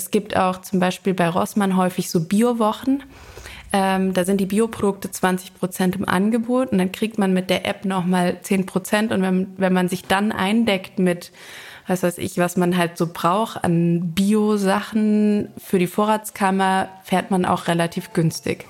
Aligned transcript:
Es 0.00 0.10
gibt 0.10 0.34
auch 0.34 0.62
zum 0.62 0.80
Beispiel 0.80 1.12
bei 1.12 1.28
Rossmann 1.28 1.76
häufig 1.76 2.08
so 2.08 2.20
Biowochen. 2.20 3.02
Ähm, 3.70 4.14
da 4.14 4.24
sind 4.24 4.40
die 4.40 4.46
Bioprodukte 4.46 5.10
20 5.10 5.52
Prozent 5.56 5.94
im 5.94 6.08
Angebot 6.08 6.72
und 6.72 6.78
dann 6.78 6.90
kriegt 6.90 7.18
man 7.18 7.34
mit 7.34 7.50
der 7.50 7.66
App 7.66 7.84
nochmal 7.84 8.38
10 8.40 8.64
Prozent. 8.64 9.12
Und 9.12 9.20
wenn, 9.20 9.48
wenn 9.58 9.74
man 9.74 9.90
sich 9.90 10.06
dann 10.06 10.32
eindeckt 10.32 10.98
mit, 10.98 11.32
was 11.86 12.02
weiß 12.02 12.16
ich, 12.16 12.38
was 12.38 12.56
man 12.56 12.78
halt 12.78 12.96
so 12.96 13.08
braucht 13.12 13.62
an 13.62 14.14
Bio-Sachen 14.14 15.50
für 15.58 15.78
die 15.78 15.86
Vorratskammer, 15.86 16.88
fährt 17.04 17.30
man 17.30 17.44
auch 17.44 17.68
relativ 17.68 18.14
günstig. 18.14 18.64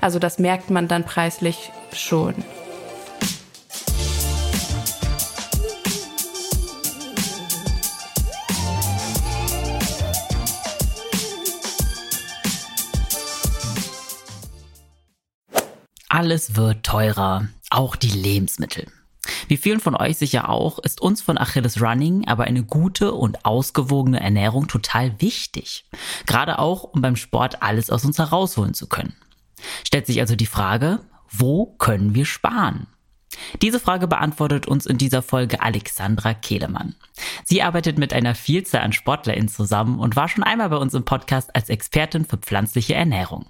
Also 0.00 0.18
das 0.18 0.40
merkt 0.40 0.68
man 0.68 0.88
dann 0.88 1.04
preislich 1.04 1.70
schon. 1.92 2.34
Alles 16.22 16.54
wird 16.54 16.84
teurer, 16.84 17.48
auch 17.70 17.96
die 17.96 18.08
Lebensmittel. 18.08 18.86
Wie 19.48 19.56
vielen 19.56 19.80
von 19.80 19.96
euch 19.96 20.18
sicher 20.18 20.50
auch, 20.50 20.78
ist 20.78 21.00
uns 21.00 21.20
von 21.20 21.36
Achilles 21.36 21.82
Running 21.82 22.28
aber 22.28 22.44
eine 22.44 22.62
gute 22.62 23.10
und 23.12 23.44
ausgewogene 23.44 24.20
Ernährung 24.20 24.68
total 24.68 25.20
wichtig. 25.20 25.84
Gerade 26.24 26.60
auch, 26.60 26.84
um 26.84 27.02
beim 27.02 27.16
Sport 27.16 27.60
alles 27.60 27.90
aus 27.90 28.04
uns 28.04 28.20
herausholen 28.20 28.72
zu 28.72 28.86
können. 28.86 29.16
Stellt 29.84 30.06
sich 30.06 30.20
also 30.20 30.36
die 30.36 30.46
Frage, 30.46 31.00
wo 31.28 31.66
können 31.66 32.14
wir 32.14 32.24
sparen? 32.24 32.86
Diese 33.60 33.80
Frage 33.80 34.06
beantwortet 34.06 34.68
uns 34.68 34.86
in 34.86 34.98
dieser 34.98 35.22
Folge 35.22 35.60
Alexandra 35.60 36.34
Kehlemann. 36.34 36.94
Sie 37.42 37.64
arbeitet 37.64 37.98
mit 37.98 38.12
einer 38.12 38.36
Vielzahl 38.36 38.82
an 38.82 38.92
SportlerInnen 38.92 39.48
zusammen 39.48 39.98
und 39.98 40.14
war 40.14 40.28
schon 40.28 40.44
einmal 40.44 40.68
bei 40.68 40.76
uns 40.76 40.94
im 40.94 41.04
Podcast 41.04 41.52
als 41.56 41.68
Expertin 41.68 42.24
für 42.24 42.36
pflanzliche 42.36 42.94
Ernährung. 42.94 43.46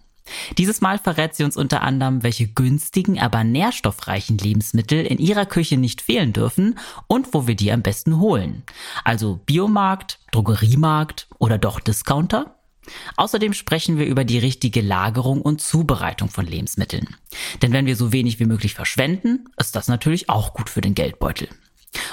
Dieses 0.59 0.81
Mal 0.81 0.99
verrät 0.99 1.34
sie 1.34 1.45
uns 1.45 1.56
unter 1.56 1.83
anderem, 1.83 2.23
welche 2.23 2.47
günstigen, 2.47 3.19
aber 3.19 3.45
nährstoffreichen 3.45 4.39
Lebensmittel 4.39 5.05
in 5.05 5.19
ihrer 5.19 5.47
Küche 5.47 5.77
nicht 5.77 6.01
fehlen 6.01 6.33
dürfen 6.33 6.78
und 7.06 7.34
wo 7.34 7.47
wir 7.47 7.55
die 7.55 7.73
am 7.73 7.83
besten 7.83 8.19
holen. 8.19 8.62
Also 9.05 9.41
Biomarkt, 9.47 10.20
Drogeriemarkt 10.31 11.28
oder 11.39 11.59
doch 11.59 11.81
Discounter? 11.81 12.56
Außerdem 13.17 13.53
sprechen 13.53 13.98
wir 13.98 14.06
über 14.06 14.25
die 14.25 14.39
richtige 14.39 14.81
Lagerung 14.81 15.41
und 15.41 15.61
Zubereitung 15.61 16.28
von 16.28 16.47
Lebensmitteln. 16.47 17.17
Denn 17.62 17.73
wenn 17.73 17.87
wir 17.87 17.97
so 17.97 18.12
wenig 18.12 18.41
wie 18.41 18.47
möglich 18.47 18.75
verschwenden, 18.75 19.47
ist 19.56 19.77
das 19.77 19.89
natürlich 19.89 20.28
auch 20.28 20.53
gut 20.53 20.69
für 20.69 20.81
den 20.81 20.95
Geldbeutel. 20.95 21.48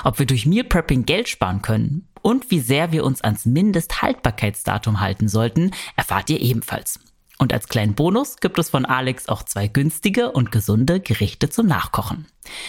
Ob 0.03 0.19
wir 0.19 0.25
durch 0.25 0.45
Meal 0.45 0.65
Prepping 0.65 1.05
Geld 1.05 1.29
sparen 1.29 1.61
können 1.61 2.07
und 2.21 2.51
wie 2.51 2.59
sehr 2.59 2.91
wir 2.91 3.03
uns 3.03 3.21
ans 3.21 3.45
Mindesthaltbarkeitsdatum 3.45 4.99
halten 4.99 5.27
sollten, 5.27 5.71
erfahrt 5.95 6.29
ihr 6.29 6.41
ebenfalls. 6.41 6.99
Und 7.41 7.53
als 7.53 7.69
kleinen 7.69 7.95
Bonus 7.95 8.35
gibt 8.37 8.59
es 8.59 8.69
von 8.69 8.85
Alex 8.85 9.29
auch 9.29 9.43
zwei 9.43 9.67
günstige 9.67 10.31
und 10.31 10.51
gesunde 10.51 10.99
Gerichte 10.99 11.49
zum 11.49 11.67
Nachkochen. 11.67 12.25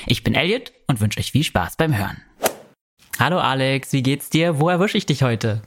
Ich 0.06 0.22
bin 0.22 0.34
Elliot 0.34 0.72
und 0.86 1.00
wünsche 1.00 1.18
euch 1.18 1.32
viel 1.32 1.42
Spaß 1.42 1.76
beim 1.76 1.98
Hören. 1.98 2.18
Hallo 3.18 3.40
Alex, 3.40 3.92
wie 3.92 4.02
geht's 4.02 4.30
dir? 4.30 4.60
Wo 4.60 4.68
erwische 4.68 4.96
ich 4.96 5.06
dich 5.06 5.24
heute? 5.24 5.60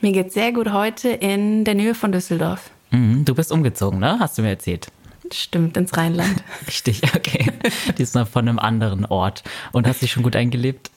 Mir 0.00 0.10
geht's 0.10 0.34
sehr 0.34 0.52
gut 0.52 0.72
heute 0.72 1.10
in 1.10 1.64
der 1.64 1.74
Nähe 1.74 1.94
von 1.94 2.10
Düsseldorf. 2.10 2.70
Mhm, 2.90 3.24
du 3.24 3.36
bist 3.36 3.52
umgezogen, 3.52 4.00
ne? 4.00 4.18
Hast 4.18 4.36
du 4.36 4.42
mir 4.42 4.50
erzählt. 4.50 4.88
Stimmt, 5.32 5.76
ins 5.76 5.96
Rheinland. 5.96 6.42
Richtig, 6.66 7.02
okay. 7.14 7.52
Diesmal 7.98 8.26
von 8.26 8.48
einem 8.48 8.58
anderen 8.58 9.06
Ort. 9.06 9.44
Und 9.70 9.86
hast 9.86 10.02
dich 10.02 10.10
schon 10.10 10.24
gut 10.24 10.34
eingelebt? 10.34 10.90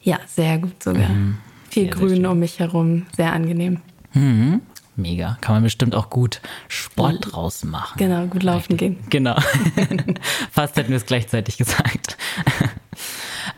Ja, 0.00 0.20
sehr 0.26 0.58
gut 0.58 0.80
sogar. 0.80 1.08
Mhm. 1.08 1.38
Viel 1.70 1.84
sehr, 1.84 1.92
Grün 1.92 2.20
sehr 2.20 2.30
um 2.30 2.38
mich 2.38 2.60
herum, 2.60 3.06
sehr 3.16 3.32
angenehm. 3.32 3.80
Mhm. 4.12 4.60
Mega. 4.96 5.38
Kann 5.40 5.56
man 5.56 5.62
bestimmt 5.62 5.94
auch 5.94 6.08
gut 6.08 6.40
Sport 6.68 7.32
draus 7.32 7.64
machen. 7.64 7.98
Genau, 7.98 8.26
gut 8.26 8.42
laufen 8.42 8.76
gehen. 8.76 8.98
Genau. 9.10 9.36
Fast 10.50 10.76
hätten 10.76 10.90
wir 10.90 10.96
es 10.96 11.06
gleichzeitig 11.06 11.56
gesagt. 11.56 12.16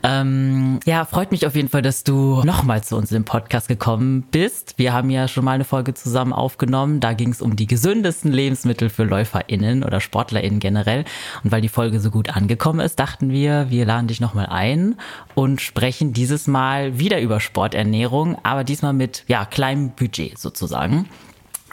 Ähm, 0.03 0.79
ja, 0.85 1.05
freut 1.05 1.33
mich 1.33 1.47
auf 1.47 1.57
jeden 1.57 1.69
Fall, 1.69 1.83
dass 1.83 2.05
du 2.05 2.43
nochmal 2.45 2.85
zu 2.85 2.97
uns 2.97 3.11
im 3.13 3.25
Podcast 3.25 3.67
gekommen 3.67 4.23
bist. 4.31 4.75
Wir 4.77 4.93
haben 4.93 5.11
ja 5.11 5.27
schon 5.27 5.45
mal 5.45 5.53
eine 5.53 5.65
Folge 5.65 5.95
zusammen 5.95 6.33
aufgenommen. 6.33 7.01
Da 7.01 7.13
ging 7.13 7.31
es 7.31 7.43
um 7.43 7.57
die 7.57 7.67
gesündesten 7.67 8.31
Lebensmittel 8.33 8.89
für 8.89 9.05
LäuferInnen 9.05 9.83
oder 9.83 10.01
SportlerInnen 10.01 10.61
generell. 10.61 11.05
Und 11.43 11.53
weil 11.53 11.61
die 11.61 11.69
Folge 11.69 11.99
so 12.01 12.11
gut 12.11 12.31
angekommen 12.31 12.81
ist, 12.81 13.01
dachten 13.01 13.31
wir, 13.31 13.67
wir 13.71 13.85
laden 13.85 14.07
dich 14.07 14.21
nochmal 14.21 14.47
ein 14.47 14.97
und 15.35 15.61
sprechen 15.61 16.13
dieses 16.13 16.47
Mal 16.47 16.99
wieder 16.99 17.21
über 17.21 17.41
Sporternährung, 17.41 18.39
aber 18.43 18.65
diesmal 18.65 18.93
mit 18.93 19.25
ja, 19.27 19.45
kleinem 19.45 19.91
Budget 19.91 20.39
sozusagen. 20.39 21.09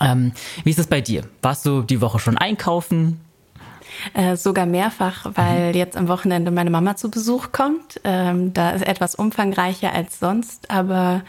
Ähm, 0.04 0.32
wie 0.64 0.70
ist 0.70 0.80
es 0.80 0.88
bei 0.88 1.02
dir? 1.02 1.24
Warst 1.42 1.66
du 1.66 1.82
die 1.82 2.02
Woche 2.02 2.20
schon 2.20 2.38
einkaufen? 2.38 3.20
Äh, 4.14 4.36
sogar 4.36 4.66
mehrfach, 4.66 5.32
weil 5.36 5.70
mhm. 5.70 5.76
jetzt 5.76 5.98
am 5.98 6.08
Wochenende 6.08 6.52
meine 6.52 6.70
Mama 6.70 6.96
zu 6.96 7.10
Besuch 7.10 7.52
kommt. 7.52 8.02
Ähm, 8.04 8.54
da 8.54 8.72
ist 8.72 8.86
etwas 8.86 9.16
umfangreicher 9.16 9.94
als 9.94 10.20
sonst, 10.20 10.70
aber 10.70 11.22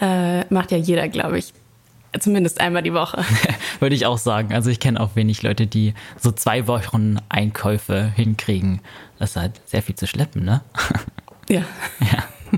äh, 0.00 0.44
macht 0.52 0.70
ja 0.72 0.78
jeder, 0.78 1.08
glaube 1.08 1.38
ich. 1.38 1.52
Zumindest 2.18 2.60
einmal 2.60 2.82
die 2.82 2.94
Woche. 2.94 3.22
Würde 3.80 3.94
ich 3.94 4.06
auch 4.06 4.18
sagen. 4.18 4.54
Also 4.54 4.70
ich 4.70 4.80
kenne 4.80 5.00
auch 5.00 5.16
wenig 5.16 5.42
Leute, 5.42 5.66
die 5.66 5.92
so 6.18 6.32
zwei 6.32 6.66
Wochen 6.66 7.18
Einkäufe 7.28 8.10
hinkriegen. 8.14 8.80
Das 9.18 9.30
ist 9.30 9.36
halt 9.36 9.60
sehr 9.66 9.82
viel 9.82 9.96
zu 9.96 10.06
schleppen, 10.06 10.44
ne? 10.44 10.62
Ja. 11.48 11.62
ja. 12.00 12.24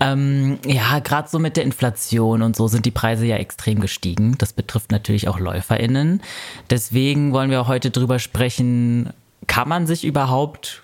Ähm, 0.00 0.58
ja, 0.66 0.98
gerade 0.98 1.28
so 1.28 1.38
mit 1.38 1.56
der 1.56 1.64
Inflation 1.64 2.42
und 2.42 2.56
so 2.56 2.66
sind 2.66 2.84
die 2.84 2.90
Preise 2.90 3.26
ja 3.26 3.36
extrem 3.36 3.80
gestiegen. 3.80 4.36
Das 4.38 4.52
betrifft 4.52 4.90
natürlich 4.90 5.28
auch 5.28 5.38
LäuferInnen. 5.38 6.20
Deswegen 6.68 7.32
wollen 7.32 7.50
wir 7.50 7.68
heute 7.68 7.90
drüber 7.90 8.18
sprechen, 8.18 9.10
kann 9.46 9.68
man 9.68 9.86
sich 9.86 10.04
überhaupt 10.04 10.83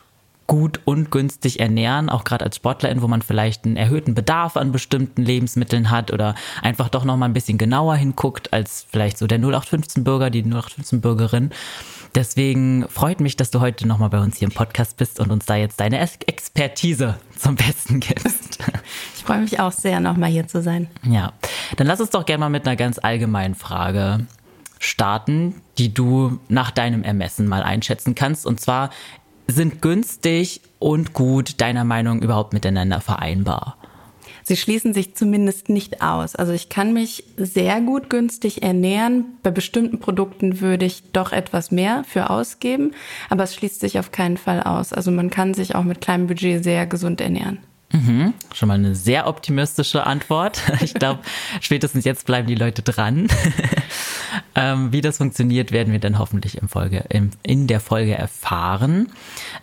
gut 0.51 0.81
und 0.85 1.13
günstig 1.13 1.61
ernähren, 1.61 2.09
auch 2.09 2.25
gerade 2.25 2.45
als 2.45 2.57
Sportlerin, 2.57 3.03
wo 3.03 3.07
man 3.07 3.23
vielleicht 3.23 3.67
einen 3.67 3.77
erhöhten 3.77 4.17
Bedarf 4.17 4.57
an 4.57 4.73
bestimmten 4.73 5.23
Lebensmitteln 5.23 5.93
hat 5.93 6.13
oder 6.13 6.35
einfach 6.61 6.89
doch 6.89 7.05
noch 7.05 7.17
mal 7.17 7.27
ein 7.27 7.33
bisschen 7.33 7.57
genauer 7.57 7.95
hinguckt 7.95 8.53
als 8.53 8.85
vielleicht 8.91 9.17
so 9.17 9.29
der 9.29 9.39
0815 9.39 10.03
Bürger, 10.03 10.29
die 10.29 10.43
0815 10.43 11.01
Bürgerin. 11.01 11.51
Deswegen 12.17 12.85
freut 12.89 13.21
mich, 13.21 13.37
dass 13.37 13.53
du 13.53 13.61
heute 13.61 13.87
nochmal 13.87 14.11
bei 14.11 14.19
uns 14.19 14.39
hier 14.39 14.49
im 14.49 14.55
Podcast 14.55 14.97
bist 14.97 15.21
und 15.21 15.31
uns 15.31 15.47
da 15.47 15.55
jetzt 15.55 15.79
deine 15.79 16.01
Expertise 16.01 17.15
zum 17.39 17.55
Besten 17.55 18.01
gibst. 18.01 18.59
Ich 19.17 19.25
freue 19.25 19.43
mich 19.43 19.61
auch 19.61 19.71
sehr, 19.71 20.01
nochmal 20.01 20.31
hier 20.31 20.49
zu 20.49 20.63
sein. 20.63 20.89
Ja, 21.05 21.35
dann 21.77 21.87
lass 21.87 22.01
uns 22.01 22.11
doch 22.11 22.25
gerne 22.25 22.41
mal 22.41 22.49
mit 22.49 22.67
einer 22.67 22.75
ganz 22.75 22.99
allgemeinen 22.99 23.55
Frage 23.55 24.27
starten, 24.81 25.61
die 25.77 25.93
du 25.93 26.41
nach 26.49 26.71
deinem 26.71 27.03
Ermessen 27.03 27.47
mal 27.47 27.63
einschätzen 27.63 28.15
kannst. 28.15 28.47
Und 28.47 28.61
zwar, 28.61 28.91
sind 29.53 29.83
günstig 29.83 30.61
und 30.79 31.13
gut 31.13 31.61
deiner 31.61 31.85
Meinung 31.85 32.23
überhaupt 32.23 32.53
miteinander 32.53 33.01
vereinbar? 33.01 33.77
Sie 34.43 34.57
schließen 34.57 34.95
sich 34.95 35.15
zumindest 35.15 35.69
nicht 35.69 36.03
aus. 36.03 36.35
Also 36.35 36.53
ich 36.53 36.69
kann 36.69 36.93
mich 36.93 37.25
sehr 37.37 37.81
gut 37.81 38.11
günstig 38.11 38.63
ernähren. 38.63 39.27
Bei 39.43 39.51
bestimmten 39.51 40.01
Produkten 40.01 40.61
würde 40.61 40.87
ich 40.87 41.13
doch 41.13 41.33
etwas 41.33 41.71
mehr 41.71 42.05
für 42.05 42.31
ausgeben, 42.31 42.93
aber 43.29 43.45
es 43.45 43.55
schließt 43.55 43.81
sich 43.81 43.99
auf 43.99 44.11
keinen 44.13 44.39
Fall 44.39 44.63
aus. 44.63 44.93
Also 44.93 45.11
man 45.11 45.31
kann 45.31 45.55
sich 45.55 45.75
auch 45.75 45.85
mit 45.85 46.01
kleinem 46.01 46.27
Budget 46.27 46.65
sehr 46.65 46.87
gesund 46.87 47.21
ernähren. 47.21 47.59
Mhm. 47.93 48.35
Schon 48.55 48.69
mal 48.69 48.75
eine 48.75 48.95
sehr 48.95 49.27
optimistische 49.27 50.07
Antwort. 50.07 50.63
Ich 50.81 50.95
glaube, 50.95 51.21
spätestens 51.61 52.05
jetzt 52.05 52.27
bleiben 52.27 52.47
die 52.47 52.55
Leute 52.55 52.83
dran. 52.83 53.29
ähm, 54.55 54.93
wie 54.93 55.01
das 55.01 55.19
funktioniert, 55.19 55.73
werden 55.73 55.93
wir 55.93 56.01
dann 56.01 56.19
hoffentlich 56.19 56.59
im 56.59 56.69
Folge, 56.69 57.05
in, 57.09 57.31
in 57.43 57.67
der 57.67 57.81
Folge 57.81 58.15
erfahren. 58.15 59.09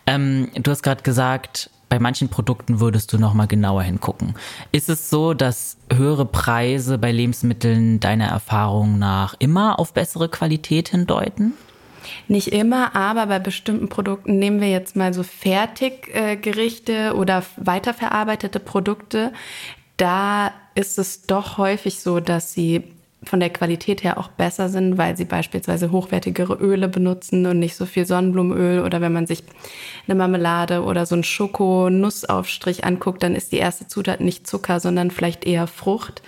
Ähm, 0.06 0.50
du 0.56 0.72
hast 0.72 0.84
gerade 0.84 1.04
gesagt, 1.04 1.70
bei 1.90 2.00
manchen 2.00 2.30
Produkten 2.30 2.80
würdest 2.80 3.14
du 3.14 3.18
noch 3.18 3.34
mal 3.34 3.48
genauer 3.48 3.84
hingucken. 3.84 4.36
Ist 4.72 4.90
es 4.90 5.10
so, 5.10 5.34
dass 5.34 5.78
höhere 5.92 6.26
Preise 6.26 6.98
bei 6.98 7.12
Lebensmitteln 7.12 8.00
deiner 8.00 8.28
Erfahrung 8.28 9.00
nach 9.00 9.36
immer 9.40 9.80
auf 9.80 9.94
bessere 9.94 10.30
Qualität 10.30 10.90
hindeuten? 10.90 11.54
Nicht 12.28 12.50
immer, 12.50 12.96
aber 12.96 13.28
bei 13.28 13.40
bestimmten 13.40 13.90
Produkten 13.90 14.40
nehmen 14.40 14.62
wir 14.62 14.70
jetzt 14.70 14.96
mal 14.96 15.14
so 15.14 15.24
Fertiggerichte 15.24 17.14
oder 17.16 17.44
weiterverarbeitete 17.58 18.60
Produkte. 18.60 19.32
Da 19.98 20.52
ist 20.76 21.00
es 21.00 21.24
doch 21.24 21.58
häufig 21.58 22.00
so, 22.00 22.20
dass 22.20 22.54
sie 22.54 22.84
von 23.24 23.40
der 23.40 23.50
Qualität 23.50 24.04
her 24.04 24.18
auch 24.18 24.28
besser 24.30 24.70
sind, 24.70 24.98
weil 24.98 25.18
sie 25.18 25.26
beispielsweise 25.26 25.92
hochwertigere 25.92 26.54
Öle 26.54 26.88
benutzen 26.88 27.46
und 27.46 27.60
nicht 27.60 27.76
so 27.76 27.86
viel 27.86 28.06
Sonnenblumenöl. 28.06 28.84
Oder 28.84 29.02
wenn 29.02 29.14
man 29.14 29.26
sich 29.26 29.44
eine 30.08 30.16
Marmelade 30.16 30.84
oder 30.84 31.06
so 31.06 31.16
einen 31.16 31.24
Schoko-Nussaufstrich 31.24 32.86
anguckt, 32.86 33.24
dann 33.24 33.36
ist 33.36 33.52
die 33.52 33.58
erste 33.58 33.88
Zutat 33.88 34.22
nicht 34.22 34.48
Zucker, 34.48 34.80
sondern 34.80 35.12
vielleicht 35.12 35.46
eher 35.46 35.68
Frucht. 35.68 36.22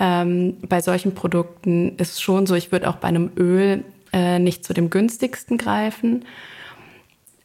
Ähm, 0.00 0.56
bei 0.68 0.80
solchen 0.80 1.14
Produkten 1.14 1.96
ist 1.96 2.14
es 2.14 2.20
schon 2.20 2.46
so, 2.46 2.54
ich 2.54 2.72
würde 2.72 2.88
auch 2.88 2.96
bei 2.96 3.08
einem 3.08 3.30
Öl 3.36 3.84
äh, 4.12 4.38
nicht 4.38 4.64
zu 4.64 4.74
dem 4.74 4.90
günstigsten 4.90 5.58
greifen. 5.58 6.24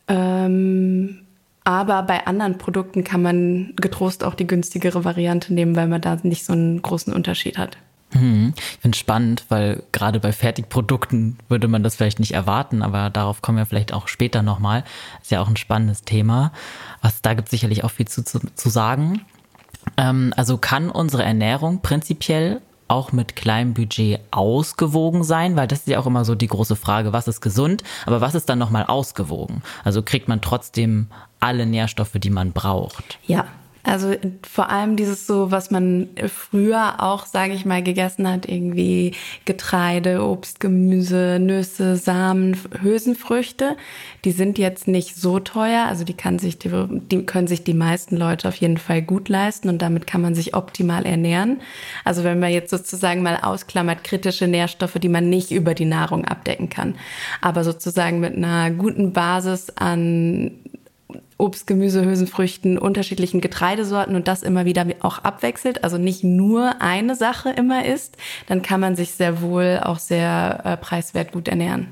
Ähm, 0.08 1.20
aber 1.64 2.04
bei 2.04 2.26
anderen 2.26 2.58
Produkten 2.58 3.04
kann 3.04 3.22
man 3.22 3.74
getrost 3.76 4.24
auch 4.24 4.36
die 4.36 4.48
günstigere 4.48 5.04
Variante 5.04 5.54
nehmen, 5.54 5.76
weil 5.76 5.88
man 5.88 6.02
da 6.02 6.18
nicht 6.24 6.46
so 6.46 6.54
einen 6.54 6.82
großen 6.82 7.14
Unterschied 7.14 7.58
hat. 7.58 7.78
Hm, 8.12 8.54
ich 8.56 8.80
finde 8.80 8.96
es 8.96 9.00
spannend, 9.00 9.46
weil 9.50 9.84
gerade 9.92 10.22
bei 10.22 10.32
Fertigprodukten 10.32 11.38
würde 11.50 11.68
man 11.68 11.84
das 11.84 11.98
vielleicht 11.98 12.22
nicht 12.22 12.34
erwarten, 12.34 12.82
aber 12.82 13.10
darauf 13.10 13.42
kommen 13.42 13.58
wir 13.58 13.66
vielleicht 13.66 13.92
auch 13.92 14.08
später 14.08 14.44
nochmal. 14.44 14.86
Ist 15.22 15.32
ja 15.32 15.42
auch 15.42 15.50
ein 15.50 15.58
spannendes 15.58 16.04
Thema. 16.04 16.54
Was, 17.02 17.22
da 17.22 17.34
gibt 17.34 17.48
es 17.48 17.52
sicherlich 17.52 17.84
auch 17.84 17.92
viel 17.92 18.08
zu, 18.08 18.24
zu, 18.24 18.40
zu 18.56 18.70
sagen. 18.70 19.26
Ähm, 19.98 20.34
also 20.38 20.58
kann 20.58 20.90
unsere 20.90 21.24
Ernährung 21.24 21.82
prinzipiell 21.82 22.62
auch 22.88 23.12
mit 23.12 23.36
kleinem 23.36 23.74
Budget 23.74 24.20
ausgewogen 24.32 25.24
sein, 25.24 25.56
weil 25.56 25.68
das 25.68 25.80
ist 25.80 25.88
ja 25.88 26.00
auch 26.00 26.06
immer 26.08 26.26
so 26.26 26.36
die 26.36 26.48
große 26.48 26.76
Frage, 26.76 27.14
was 27.14 27.28
ist 27.28 27.42
gesund, 27.42 27.84
aber 28.06 28.22
was 28.22 28.36
ist 28.36 28.50
dann 28.50 28.60
nochmal 28.60 28.86
ausgewogen? 28.86 29.62
Also 29.84 30.02
kriegt 30.02 30.28
man 30.28 30.42
trotzdem 30.42 31.08
alle 31.40 31.66
Nährstoffe, 31.66 32.14
die 32.16 32.30
man 32.30 32.52
braucht? 32.52 33.20
Ja, 33.26 33.46
also 33.88 34.14
vor 34.44 34.70
allem 34.70 34.98
dieses 34.98 35.28
so, 35.28 35.50
was 35.50 35.72
man 35.72 36.10
früher 36.28 37.02
auch, 37.02 37.26
sage 37.26 37.54
ich 37.54 37.66
mal, 37.66 37.82
gegessen 37.82 38.30
hat, 38.30 38.48
irgendwie 38.48 39.14
Getreide, 39.46 40.22
Obst, 40.24 40.60
Gemüse, 40.60 41.40
Nüsse, 41.40 41.96
Samen, 41.96 42.58
Hülsenfrüchte, 42.82 43.78
die 44.26 44.32
sind 44.32 44.58
jetzt 44.58 44.90
nicht 44.90 45.16
so 45.16 45.40
teuer. 45.40 45.86
Also 45.88 46.04
die, 46.04 46.16
kann 46.16 46.38
sich 46.38 46.60
die, 46.60 46.70
die 46.90 47.26
können 47.26 47.48
sich 47.48 47.64
die 47.64 47.74
meisten 47.74 48.18
Leute 48.18 48.50
auf 48.50 48.56
jeden 48.56 48.78
Fall 48.78 49.02
gut 49.02 49.30
leisten 49.30 49.70
und 49.70 49.82
damit 49.82 50.06
kann 50.06 50.22
man 50.22 50.36
sich 50.36 50.54
optimal 50.54 51.06
ernähren. 51.06 51.62
Also 52.04 52.26
wenn 52.26 52.40
man 52.40 52.52
jetzt 52.52 52.72
sozusagen 52.72 53.24
mal 53.24 53.40
ausklammert 53.42 54.04
kritische 54.04 54.48
Nährstoffe, 54.48 55.00
die 55.00 55.10
man 55.10 55.30
nicht 55.30 55.52
über 55.52 55.74
die 55.74 55.86
Nahrung 55.86 56.26
abdecken 56.26 56.68
kann, 56.70 56.96
aber 57.40 57.64
sozusagen 57.64 58.20
mit 58.20 58.36
einer 58.36 58.70
guten 58.72 59.14
Basis 59.14 59.70
an 59.78 60.52
Obst, 61.38 61.68
Gemüse, 61.68 62.04
Hülsenfrüchten, 62.04 62.78
unterschiedlichen 62.78 63.42
Getreidesorten 63.42 64.16
und 64.16 64.28
das 64.28 64.42
immer 64.42 64.66
wieder 64.66 64.86
auch 65.02 65.20
abwechselt, 65.20 65.84
also 65.84 65.98
nicht 65.98 66.24
nur 66.24 66.82
eine 66.82 67.16
Sache 67.16 67.52
immer 67.52 67.86
isst, 67.86 68.18
dann 68.48 68.62
kann 68.62 68.80
man 68.80 68.96
sich 68.96 69.12
sehr 69.12 69.42
wohl 69.42 69.80
auch 69.84 70.00
sehr 70.00 70.62
äh, 70.64 70.78
preiswert 70.78 71.32
gut 71.32 71.48
ernähren. 71.48 71.88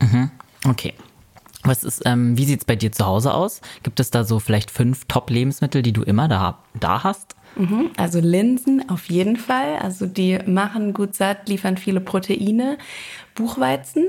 Mhm. 0.00 0.30
Okay. 0.66 0.94
Was 1.62 1.84
ist, 1.84 2.02
ähm, 2.06 2.38
wie 2.38 2.46
sieht's 2.46 2.64
bei 2.64 2.76
dir 2.76 2.90
zu 2.90 3.04
Hause 3.04 3.34
aus? 3.34 3.60
Gibt 3.82 4.00
es 4.00 4.10
da 4.10 4.24
so 4.24 4.38
vielleicht 4.38 4.70
fünf 4.70 5.04
Top-Lebensmittel, 5.04 5.82
die 5.82 5.92
du 5.92 6.02
immer 6.02 6.26
da, 6.26 6.58
da 6.78 7.04
hast? 7.04 7.36
Mhm. 7.56 7.90
Also 7.96 8.20
Linsen 8.20 8.88
auf 8.88 9.10
jeden 9.10 9.36
Fall. 9.36 9.76
Also 9.76 10.06
die 10.06 10.38
machen 10.46 10.92
gut 10.92 11.14
satt, 11.14 11.48
liefern 11.48 11.76
viele 11.76 12.00
Proteine. 12.00 12.78
Buchweizen 13.34 14.08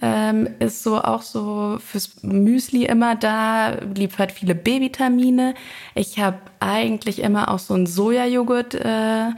ähm, 0.00 0.48
ist 0.58 0.82
so 0.82 1.00
auch 1.00 1.22
so 1.22 1.78
fürs 1.84 2.22
Müsli 2.22 2.84
immer 2.84 3.16
da, 3.16 3.70
liefert 3.94 4.32
viele 4.32 4.54
B-Vitamine. 4.54 5.54
Ich 5.94 6.18
habe 6.18 6.38
eigentlich 6.60 7.20
immer 7.20 7.50
auch 7.50 7.58
so 7.58 7.74
einen 7.74 7.86
Sojajoghurt 7.86 8.74
äh, 8.74 9.30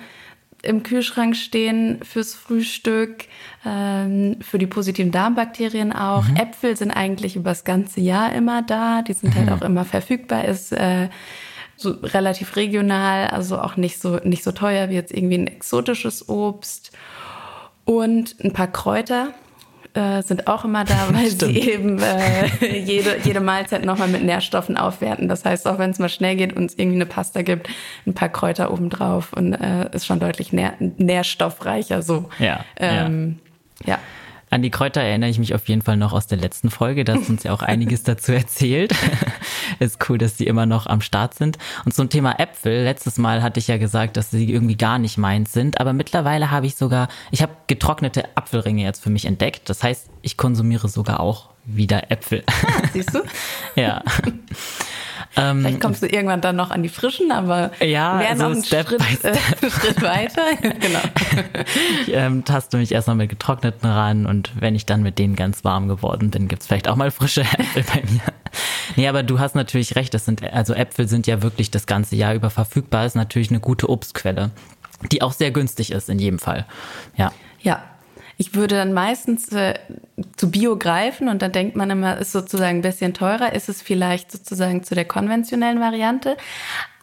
im 0.62 0.82
Kühlschrank 0.82 1.36
stehen 1.36 2.00
fürs 2.02 2.34
Frühstück, 2.34 3.24
ähm, 3.64 4.36
für 4.42 4.58
die 4.58 4.66
positiven 4.66 5.10
Darmbakterien 5.10 5.92
auch. 5.92 6.28
Mhm. 6.28 6.36
Äpfel 6.36 6.76
sind 6.76 6.90
eigentlich 6.90 7.36
über 7.36 7.50
das 7.50 7.64
ganze 7.64 8.00
Jahr 8.00 8.32
immer 8.34 8.62
da. 8.62 9.02
Die 9.02 9.14
sind 9.14 9.34
halt 9.34 9.46
mhm. 9.46 9.50
halt 9.50 9.62
auch 9.62 9.66
immer 9.66 9.84
verfügbar. 9.86 10.44
Ist 10.44 10.72
äh, 10.72 11.08
so 11.80 11.90
relativ 12.02 12.56
regional, 12.56 13.28
also 13.28 13.58
auch 13.58 13.76
nicht 13.76 14.00
so 14.00 14.16
nicht 14.24 14.44
so 14.44 14.52
teuer 14.52 14.90
wie 14.90 14.94
jetzt 14.94 15.12
irgendwie 15.12 15.38
ein 15.38 15.46
exotisches 15.46 16.28
Obst. 16.28 16.92
Und 17.84 18.36
ein 18.44 18.52
paar 18.52 18.68
Kräuter 18.68 19.32
äh, 19.94 20.22
sind 20.22 20.46
auch 20.46 20.64
immer 20.64 20.84
da, 20.84 21.08
weil 21.12 21.30
Stimmt. 21.30 21.54
sie 21.54 21.70
eben 21.70 21.98
äh, 21.98 22.78
jede, 22.78 23.18
jede 23.24 23.40
Mahlzeit 23.40 23.84
nochmal 23.84 24.08
mit 24.08 24.22
Nährstoffen 24.22 24.76
aufwerten. 24.76 25.28
Das 25.28 25.44
heißt, 25.44 25.66
auch 25.66 25.78
wenn 25.78 25.90
es 25.90 25.98
mal 25.98 26.08
schnell 26.08 26.36
geht 26.36 26.52
und 26.52 26.66
es 26.66 26.78
irgendwie 26.78 26.96
eine 26.96 27.06
Pasta 27.06 27.42
gibt, 27.42 27.68
ein 28.06 28.14
paar 28.14 28.28
Kräuter 28.28 28.72
obendrauf 28.72 29.32
und 29.32 29.54
äh, 29.54 29.88
ist 29.92 30.06
schon 30.06 30.20
deutlich 30.20 30.52
nähr 30.52 30.74
nährstoffreicher 30.78 32.02
so. 32.02 32.28
Ja. 32.38 32.64
Ähm, 32.76 33.38
ja. 33.84 33.94
ja. 33.94 33.98
An 34.50 34.62
die 34.62 34.70
Kräuter 34.70 35.00
erinnere 35.00 35.30
ich 35.30 35.38
mich 35.38 35.54
auf 35.54 35.68
jeden 35.68 35.80
Fall 35.80 35.96
noch 35.96 36.12
aus 36.12 36.26
der 36.26 36.38
letzten 36.38 36.70
Folge. 36.70 37.04
Da 37.04 37.14
hast 37.14 37.30
uns 37.30 37.44
ja 37.44 37.52
auch 37.52 37.62
einiges 37.62 38.02
dazu 38.02 38.32
erzählt. 38.32 38.92
ist 39.78 40.08
cool, 40.08 40.18
dass 40.18 40.36
die 40.36 40.46
immer 40.46 40.66
noch 40.66 40.86
am 40.86 41.00
Start 41.00 41.34
sind. 41.34 41.56
Und 41.84 41.94
zum 41.94 42.08
Thema 42.08 42.38
Äpfel. 42.40 42.82
Letztes 42.82 43.16
Mal 43.16 43.42
hatte 43.42 43.60
ich 43.60 43.68
ja 43.68 43.78
gesagt, 43.78 44.16
dass 44.16 44.32
sie 44.32 44.52
irgendwie 44.52 44.76
gar 44.76 44.98
nicht 44.98 45.18
meins 45.18 45.52
sind. 45.52 45.80
Aber 45.80 45.92
mittlerweile 45.92 46.50
habe 46.50 46.66
ich 46.66 46.74
sogar, 46.74 47.08
ich 47.30 47.42
habe 47.42 47.52
getrocknete 47.68 48.24
Apfelringe 48.36 48.82
jetzt 48.82 49.02
für 49.02 49.10
mich 49.10 49.24
entdeckt. 49.24 49.68
Das 49.68 49.84
heißt, 49.84 50.10
ich 50.22 50.36
konsumiere 50.36 50.88
sogar 50.88 51.20
auch 51.20 51.50
wieder 51.64 52.10
Äpfel. 52.10 52.42
Ah, 52.46 52.82
siehst 52.92 53.14
du? 53.14 53.20
ja. 53.80 54.02
Ähm, 55.36 55.60
Vielleicht 55.60 55.80
kommst 55.80 56.02
du 56.02 56.06
irgendwann 56.06 56.40
dann 56.40 56.56
noch 56.56 56.70
an 56.70 56.82
die 56.82 56.88
frischen, 56.88 57.30
aber 57.30 57.70
ja, 57.80 58.18
wäre 58.18 58.36
so 58.36 58.48
noch 58.48 58.56
ein 58.56 58.64
Step 58.64 58.88
Schritt. 58.88 59.00
Äh, 59.24 59.36
Schritt 59.70 60.02
weiter. 60.02 60.42
genau. 60.60 61.00
Ich 62.06 62.12
ähm, 62.12 62.44
taste 62.44 62.76
mich 62.76 62.90
erstmal 62.90 63.16
mit 63.16 63.30
getrockneten 63.30 63.88
ran 63.88 64.26
und 64.26 64.50
wenn 64.60 64.74
ich 64.74 64.86
dann 64.86 65.02
mit 65.02 65.18
denen 65.18 65.36
ganz 65.36 65.64
warm 65.64 65.86
geworden 65.88 66.30
bin, 66.30 66.48
gibt's 66.48 66.66
vielleicht 66.66 66.88
auch 66.88 66.96
mal 66.96 67.10
frische 67.10 67.40
Äpfel 67.58 67.84
bei 67.84 68.02
mir. 68.10 68.20
Nee, 68.96 69.06
aber 69.08 69.22
du 69.22 69.38
hast 69.38 69.54
natürlich 69.54 69.94
recht, 69.94 70.12
das 70.14 70.24
sind, 70.24 70.42
also 70.52 70.74
Äpfel 70.74 71.08
sind 71.08 71.26
ja 71.26 71.42
wirklich 71.42 71.70
das 71.70 71.86
ganze 71.86 72.16
Jahr 72.16 72.34
über 72.34 72.50
verfügbar, 72.50 73.06
ist 73.06 73.14
natürlich 73.14 73.50
eine 73.50 73.60
gute 73.60 73.88
Obstquelle, 73.88 74.50
die 75.12 75.22
auch 75.22 75.32
sehr 75.32 75.52
günstig 75.52 75.92
ist 75.92 76.08
in 76.08 76.18
jedem 76.18 76.38
Fall. 76.40 76.66
Ja. 77.16 77.32
Ja, 77.62 77.82
ich 78.40 78.54
würde 78.54 78.76
dann 78.76 78.94
meistens 78.94 79.52
äh, 79.52 79.74
zu 80.34 80.50
Bio 80.50 80.78
greifen 80.78 81.28
und 81.28 81.42
dann 81.42 81.52
denkt 81.52 81.76
man 81.76 81.90
immer, 81.90 82.16
ist 82.16 82.32
sozusagen 82.32 82.78
ein 82.78 82.82
bisschen 82.82 83.12
teurer, 83.12 83.52
ist 83.52 83.68
es 83.68 83.82
vielleicht 83.82 84.32
sozusagen 84.32 84.82
zu 84.82 84.94
der 84.94 85.04
konventionellen 85.04 85.78
Variante. 85.78 86.38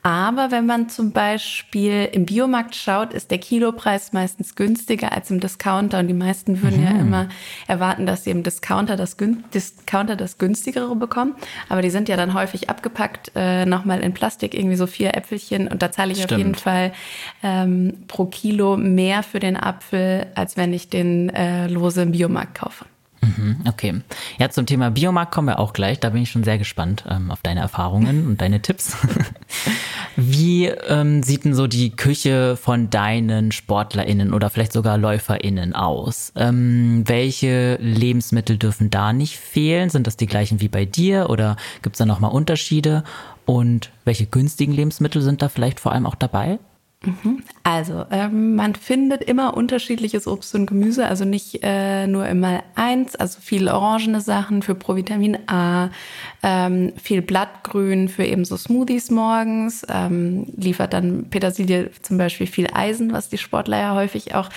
Aber 0.07 0.51
wenn 0.51 0.65
man 0.65 0.87
zum 0.87 1.11
Beispiel 1.11 2.07
im 2.13 2.25
Biomarkt 2.25 2.77
schaut, 2.77 3.13
ist 3.13 3.29
der 3.29 3.39
Kilopreis 3.39 4.13
meistens 4.13 4.55
günstiger 4.55 5.11
als 5.11 5.29
im 5.31 5.41
Discounter. 5.41 5.99
Und 5.99 6.07
die 6.07 6.13
meisten 6.13 6.61
würden 6.63 6.79
mhm. 6.79 6.85
ja 6.85 6.91
immer 6.91 7.29
erwarten, 7.67 8.05
dass 8.05 8.23
sie 8.23 8.29
im 8.29 8.41
Discounter 8.41 8.95
das, 8.95 9.17
Discounter 9.53 10.15
das 10.15 10.37
günstigere 10.37 10.95
bekommen. 10.95 11.35
Aber 11.67 11.81
die 11.81 11.89
sind 11.89 12.07
ja 12.07 12.15
dann 12.15 12.33
häufig 12.33 12.69
abgepackt, 12.69 13.33
äh, 13.35 13.65
nochmal 13.65 13.99
in 13.99 14.13
Plastik, 14.13 14.53
irgendwie 14.53 14.77
so 14.77 14.87
vier 14.87 15.13
Äpfelchen. 15.13 15.67
Und 15.67 15.81
da 15.81 15.91
zahle 15.91 16.13
ich 16.13 16.19
Stimmt. 16.19 16.31
auf 16.31 16.37
jeden 16.37 16.55
Fall 16.55 16.93
ähm, 17.43 18.05
pro 18.07 18.27
Kilo 18.27 18.77
mehr 18.77 19.23
für 19.23 19.41
den 19.41 19.57
Apfel, 19.57 20.27
als 20.35 20.55
wenn 20.55 20.71
ich 20.71 20.87
den 20.87 21.31
äh, 21.31 21.67
lose 21.67 22.03
im 22.03 22.13
Biomarkt 22.13 22.59
kaufe. 22.59 22.85
Mhm, 23.27 23.57
okay. 23.67 24.01
Ja, 24.39 24.49
zum 24.49 24.65
Thema 24.65 24.91
Biomarkt 24.91 25.33
kommen 25.33 25.47
wir 25.47 25.59
auch 25.59 25.73
gleich. 25.73 25.99
Da 25.99 26.09
bin 26.09 26.21
ich 26.21 26.31
schon 26.31 26.43
sehr 26.43 26.57
gespannt 26.57 27.03
ähm, 27.09 27.31
auf 27.31 27.41
deine 27.41 27.59
Erfahrungen 27.59 28.27
und 28.27 28.41
deine 28.41 28.61
Tipps. 28.61 28.95
Wie 30.15 30.65
ähm, 30.65 31.23
sieht 31.23 31.45
denn 31.45 31.53
so 31.53 31.67
die 31.67 31.95
Küche 31.95 32.57
von 32.57 32.89
deinen 32.89 33.51
SportlerInnen 33.51 34.33
oder 34.33 34.49
vielleicht 34.49 34.73
sogar 34.73 34.97
LäuferInnen 34.97 35.73
aus? 35.73 36.31
Ähm, 36.35 37.03
welche 37.05 37.75
Lebensmittel 37.75 38.57
dürfen 38.57 38.89
da 38.89 39.13
nicht 39.13 39.37
fehlen? 39.37 39.89
Sind 39.89 40.07
das 40.07 40.17
die 40.17 40.27
gleichen 40.27 40.61
wie 40.61 40.69
bei 40.69 40.85
dir 40.85 41.29
oder 41.29 41.57
gibt 41.81 41.95
es 41.95 41.99
da 41.99 42.05
nochmal 42.05 42.31
Unterschiede? 42.31 43.03
Und 43.45 43.91
welche 44.05 44.25
günstigen 44.25 44.73
Lebensmittel 44.73 45.21
sind 45.21 45.41
da 45.41 45.49
vielleicht 45.49 45.79
vor 45.79 45.91
allem 45.91 46.05
auch 46.05 46.15
dabei? 46.15 46.59
Also, 47.63 48.05
ähm, 48.09 48.55
man 48.55 48.73
findet 48.73 49.21
immer 49.23 49.55
unterschiedliches 49.55 50.27
Obst 50.27 50.55
und 50.55 50.65
Gemüse, 50.65 51.05
also 51.05 51.25
nicht 51.25 51.59
äh, 51.61 52.07
nur 52.07 52.27
immer 52.27 52.63
eins, 52.73 53.15
also 53.15 53.39
viel 53.39 53.69
orangene 53.69 54.19
Sachen 54.19 54.63
für 54.63 54.73
Provitamin 54.73 55.37
A, 55.47 55.89
ähm, 56.41 56.93
viel 57.01 57.21
Blattgrün 57.21 58.09
für 58.09 58.25
eben 58.25 58.45
so 58.45 58.57
Smoothies 58.57 59.11
morgens, 59.11 59.85
ähm, 59.89 60.47
liefert 60.57 60.93
dann 60.93 61.29
Petersilie 61.29 61.91
zum 62.01 62.17
Beispiel 62.17 62.47
viel 62.47 62.67
Eisen, 62.73 63.13
was 63.13 63.29
die 63.29 63.37
Sportler 63.37 63.79
ja 63.79 63.95
häufig 63.95 64.33
auch 64.33 64.49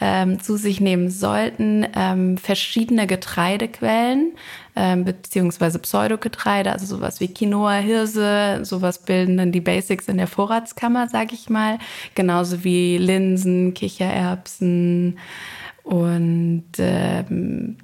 ähm, 0.00 0.40
zu 0.40 0.56
sich 0.56 0.80
nehmen 0.80 1.10
sollten, 1.10 1.86
ähm, 1.94 2.38
verschiedene 2.38 3.06
Getreidequellen, 3.06 4.32
ähm, 4.74 5.04
beziehungsweise 5.04 5.78
Pseudogetreide, 5.78 6.72
also 6.72 6.86
sowas 6.86 7.20
wie 7.20 7.28
Quinoa, 7.28 7.74
Hirse, 7.74 8.60
sowas 8.62 8.98
bilden 9.00 9.36
dann 9.36 9.52
die 9.52 9.60
Basics 9.60 10.08
in 10.08 10.16
der 10.16 10.26
Vorratskammer, 10.26 11.08
sag 11.08 11.32
ich 11.32 11.50
mal. 11.50 11.78
Genauso 12.14 12.64
wie 12.64 12.98
Linsen, 12.98 13.74
Kichererbsen 13.74 15.18
und 15.82 16.64
ähm, 16.78 17.76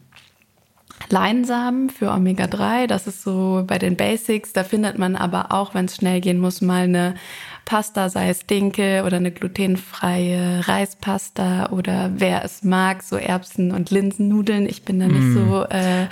Leinsamen 1.10 1.90
für 1.90 2.10
Omega-3. 2.10 2.86
Das 2.86 3.06
ist 3.06 3.22
so 3.22 3.64
bei 3.66 3.78
den 3.78 3.96
Basics. 3.96 4.52
Da 4.52 4.64
findet 4.64 4.98
man 4.98 5.16
aber 5.16 5.52
auch, 5.52 5.74
wenn 5.74 5.86
es 5.86 5.96
schnell 5.96 6.20
gehen 6.20 6.38
muss, 6.38 6.60
mal 6.60 6.84
eine 6.84 7.14
Pasta, 7.68 8.08
sei 8.08 8.30
es 8.30 8.46
Dinkel 8.46 9.02
oder 9.04 9.18
eine 9.18 9.30
glutenfreie 9.30 10.66
Reispasta 10.66 11.68
oder 11.68 12.12
wer 12.14 12.42
es 12.42 12.64
mag, 12.64 13.02
so 13.02 13.16
Erbsen- 13.16 13.72
und 13.72 13.90
Linsennudeln. 13.90 14.66
Ich 14.66 14.84
bin 14.84 14.98
da 14.98 15.06
nicht 15.06 15.20
mm. 15.20 15.34
so 15.34 15.64
äh, 15.64 16.08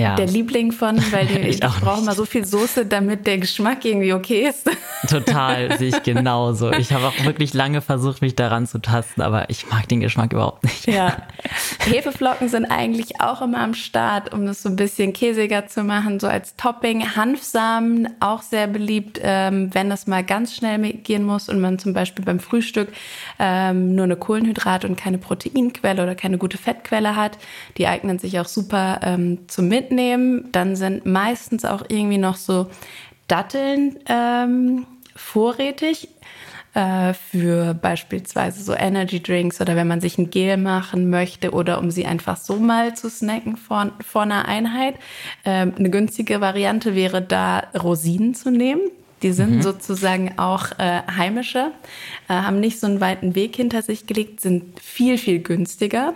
ja. 0.00 0.16
der 0.16 0.26
Liebling 0.26 0.72
von, 0.72 0.96
weil 1.12 1.26
die, 1.26 1.38
ich, 1.48 1.62
ich 1.62 1.80
brauche 1.80 2.02
mal 2.02 2.16
so 2.16 2.24
viel 2.24 2.44
Soße, 2.44 2.86
damit 2.86 3.24
der 3.28 3.38
Geschmack 3.38 3.84
irgendwie 3.84 4.14
okay 4.14 4.48
ist. 4.48 4.68
Total, 5.08 5.78
sehe 5.78 5.90
ich 5.90 6.02
genauso. 6.02 6.72
Ich 6.72 6.92
habe 6.92 7.06
auch 7.06 7.24
wirklich 7.24 7.54
lange 7.54 7.82
versucht, 7.82 8.20
mich 8.20 8.34
daran 8.34 8.66
zu 8.66 8.80
tasten, 8.80 9.22
aber 9.22 9.48
ich 9.48 9.70
mag 9.70 9.88
den 9.88 10.00
Geschmack 10.00 10.32
überhaupt 10.32 10.64
nicht. 10.64 10.88
Ja. 10.88 11.18
Hefeflocken 11.88 12.48
sind 12.48 12.64
eigentlich 12.64 13.20
auch 13.20 13.42
immer 13.42 13.60
am 13.60 13.74
Start, 13.74 14.34
um 14.34 14.44
das 14.44 14.60
so 14.60 14.68
ein 14.68 14.74
bisschen 14.74 15.12
käsiger 15.12 15.68
zu 15.68 15.84
machen, 15.84 16.18
so 16.18 16.26
als 16.26 16.56
Topping. 16.56 17.14
Hanfsamen 17.14 18.08
auch 18.18 18.42
sehr 18.42 18.66
beliebt, 18.66 19.20
ähm, 19.22 19.72
wenn 19.72 19.88
das 19.88 20.08
mal 20.08 20.24
ganz 20.24 20.52
schnell 20.52 20.78
gehen 21.04 21.24
muss 21.24 21.48
und 21.48 21.60
man 21.60 21.78
zum 21.78 21.92
Beispiel 21.92 22.24
beim 22.24 22.40
Frühstück 22.40 22.88
ähm, 23.38 23.94
nur 23.94 24.04
eine 24.04 24.16
Kohlenhydrat- 24.16 24.84
und 24.84 24.96
keine 24.96 25.18
Proteinquelle 25.18 26.02
oder 26.02 26.14
keine 26.14 26.38
gute 26.38 26.58
Fettquelle 26.58 27.16
hat. 27.16 27.38
Die 27.76 27.86
eignen 27.86 28.18
sich 28.18 28.38
auch 28.40 28.46
super 28.46 29.00
ähm, 29.02 29.48
zum 29.48 29.68
Mitnehmen. 29.68 30.48
Dann 30.52 30.76
sind 30.76 31.06
meistens 31.06 31.64
auch 31.64 31.84
irgendwie 31.88 32.18
noch 32.18 32.36
so 32.36 32.68
Datteln 33.28 33.98
ähm, 34.08 34.86
vorrätig 35.14 36.08
äh, 36.76 37.14
für 37.14 37.72
beispielsweise 37.72 38.62
so 38.62 38.74
Energy 38.74 39.22
Drinks 39.22 39.60
oder 39.60 39.76
wenn 39.76 39.88
man 39.88 40.02
sich 40.02 40.18
ein 40.18 40.28
Gel 40.28 40.58
machen 40.58 41.08
möchte 41.08 41.52
oder 41.52 41.78
um 41.78 41.90
sie 41.90 42.04
einfach 42.04 42.36
so 42.36 42.56
mal 42.56 42.94
zu 42.94 43.08
snacken 43.08 43.56
vor, 43.56 43.92
vor 44.06 44.22
einer 44.22 44.46
Einheit. 44.46 44.96
Ähm, 45.44 45.72
eine 45.78 45.90
günstige 45.90 46.40
Variante 46.42 46.94
wäre 46.94 47.22
da 47.22 47.60
Rosinen 47.74 48.34
zu 48.34 48.50
nehmen. 48.50 48.82
Die 49.22 49.32
sind 49.32 49.56
mhm. 49.56 49.62
sozusagen 49.62 50.38
auch 50.38 50.72
äh, 50.78 51.02
heimische, 51.16 51.72
äh, 52.28 52.34
haben 52.34 52.60
nicht 52.60 52.78
so 52.78 52.86
einen 52.86 53.00
weiten 53.00 53.34
Weg 53.34 53.56
hinter 53.56 53.82
sich 53.82 54.06
gelegt, 54.06 54.40
sind 54.40 54.78
viel, 54.80 55.18
viel 55.18 55.40
günstiger 55.40 56.14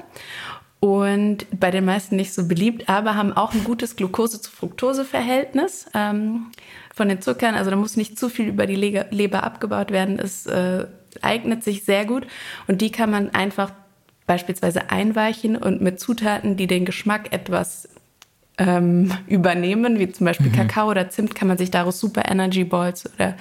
und 0.81 1.47
bei 1.59 1.71
den 1.71 1.85
meisten 1.85 2.17
nicht 2.17 2.33
so 2.33 2.49
beliebt, 2.49 2.89
aber 2.89 3.15
haben 3.15 3.35
auch 3.35 3.53
ein 3.53 3.65
gutes 3.65 3.97
Glucose-zu-Fructose-Verhältnis 3.97 5.87
ähm, 5.95 6.47
von 6.95 7.09
den 7.09 7.21
Zuckern. 7.21 7.55
Also 7.55 7.71
da 7.71 7.77
muss 7.77 7.97
nicht 7.99 8.19
zu 8.19 8.31
viel 8.31 8.49
über 8.49 8.67
die 8.67 8.77
Leber 8.77 9.45
abgebaut 9.45 9.91
werden. 9.91 10.19
Es 10.19 10.47
äh, 10.47 10.87
eignet 11.21 11.63
sich 11.65 11.85
sehr 11.85 12.07
gut 12.07 12.27
und 12.67 12.81
die 12.81 12.91
kann 12.91 13.11
man 13.11 13.31
einfach 13.31 13.73
beispielsweise 14.27 14.91
einweichen 14.91 15.57
und 15.57 15.83
mit 15.83 16.01
Zutaten, 16.01 16.57
die 16.57 16.67
den 16.67 16.87
Geschmack 16.87 17.33
etwas 17.33 17.89
ähm, 18.61 19.11
übernehmen, 19.27 19.99
wie 19.99 20.13
zum 20.13 20.27
Beispiel 20.27 20.49
mhm. 20.49 20.53
Kakao 20.53 20.91
oder 20.91 21.09
Zimt, 21.09 21.35
kann 21.35 21.49
man 21.49 21.57
sich 21.57 21.71
daraus 21.71 21.99
super 21.99 22.31
Energy 22.31 22.65
Balls 22.65 23.11
oder 23.15 23.35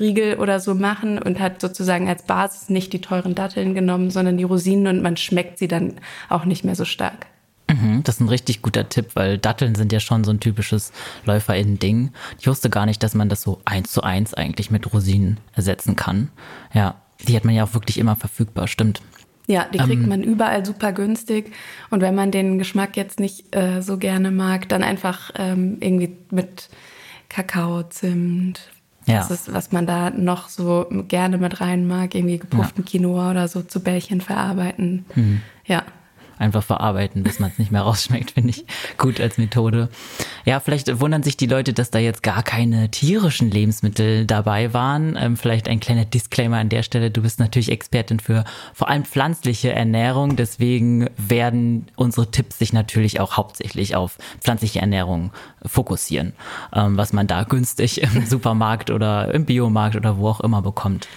Riegel 0.00 0.36
oder 0.36 0.60
so 0.60 0.74
machen 0.74 1.18
und 1.18 1.38
hat 1.38 1.60
sozusagen 1.60 2.08
als 2.08 2.22
Basis 2.22 2.70
nicht 2.70 2.92
die 2.94 3.02
teuren 3.02 3.34
Datteln 3.34 3.74
genommen, 3.74 4.10
sondern 4.10 4.38
die 4.38 4.44
Rosinen 4.44 4.86
und 4.86 5.02
man 5.02 5.18
schmeckt 5.18 5.58
sie 5.58 5.68
dann 5.68 5.94
auch 6.30 6.46
nicht 6.46 6.64
mehr 6.64 6.74
so 6.74 6.86
stark. 6.86 7.26
Mhm, 7.70 8.02
das 8.02 8.16
ist 8.16 8.20
ein 8.22 8.28
richtig 8.28 8.62
guter 8.62 8.88
Tipp, 8.88 9.10
weil 9.14 9.36
Datteln 9.36 9.74
sind 9.74 9.92
ja 9.92 10.00
schon 10.00 10.24
so 10.24 10.30
ein 10.30 10.40
typisches 10.40 10.92
LäuferInnen-Ding. 11.26 12.10
Ich 12.38 12.46
wusste 12.46 12.70
gar 12.70 12.86
nicht, 12.86 13.02
dass 13.02 13.14
man 13.14 13.28
das 13.28 13.42
so 13.42 13.60
eins 13.66 13.92
zu 13.92 14.02
eins 14.02 14.32
eigentlich 14.32 14.70
mit 14.70 14.92
Rosinen 14.92 15.38
ersetzen 15.52 15.96
kann. 15.96 16.30
Ja, 16.72 16.96
die 17.28 17.36
hat 17.36 17.44
man 17.44 17.54
ja 17.54 17.64
auch 17.64 17.74
wirklich 17.74 17.98
immer 17.98 18.16
verfügbar, 18.16 18.68
stimmt. 18.68 19.02
Ja, 19.46 19.66
die 19.72 19.78
kriegt 19.78 20.02
ähm, 20.04 20.08
man 20.08 20.22
überall 20.22 20.64
super 20.64 20.92
günstig. 20.92 21.52
Und 21.90 22.00
wenn 22.00 22.14
man 22.14 22.30
den 22.30 22.58
Geschmack 22.58 22.96
jetzt 22.96 23.18
nicht 23.18 23.54
äh, 23.54 23.82
so 23.82 23.98
gerne 23.98 24.30
mag, 24.30 24.68
dann 24.68 24.82
einfach 24.82 25.32
ähm, 25.36 25.78
irgendwie 25.80 26.16
mit 26.30 26.68
Kakao, 27.28 27.82
Zimt, 27.84 28.70
ja. 29.04 29.16
Das 29.16 29.32
ist, 29.32 29.52
was 29.52 29.72
man 29.72 29.84
da 29.84 30.10
noch 30.10 30.48
so 30.48 30.86
gerne 31.08 31.36
mit 31.36 31.60
rein 31.60 31.88
mag, 31.88 32.14
irgendwie 32.14 32.38
gepufften 32.38 32.84
ja. 32.84 32.90
Quinoa 32.90 33.32
oder 33.32 33.48
so 33.48 33.62
zu 33.62 33.80
Bällchen 33.80 34.20
verarbeiten. 34.20 35.04
Mhm. 35.16 35.42
Ja 35.66 35.82
einfach 36.42 36.62
verarbeiten, 36.62 37.22
bis 37.22 37.38
man 37.38 37.50
es 37.50 37.58
nicht 37.58 37.72
mehr 37.72 37.82
rausschmeckt, 37.82 38.32
finde 38.32 38.50
ich 38.50 38.64
gut 38.98 39.20
als 39.20 39.38
Methode. 39.38 39.88
Ja, 40.44 40.60
vielleicht 40.60 41.00
wundern 41.00 41.22
sich 41.22 41.36
die 41.36 41.46
Leute, 41.46 41.72
dass 41.72 41.90
da 41.90 41.98
jetzt 41.98 42.22
gar 42.22 42.42
keine 42.42 42.90
tierischen 42.90 43.50
Lebensmittel 43.50 44.26
dabei 44.26 44.74
waren. 44.74 45.16
Ähm, 45.18 45.36
vielleicht 45.36 45.68
ein 45.68 45.80
kleiner 45.80 46.04
Disclaimer 46.04 46.58
an 46.58 46.68
der 46.68 46.82
Stelle. 46.82 47.10
Du 47.10 47.22
bist 47.22 47.38
natürlich 47.38 47.70
Expertin 47.70 48.20
für 48.20 48.44
vor 48.74 48.88
allem 48.88 49.04
pflanzliche 49.04 49.72
Ernährung. 49.72 50.36
Deswegen 50.36 51.08
werden 51.16 51.86
unsere 51.96 52.30
Tipps 52.30 52.58
sich 52.58 52.72
natürlich 52.72 53.20
auch 53.20 53.36
hauptsächlich 53.36 53.96
auf 53.96 54.18
pflanzliche 54.40 54.80
Ernährung 54.80 55.32
fokussieren, 55.64 56.32
ähm, 56.74 56.96
was 56.96 57.12
man 57.12 57.26
da 57.26 57.44
günstig 57.44 58.02
im 58.02 58.26
Supermarkt 58.26 58.90
oder 58.90 59.32
im 59.32 59.44
Biomarkt 59.44 59.96
oder 59.96 60.18
wo 60.18 60.28
auch 60.28 60.40
immer 60.40 60.62
bekommt. 60.62 61.08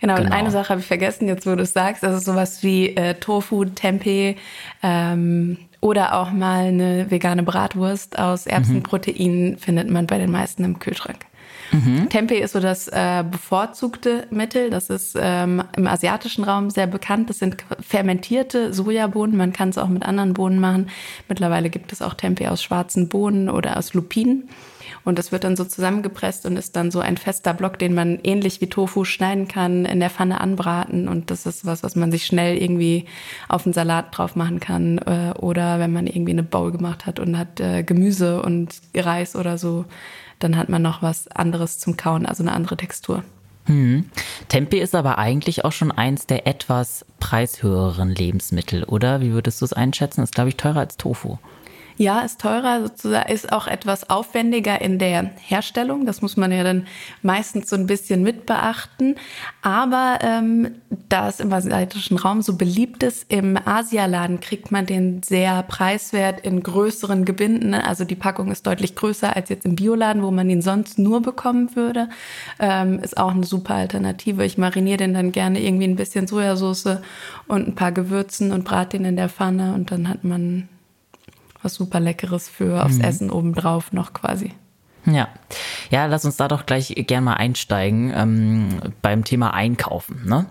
Genau, 0.00 0.16
genau. 0.16 0.26
und 0.26 0.32
eine 0.32 0.50
Sache 0.50 0.70
habe 0.70 0.80
ich 0.80 0.86
vergessen, 0.86 1.28
jetzt 1.28 1.46
wo 1.46 1.54
du 1.54 1.62
es 1.62 1.72
sagst, 1.72 2.04
also 2.04 2.18
sowas 2.18 2.62
wie 2.62 2.96
äh, 2.96 3.14
Tofu, 3.14 3.64
Tempeh 3.64 4.36
ähm, 4.82 5.58
oder 5.80 6.14
auch 6.14 6.30
mal 6.30 6.66
eine 6.66 7.10
vegane 7.10 7.42
Bratwurst 7.42 8.18
aus 8.18 8.46
Erbsenproteinen 8.46 9.52
mhm. 9.52 9.58
findet 9.58 9.90
man 9.90 10.06
bei 10.06 10.18
den 10.18 10.30
meisten 10.30 10.64
im 10.64 10.78
Kühlschrank. 10.78 11.26
Mhm. 11.72 12.08
Tempeh 12.08 12.40
ist 12.40 12.52
so 12.52 12.60
das 12.60 12.88
äh, 12.88 13.24
bevorzugte 13.28 14.26
Mittel. 14.30 14.70
Das 14.70 14.90
ist 14.90 15.16
ähm, 15.20 15.62
im 15.76 15.86
asiatischen 15.86 16.44
Raum 16.44 16.70
sehr 16.70 16.86
bekannt. 16.86 17.30
Das 17.30 17.38
sind 17.38 17.56
fermentierte 17.80 18.72
Sojabohnen. 18.72 19.36
Man 19.36 19.52
kann 19.52 19.68
es 19.68 19.78
auch 19.78 19.88
mit 19.88 20.04
anderen 20.04 20.34
Bohnen 20.34 20.58
machen. 20.58 20.90
Mittlerweile 21.28 21.70
gibt 21.70 21.92
es 21.92 22.02
auch 22.02 22.14
Tempeh 22.14 22.48
aus 22.48 22.62
schwarzen 22.62 23.08
Bohnen 23.08 23.48
oder 23.48 23.76
aus 23.76 23.94
Lupinen. 23.94 24.48
Und 25.04 25.18
das 25.18 25.32
wird 25.32 25.44
dann 25.44 25.56
so 25.56 25.64
zusammengepresst 25.64 26.46
und 26.46 26.56
ist 26.56 26.76
dann 26.76 26.90
so 26.90 27.00
ein 27.00 27.16
fester 27.16 27.54
Block, 27.54 27.78
den 27.78 27.94
man 27.94 28.18
ähnlich 28.22 28.60
wie 28.60 28.68
Tofu 28.68 29.04
schneiden 29.04 29.48
kann, 29.48 29.84
in 29.84 30.00
der 30.00 30.10
Pfanne 30.10 30.40
anbraten. 30.40 31.08
Und 31.08 31.30
das 31.30 31.46
ist 31.46 31.64
was, 31.64 31.82
was 31.82 31.96
man 31.96 32.10
sich 32.12 32.26
schnell 32.26 32.56
irgendwie 32.58 33.06
auf 33.48 33.66
einen 33.66 33.72
Salat 33.72 34.06
drauf 34.16 34.36
machen 34.36 34.60
kann. 34.60 34.98
Äh, 34.98 35.32
oder 35.38 35.78
wenn 35.78 35.92
man 35.92 36.06
irgendwie 36.06 36.32
eine 36.32 36.42
Bowl 36.42 36.70
gemacht 36.70 37.06
hat 37.06 37.18
und 37.18 37.38
hat 37.38 37.60
äh, 37.60 37.82
Gemüse 37.82 38.42
und 38.42 38.74
Reis 38.94 39.36
oder 39.36 39.58
so, 39.58 39.86
dann 40.38 40.56
hat 40.56 40.68
man 40.68 40.82
noch 40.82 41.02
was 41.02 41.28
anderes 41.28 41.78
zum 41.78 41.96
Kauen, 41.96 42.26
also 42.26 42.42
eine 42.42 42.52
andere 42.52 42.76
Textur. 42.76 43.22
Hm. 43.66 44.06
Tempeh 44.48 44.80
ist 44.80 44.94
aber 44.94 45.18
eigentlich 45.18 45.64
auch 45.64 45.72
schon 45.72 45.92
eins 45.92 46.26
der 46.26 46.46
etwas 46.46 47.04
preishöheren 47.20 48.08
Lebensmittel, 48.08 48.84
oder? 48.84 49.20
Wie 49.20 49.32
würdest 49.32 49.60
du 49.60 49.64
es 49.64 49.72
einschätzen? 49.72 50.22
Ist, 50.22 50.34
glaube 50.34 50.48
ich, 50.48 50.56
teurer 50.56 50.80
als 50.80 50.96
Tofu. 50.96 51.38
Ja, 52.00 52.20
ist 52.20 52.40
teurer, 52.40 52.80
sozusagen, 52.80 53.30
ist 53.30 53.52
auch 53.52 53.66
etwas 53.66 54.08
aufwendiger 54.08 54.80
in 54.80 54.98
der 54.98 55.32
Herstellung. 55.36 56.06
Das 56.06 56.22
muss 56.22 56.38
man 56.38 56.50
ja 56.50 56.64
dann 56.64 56.86
meistens 57.20 57.68
so 57.68 57.76
ein 57.76 57.86
bisschen 57.86 58.22
mit 58.22 58.46
beachten. 58.46 59.16
Aber 59.60 60.18
ähm, 60.22 60.76
da 61.10 61.28
es 61.28 61.40
im 61.40 61.52
asiatischen 61.52 62.16
Raum 62.16 62.40
so 62.40 62.56
beliebt 62.56 63.02
ist, 63.02 63.30
im 63.30 63.58
Asialaden 63.62 64.40
kriegt 64.40 64.72
man 64.72 64.86
den 64.86 65.22
sehr 65.22 65.62
preiswert 65.64 66.40
in 66.40 66.62
größeren 66.62 67.26
Gebinden. 67.26 67.74
Also 67.74 68.06
die 68.06 68.14
Packung 68.14 68.50
ist 68.50 68.66
deutlich 68.66 68.94
größer 68.94 69.36
als 69.36 69.50
jetzt 69.50 69.66
im 69.66 69.76
Bioladen, 69.76 70.22
wo 70.22 70.30
man 70.30 70.48
ihn 70.48 70.62
sonst 70.62 70.98
nur 70.98 71.20
bekommen 71.20 71.76
würde. 71.76 72.08
Ähm, 72.58 72.98
ist 73.00 73.18
auch 73.18 73.32
eine 73.32 73.44
super 73.44 73.74
Alternative. 73.74 74.42
Ich 74.46 74.56
mariniere 74.56 74.96
den 74.96 75.12
dann 75.12 75.32
gerne 75.32 75.62
irgendwie 75.62 75.88
ein 75.88 75.96
bisschen 75.96 76.26
Sojasauce 76.26 76.96
und 77.46 77.68
ein 77.68 77.74
paar 77.74 77.92
Gewürzen 77.92 78.52
und 78.52 78.64
brate 78.64 78.96
den 78.96 79.04
in 79.04 79.16
der 79.16 79.28
Pfanne 79.28 79.74
und 79.74 79.90
dann 79.90 80.08
hat 80.08 80.24
man 80.24 80.66
was 81.62 81.74
super 81.74 82.00
Leckeres 82.00 82.48
für 82.48 82.84
aufs 82.84 82.98
mhm. 82.98 83.04
Essen 83.04 83.30
obendrauf 83.30 83.92
noch 83.92 84.12
quasi. 84.12 84.52
Ja. 85.06 85.28
Ja, 85.90 86.06
lass 86.06 86.24
uns 86.24 86.36
da 86.36 86.46
doch 86.46 86.66
gleich 86.66 86.94
gern 87.08 87.24
mal 87.24 87.34
einsteigen 87.34 88.12
ähm, 88.14 88.68
beim 89.02 89.24
Thema 89.24 89.52
Einkaufen, 89.52 90.24
ne? 90.24 90.46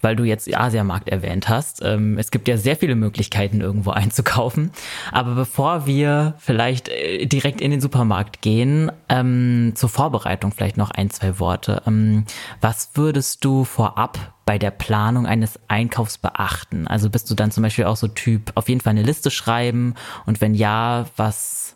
Weil 0.00 0.16
du 0.16 0.24
jetzt 0.24 0.52
Asiamarkt 0.52 1.08
erwähnt 1.08 1.48
hast. 1.48 1.82
Ähm, 1.84 2.18
es 2.18 2.30
gibt 2.30 2.48
ja 2.48 2.56
sehr 2.56 2.76
viele 2.76 2.96
Möglichkeiten, 2.96 3.60
irgendwo 3.60 3.90
einzukaufen. 3.90 4.72
Aber 5.12 5.34
bevor 5.34 5.86
wir 5.86 6.34
vielleicht 6.38 6.88
äh, 6.88 7.26
direkt 7.26 7.60
in 7.60 7.70
den 7.70 7.80
Supermarkt 7.80 8.42
gehen, 8.42 8.90
ähm, 9.08 9.72
zur 9.74 9.88
Vorbereitung 9.88 10.52
vielleicht 10.52 10.76
noch 10.76 10.90
ein, 10.90 11.10
zwei 11.10 11.38
Worte. 11.38 11.82
Ähm, 11.86 12.24
was 12.60 12.90
würdest 12.94 13.44
du 13.44 13.64
vorab 13.64 14.34
bei 14.44 14.58
der 14.58 14.72
Planung 14.72 15.26
eines 15.26 15.60
Einkaufs 15.68 16.18
beachten? 16.18 16.88
Also 16.88 17.10
bist 17.10 17.30
du 17.30 17.34
dann 17.34 17.52
zum 17.52 17.62
Beispiel 17.62 17.84
auch 17.84 17.96
so 17.96 18.08
Typ, 18.08 18.50
auf 18.56 18.68
jeden 18.68 18.80
Fall 18.80 18.90
eine 18.90 19.02
Liste 19.02 19.30
schreiben 19.30 19.94
und 20.26 20.40
wenn 20.40 20.54
ja, 20.54 21.06
was 21.16 21.69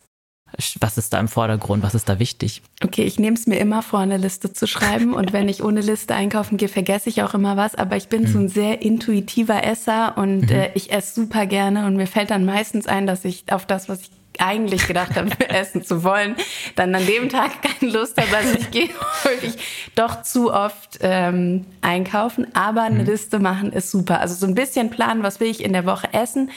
was 0.80 0.98
ist 0.98 1.12
da 1.12 1.20
im 1.20 1.28
Vordergrund? 1.28 1.82
Was 1.82 1.94
ist 1.94 2.08
da 2.08 2.18
wichtig? 2.18 2.62
Okay, 2.82 3.02
ich 3.02 3.18
nehme 3.18 3.36
es 3.36 3.46
mir 3.46 3.58
immer 3.58 3.82
vor, 3.82 4.00
eine 4.00 4.16
Liste 4.16 4.52
zu 4.52 4.66
schreiben. 4.66 5.14
Und 5.14 5.32
wenn 5.32 5.48
ich 5.48 5.62
ohne 5.62 5.80
Liste 5.80 6.14
einkaufen 6.14 6.56
gehe, 6.56 6.68
vergesse 6.68 7.08
ich 7.08 7.22
auch 7.22 7.34
immer 7.34 7.56
was. 7.56 7.74
Aber 7.74 7.96
ich 7.96 8.08
bin 8.08 8.22
mhm. 8.22 8.26
so 8.26 8.38
ein 8.38 8.48
sehr 8.48 8.82
intuitiver 8.82 9.64
Esser 9.64 10.16
und 10.16 10.42
mhm. 10.42 10.56
äh, 10.56 10.70
ich 10.74 10.92
esse 10.92 11.14
super 11.14 11.46
gerne. 11.46 11.86
Und 11.86 11.96
mir 11.96 12.06
fällt 12.06 12.30
dann 12.30 12.44
meistens 12.44 12.86
ein, 12.86 13.06
dass 13.06 13.24
ich 13.24 13.44
auf 13.50 13.66
das, 13.66 13.88
was 13.88 14.02
ich 14.02 14.10
eigentlich 14.38 14.86
gedacht 14.86 15.16
habe, 15.16 15.30
essen 15.48 15.84
zu 15.84 16.04
wollen, 16.04 16.36
dann 16.76 16.94
an 16.94 17.06
dem 17.06 17.28
Tag 17.28 17.62
keine 17.62 17.92
Lust 17.92 18.20
habe. 18.20 18.36
Also 18.36 18.58
ich 18.58 18.70
gehe 18.70 18.88
wirklich 19.22 19.56
doch 19.94 20.22
zu 20.22 20.52
oft 20.52 20.98
ähm, 21.00 21.66
einkaufen, 21.82 22.46
aber 22.54 22.82
eine 22.82 23.00
mhm. 23.00 23.06
Liste 23.06 23.38
machen 23.38 23.72
ist 23.72 23.90
super. 23.90 24.20
Also 24.20 24.34
so 24.34 24.46
ein 24.46 24.54
bisschen 24.54 24.90
planen, 24.90 25.22
was 25.22 25.40
will 25.40 25.48
ich 25.48 25.64
in 25.64 25.72
der 25.72 25.86
Woche 25.86 26.12
essen, 26.12 26.50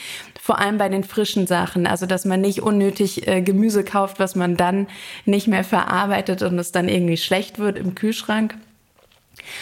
vor 0.47 0.59
allem 0.59 0.77
bei 0.77 0.87
den 0.87 1.03
frischen 1.03 1.45
Sachen. 1.45 1.85
Also 1.87 2.05
dass 2.05 2.23
man 2.23 2.39
nicht 2.39 2.61
unnötig 2.61 3.27
äh, 3.27 3.41
Gemüse 3.41 3.83
kauft, 3.83 4.17
was 4.17 4.33
man 4.33 4.55
dann 4.55 4.87
nicht 5.25 5.49
mehr 5.49 5.65
verarbeitet 5.65 6.41
und 6.41 6.57
es 6.57 6.71
dann 6.71 6.87
irgendwie 6.87 7.17
schlecht 7.17 7.59
wird 7.59 7.77
im 7.77 7.95
Kühlschrank. 7.95 8.55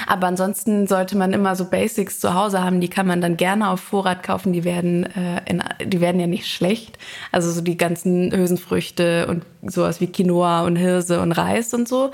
Aber 0.05 0.27
ansonsten 0.27 0.85
sollte 0.85 1.17
man 1.17 1.33
immer 1.33 1.55
so 1.55 1.65
Basics 1.65 2.19
zu 2.19 2.35
Hause 2.35 2.63
haben, 2.63 2.81
die 2.81 2.87
kann 2.87 3.07
man 3.07 3.19
dann 3.19 3.35
gerne 3.35 3.71
auf 3.71 3.79
Vorrat 3.79 4.21
kaufen, 4.21 4.53
die 4.53 4.63
werden, 4.63 5.05
äh, 5.05 5.41
in, 5.49 5.63
die 5.83 6.01
werden 6.01 6.21
ja 6.21 6.27
nicht 6.27 6.45
schlecht. 6.47 6.99
Also 7.31 7.49
so 7.49 7.61
die 7.61 7.77
ganzen 7.77 8.31
Hülsenfrüchte 8.31 9.25
und 9.25 9.43
sowas 9.63 10.01
wie 10.01 10.07
Quinoa 10.11 10.65
und 10.65 10.75
Hirse 10.75 11.19
und 11.19 11.31
Reis 11.31 11.73
und 11.73 11.87
so. 11.87 12.11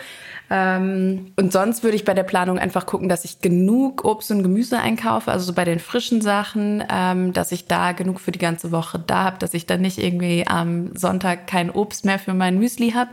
Ähm, 0.54 1.32
und 1.38 1.54
sonst 1.54 1.82
würde 1.82 1.96
ich 1.96 2.04
bei 2.04 2.14
der 2.14 2.24
Planung 2.24 2.60
einfach 2.60 2.86
gucken, 2.86 3.08
dass 3.08 3.24
ich 3.24 3.40
genug 3.40 4.04
Obst 4.04 4.32
und 4.32 4.44
Gemüse 4.44 4.78
einkaufe, 4.78 5.32
also 5.32 5.46
so 5.46 5.54
bei 5.54 5.64
den 5.64 5.80
frischen 5.80 6.20
Sachen, 6.20 6.84
ähm, 6.92 7.32
dass 7.32 7.54
ich 7.54 7.68
da 7.68 7.94
genug 7.94 8.20
für 8.20 8.34
die 8.34 8.40
ganze 8.40 8.74
Woche 8.74 9.00
da 9.00 9.24
habe, 9.24 9.38
dass 9.40 9.54
ich 9.54 9.66
dann 9.66 9.80
nicht 9.80 9.98
irgendwie 9.98 10.46
am 10.46 10.94
Sonntag 10.94 11.48
kein 11.48 11.70
Obst 11.72 12.04
mehr 12.04 12.20
für 12.20 12.34
mein 12.34 12.60
Müsli 12.60 12.92
habe. 12.92 13.12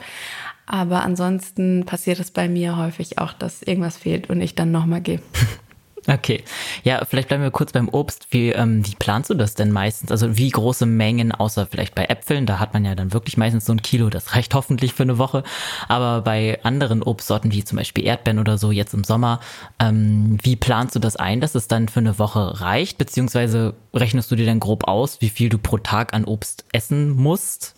Aber 0.67 1.05
ansonsten 1.05 1.87
passiert 1.87 2.19
es 2.19 2.33
bei 2.33 2.49
mir 2.49 2.77
häufig 2.77 3.19
auch, 3.19 3.33
dass 3.33 3.63
irgendwas 3.63 3.97
fehlt 3.97 4.29
und 4.29 4.41
ich 4.41 4.57
dann 4.57 4.73
nochmal 4.73 5.01
gehe. 5.01 5.21
Okay. 6.11 6.43
Ja, 6.85 7.05
vielleicht 7.05 7.29
bleiben 7.29 7.43
wir 7.43 7.51
kurz 7.51 7.73
beim 7.73 7.89
Obst. 7.91 8.29
Wie, 8.31 8.49
ähm, 8.49 8.85
wie 8.87 8.95
planst 8.95 9.29
du 9.29 9.35
das 9.35 9.55
denn 9.55 9.71
meistens? 9.71 10.11
Also 10.11 10.39
wie 10.39 10.49
große 10.49 10.87
Mengen, 10.87 11.33
außer 11.33 11.67
vielleicht 11.67 11.95
bei 11.95 12.05
Äpfeln, 12.07 12.47
da 12.47 12.59
hat 12.59 12.73
man 12.73 12.87
ja 12.87 12.95
dann 12.95 13.13
wirklich 13.13 13.37
meistens 13.37 13.67
so 13.67 13.73
ein 13.73 13.83
Kilo, 13.83 14.09
das 14.09 14.35
reicht 14.35 14.55
hoffentlich 14.55 14.95
für 14.95 15.03
eine 15.03 15.19
Woche. 15.19 15.45
Aber 15.87 16.23
bei 16.23 16.61
anderen 16.63 17.03
Obstsorten, 17.03 17.53
wie 17.53 17.63
zum 17.63 17.77
Beispiel 17.77 18.07
Erdbeeren 18.07 18.39
oder 18.39 18.57
so, 18.57 18.73
jetzt 18.73 18.95
im 18.95 19.05
Sommer, 19.05 19.41
ähm, 19.79 20.39
wie 20.43 20.57
planst 20.57 20.95
du 20.95 20.99
das 20.99 21.17
ein, 21.17 21.43
dass 21.43 21.55
es 21.55 21.69
dann 21.69 21.89
für 21.89 22.01
eine 22.01 22.19
Woche 22.19 22.59
reicht? 22.61 22.97
Beziehungsweise 22.97 23.75
rechnest 23.93 24.31
du 24.31 24.37
dir 24.37 24.47
dann 24.47 24.61
grob 24.61 24.89
aus, 24.89 25.21
wie 25.21 25.29
viel 25.29 25.51
du 25.51 25.59
pro 25.59 25.77
Tag 25.77 26.15
an 26.15 26.25
Obst 26.25 26.65
essen 26.73 27.11
musst? 27.11 27.75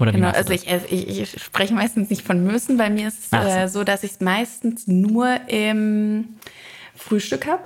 Oder 0.00 0.10
genau, 0.10 0.30
also 0.30 0.52
ich, 0.52 0.66
ich, 0.66 1.20
ich, 1.20 1.40
spreche 1.40 1.72
meistens 1.72 2.10
nicht 2.10 2.22
von 2.22 2.42
müssen. 2.42 2.76
Bei 2.76 2.90
mir 2.90 3.06
ist 3.06 3.32
es 3.32 3.32
äh, 3.32 3.68
so, 3.68 3.84
dass 3.84 4.02
ich 4.02 4.12
es 4.12 4.20
meistens 4.20 4.88
nur 4.88 5.48
im 5.48 6.30
Frühstück 6.96 7.46
habe. 7.46 7.62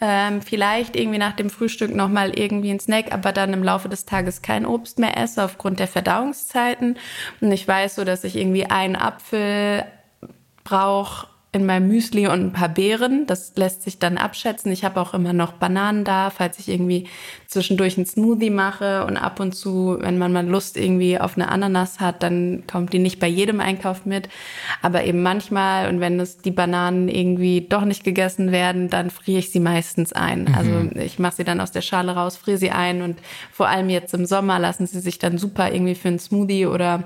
Ähm, 0.00 0.42
vielleicht 0.42 0.94
irgendwie 0.94 1.18
nach 1.18 1.34
dem 1.34 1.50
Frühstück 1.50 1.92
nochmal 1.92 2.38
irgendwie 2.38 2.70
ein 2.70 2.78
Snack, 2.78 3.12
aber 3.12 3.32
dann 3.32 3.52
im 3.52 3.64
Laufe 3.64 3.88
des 3.88 4.04
Tages 4.06 4.42
kein 4.42 4.64
Obst 4.64 5.00
mehr 5.00 5.16
esse 5.16 5.42
aufgrund 5.42 5.80
der 5.80 5.88
Verdauungszeiten. 5.88 6.98
Und 7.40 7.50
ich 7.50 7.66
weiß 7.66 7.96
so, 7.96 8.04
dass 8.04 8.22
ich 8.22 8.36
irgendwie 8.36 8.66
einen 8.66 8.94
Apfel 8.94 9.84
brauche 10.62 11.26
in 11.50 11.64
meinem 11.64 11.88
Müsli 11.88 12.26
und 12.26 12.40
ein 12.40 12.52
paar 12.52 12.68
Beeren. 12.68 13.26
Das 13.26 13.52
lässt 13.56 13.82
sich 13.82 13.98
dann 13.98 14.18
abschätzen. 14.18 14.70
Ich 14.70 14.84
habe 14.84 15.00
auch 15.00 15.14
immer 15.14 15.32
noch 15.32 15.52
Bananen 15.52 16.04
da, 16.04 16.28
falls 16.28 16.58
ich 16.58 16.68
irgendwie 16.68 17.06
zwischendurch 17.46 17.96
einen 17.96 18.04
Smoothie 18.04 18.50
mache 18.50 19.06
und 19.06 19.16
ab 19.16 19.40
und 19.40 19.54
zu, 19.54 19.96
wenn 19.98 20.18
man 20.18 20.30
mal 20.30 20.46
Lust 20.46 20.76
irgendwie 20.76 21.18
auf 21.18 21.36
eine 21.36 21.48
Ananas 21.48 22.00
hat, 22.00 22.22
dann 22.22 22.64
kommt 22.70 22.92
die 22.92 22.98
nicht 22.98 23.18
bei 23.18 23.28
jedem 23.28 23.60
Einkauf 23.60 24.04
mit, 24.04 24.28
aber 24.82 25.04
eben 25.04 25.22
manchmal 25.22 25.88
und 25.88 26.00
wenn 26.00 26.20
es 26.20 26.36
die 26.36 26.50
Bananen 26.50 27.08
irgendwie 27.08 27.62
doch 27.62 27.86
nicht 27.86 28.04
gegessen 28.04 28.52
werden, 28.52 28.90
dann 28.90 29.08
friere 29.08 29.38
ich 29.38 29.50
sie 29.50 29.60
meistens 29.60 30.12
ein. 30.12 30.42
Mhm. 30.42 30.54
Also 30.54 31.00
ich 31.00 31.18
mache 31.18 31.36
sie 31.36 31.44
dann 31.44 31.62
aus 31.62 31.72
der 31.72 31.80
Schale 31.80 32.12
raus, 32.12 32.36
friere 32.36 32.58
sie 32.58 32.72
ein 32.72 33.00
und 33.00 33.20
vor 33.50 33.68
allem 33.68 33.88
jetzt 33.88 34.12
im 34.12 34.26
Sommer 34.26 34.58
lassen 34.58 34.86
sie 34.86 35.00
sich 35.00 35.18
dann 35.18 35.38
super 35.38 35.72
irgendwie 35.72 35.94
für 35.94 36.08
einen 36.08 36.18
Smoothie 36.18 36.66
oder 36.66 37.04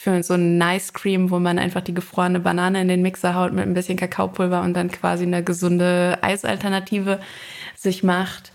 für 0.00 0.22
so 0.22 0.34
ein 0.34 0.58
Nice 0.58 0.92
Cream, 0.92 1.32
wo 1.32 1.40
man 1.40 1.58
einfach 1.58 1.80
die 1.80 1.92
gefrorene 1.92 2.38
Banane 2.38 2.80
in 2.80 2.86
den 2.86 3.02
Mixer 3.02 3.34
haut 3.34 3.52
mit 3.52 3.66
ein 3.66 3.74
bisschen 3.74 3.98
Kakaopulver 3.98 4.62
und 4.62 4.74
dann 4.74 4.92
quasi 4.92 5.24
eine 5.24 5.42
gesunde 5.42 6.18
Eisalternative 6.22 7.18
sich 7.74 8.04
macht. 8.04 8.52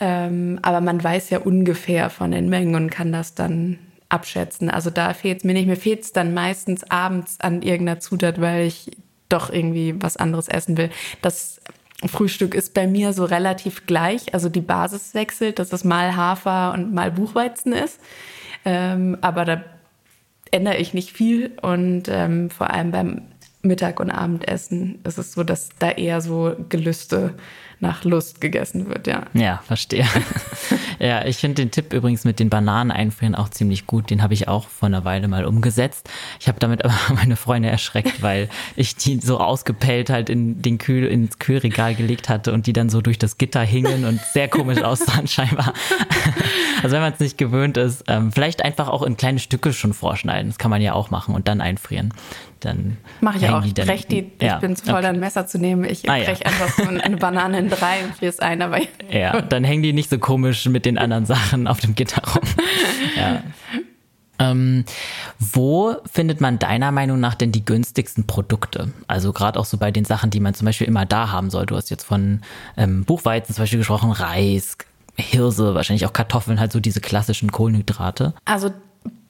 Ähm, 0.00 0.58
aber 0.62 0.80
man 0.80 1.04
weiß 1.04 1.28
ja 1.28 1.40
ungefähr 1.40 2.08
von 2.08 2.30
den 2.30 2.48
Mengen 2.48 2.74
und 2.74 2.88
kann 2.88 3.12
das 3.12 3.34
dann 3.34 3.78
abschätzen. 4.08 4.70
Also 4.70 4.88
da 4.88 5.12
fehlt 5.12 5.38
es 5.38 5.44
mir 5.44 5.52
nicht. 5.52 5.66
Mir 5.66 5.76
fehlt 5.76 6.04
es 6.04 6.14
dann 6.14 6.32
meistens 6.32 6.90
abends 6.90 7.38
an 7.38 7.60
irgendeiner 7.60 8.00
Zutat, 8.00 8.40
weil 8.40 8.66
ich 8.66 8.90
doch 9.28 9.50
irgendwie 9.50 9.94
was 10.00 10.16
anderes 10.16 10.48
essen 10.48 10.78
will. 10.78 10.88
Das 11.20 11.60
Frühstück 12.06 12.54
ist 12.54 12.72
bei 12.72 12.86
mir 12.86 13.12
so 13.12 13.26
relativ 13.26 13.84
gleich. 13.84 14.32
Also 14.32 14.48
die 14.48 14.62
Basis 14.62 15.12
wechselt, 15.12 15.58
dass 15.58 15.70
es 15.70 15.84
mal 15.84 16.16
Hafer 16.16 16.72
und 16.72 16.94
mal 16.94 17.10
Buchweizen 17.10 17.74
ist. 17.74 18.00
Ähm, 18.64 19.18
aber 19.20 19.44
da 19.44 19.62
ändere 20.52 20.76
ich 20.76 20.94
nicht 20.94 21.10
viel 21.10 21.52
und 21.62 22.04
ähm, 22.08 22.50
vor 22.50 22.70
allem 22.70 22.90
beim 22.90 23.22
Mittag- 23.62 24.00
und 24.00 24.10
Abendessen 24.10 25.00
ist 25.04 25.18
es 25.18 25.32
so, 25.32 25.42
dass 25.42 25.70
da 25.78 25.90
eher 25.90 26.20
so 26.20 26.54
Gelüste 26.68 27.34
nach 27.80 28.04
Lust 28.04 28.40
gegessen 28.40 28.88
wird, 28.88 29.06
ja. 29.06 29.26
Ja, 29.34 29.62
verstehe. 29.66 30.04
ja, 30.98 31.24
ich 31.24 31.36
finde 31.36 31.56
den 31.56 31.70
Tipp 31.70 31.92
übrigens 31.92 32.24
mit 32.24 32.40
den 32.40 32.50
Bananen 32.50 32.90
einfrieren 32.90 33.34
auch 33.34 33.48
ziemlich 33.48 33.86
gut. 33.86 34.10
Den 34.10 34.22
habe 34.22 34.34
ich 34.34 34.48
auch 34.48 34.68
vor 34.68 34.86
einer 34.86 35.04
Weile 35.04 35.28
mal 35.28 35.44
umgesetzt. 35.44 36.10
Ich 36.40 36.48
habe 36.48 36.58
damit 36.58 36.84
aber 36.84 36.94
meine 37.14 37.36
Freunde 37.36 37.68
erschreckt, 37.68 38.20
weil 38.20 38.48
ich 38.74 38.96
die 38.96 39.20
so 39.20 39.38
ausgepellt 39.38 40.10
halt 40.10 40.28
in 40.28 40.60
den 40.60 40.78
Kühl, 40.78 41.06
ins 41.06 41.38
Kühlregal 41.38 41.94
gelegt 41.94 42.28
hatte 42.28 42.52
und 42.52 42.66
die 42.66 42.72
dann 42.72 42.90
so 42.90 43.00
durch 43.00 43.18
das 43.18 43.38
Gitter 43.38 43.62
hingen 43.62 44.04
und 44.04 44.20
sehr 44.32 44.48
komisch 44.48 44.82
aussahen 44.82 45.28
scheinbar. 45.28 45.72
also 46.82 46.94
wenn 46.94 47.02
man 47.02 47.12
es 47.12 47.20
nicht 47.20 47.38
gewöhnt 47.38 47.76
ist, 47.76 48.04
ähm, 48.08 48.32
vielleicht 48.32 48.64
einfach 48.64 48.88
auch 48.88 49.02
in 49.02 49.16
kleine 49.16 49.38
Stücke 49.38 49.72
schon 49.72 49.94
vorschneiden. 49.94 50.50
Das 50.50 50.58
kann 50.58 50.70
man 50.70 50.82
ja 50.82 50.94
auch 50.94 51.10
machen 51.10 51.34
und 51.34 51.46
dann 51.46 51.60
einfrieren 51.60 52.12
dann 52.60 52.96
mache 53.20 53.38
ich 53.38 53.48
auch. 53.48 53.64
Ich 53.64 53.74
brech 53.74 54.06
die, 54.06 54.30
ja, 54.40 54.54
ich 54.54 54.60
bin 54.60 54.76
zu 54.76 54.84
voll, 54.84 54.96
okay. 54.96 55.06
ein 55.06 55.20
Messer 55.20 55.46
zu 55.46 55.58
nehmen. 55.58 55.84
Ich 55.84 56.08
ah, 56.08 56.16
brech 56.16 56.40
ja. 56.40 56.46
einfach 56.46 56.68
so 56.70 56.82
eine 56.84 57.16
Banane 57.18 57.58
in 57.58 57.68
drei 57.68 58.04
und 58.04 58.14
friere 58.14 58.30
es 58.30 58.40
ein. 58.40 58.62
Aber 58.62 58.78
ja, 59.10 59.40
dann 59.42 59.64
hängen 59.64 59.82
die 59.82 59.92
nicht 59.92 60.10
so 60.10 60.18
komisch 60.18 60.66
mit 60.66 60.84
den 60.84 60.98
anderen 60.98 61.26
Sachen 61.26 61.66
auf 61.66 61.80
dem 61.80 61.94
Gitter 61.94 62.22
rum. 62.34 62.42
ja. 63.16 63.42
Ähm, 64.40 64.84
wo 65.38 65.96
findet 66.10 66.40
man 66.40 66.58
deiner 66.58 66.92
Meinung 66.92 67.18
nach 67.18 67.34
denn 67.34 67.50
die 67.50 67.64
günstigsten 67.64 68.26
Produkte? 68.26 68.92
Also 69.08 69.32
gerade 69.32 69.58
auch 69.58 69.64
so 69.64 69.78
bei 69.78 69.90
den 69.90 70.04
Sachen, 70.04 70.30
die 70.30 70.40
man 70.40 70.54
zum 70.54 70.66
Beispiel 70.66 70.86
immer 70.86 71.06
da 71.06 71.32
haben 71.32 71.50
soll. 71.50 71.66
Du 71.66 71.76
hast 71.76 71.90
jetzt 71.90 72.04
von 72.04 72.42
ähm, 72.76 73.04
Buchweizen 73.04 73.54
zum 73.54 73.62
Beispiel 73.62 73.80
gesprochen, 73.80 74.12
Reis, 74.12 74.78
Hirse, 75.16 75.74
wahrscheinlich 75.74 76.06
auch 76.06 76.12
Kartoffeln, 76.12 76.60
halt 76.60 76.70
so 76.70 76.78
diese 76.78 77.00
klassischen 77.00 77.50
Kohlenhydrate. 77.50 78.34
Also 78.44 78.70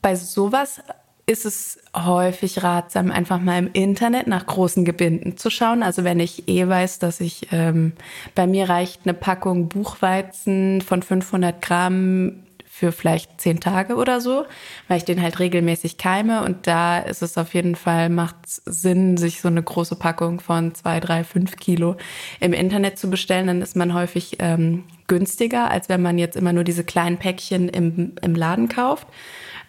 bei 0.03 0.15
sowas 0.15 0.81
ist 1.29 1.45
es 1.45 1.79
häufig 1.95 2.63
ratsam, 2.63 3.11
einfach 3.11 3.39
mal 3.39 3.59
im 3.59 3.71
Internet 3.75 4.27
nach 4.27 4.47
großen 4.47 4.87
Gebinden 4.87 5.37
zu 5.37 5.51
schauen. 5.51 5.83
Also 5.83 6.03
wenn 6.03 6.21
ich 6.21 6.49
eh 6.49 6.67
weiß, 6.67 7.01
dass 7.01 7.21
ich, 7.21 7.49
ähm, 7.53 7.93
bei 8.35 8.47
mir 8.47 8.69
reicht 8.69 9.03
eine 9.05 9.13
Packung 9.13 9.69
Buchweizen 9.69 10.81
von 10.81 11.03
500 11.03 11.61
Gramm 11.61 12.45
für 12.65 12.93
vielleicht 12.93 13.41
zehn 13.41 13.61
Tage 13.61 13.97
oder 13.97 14.23
so, 14.23 14.47
weil 14.87 14.99
ich 14.99 15.05
den 15.05 15.21
halt 15.21 15.39
regelmäßig 15.39 15.99
keime. 15.99 16.45
Und 16.45 16.67
da 16.67 16.99
ist 16.99 17.23
es 17.23 17.37
auf 17.37 17.53
jeden 17.53 17.75
Fall, 17.75 18.09
macht 18.09 18.37
Sinn, 18.47 19.19
sich 19.19 19.43
so 19.43 19.49
eine 19.49 19.63
große 19.63 19.97
Packung 19.97 20.41
von 20.41 20.75
zwei, 20.75 20.99
drei, 20.99 21.25
fünf 21.25 21.57
Kilo 21.57 21.97
im 22.41 22.55
Internet 22.55 22.99
zu 22.99 23.11
bestellen. 23.11 23.49
Dann 23.49 23.61
ist 23.61 23.77
man 23.77 23.93
häufig 23.93 24.37
ähm, 24.39 24.85
günstiger, 25.09 25.71
als 25.71 25.91
wenn 25.91 26.01
man 26.01 26.17
jetzt 26.17 26.37
immer 26.37 26.55
nur 26.55 26.65
diese 26.65 26.85
kleinen 26.85 27.19
Päckchen 27.19 27.69
im, 27.69 28.13
im 28.23 28.35
Laden 28.35 28.69
kauft. 28.69 29.09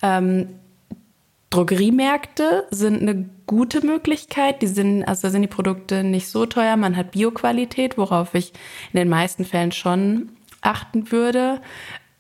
Ähm, 0.02 0.48
Drogeriemärkte 1.50 2.68
sind 2.70 3.02
eine 3.02 3.30
gute 3.48 3.86
Möglichkeit. 3.86 4.62
Die 4.62 4.68
sind, 4.68 5.04
also 5.04 5.24
da 5.24 5.32
sind 5.32 5.42
die 5.42 5.48
Produkte 5.48 6.04
nicht 6.04 6.28
so 6.28 6.46
teuer. 6.46 6.78
Man 6.78 6.96
hat 6.96 7.12
Bioqualität, 7.12 7.98
worauf 7.98 8.36
ich 8.36 8.54
in 8.94 9.00
den 9.00 9.10
meisten 9.10 9.46
Fällen 9.46 9.72
schon 9.72 10.30
achten 10.62 11.12
würde. 11.12 11.60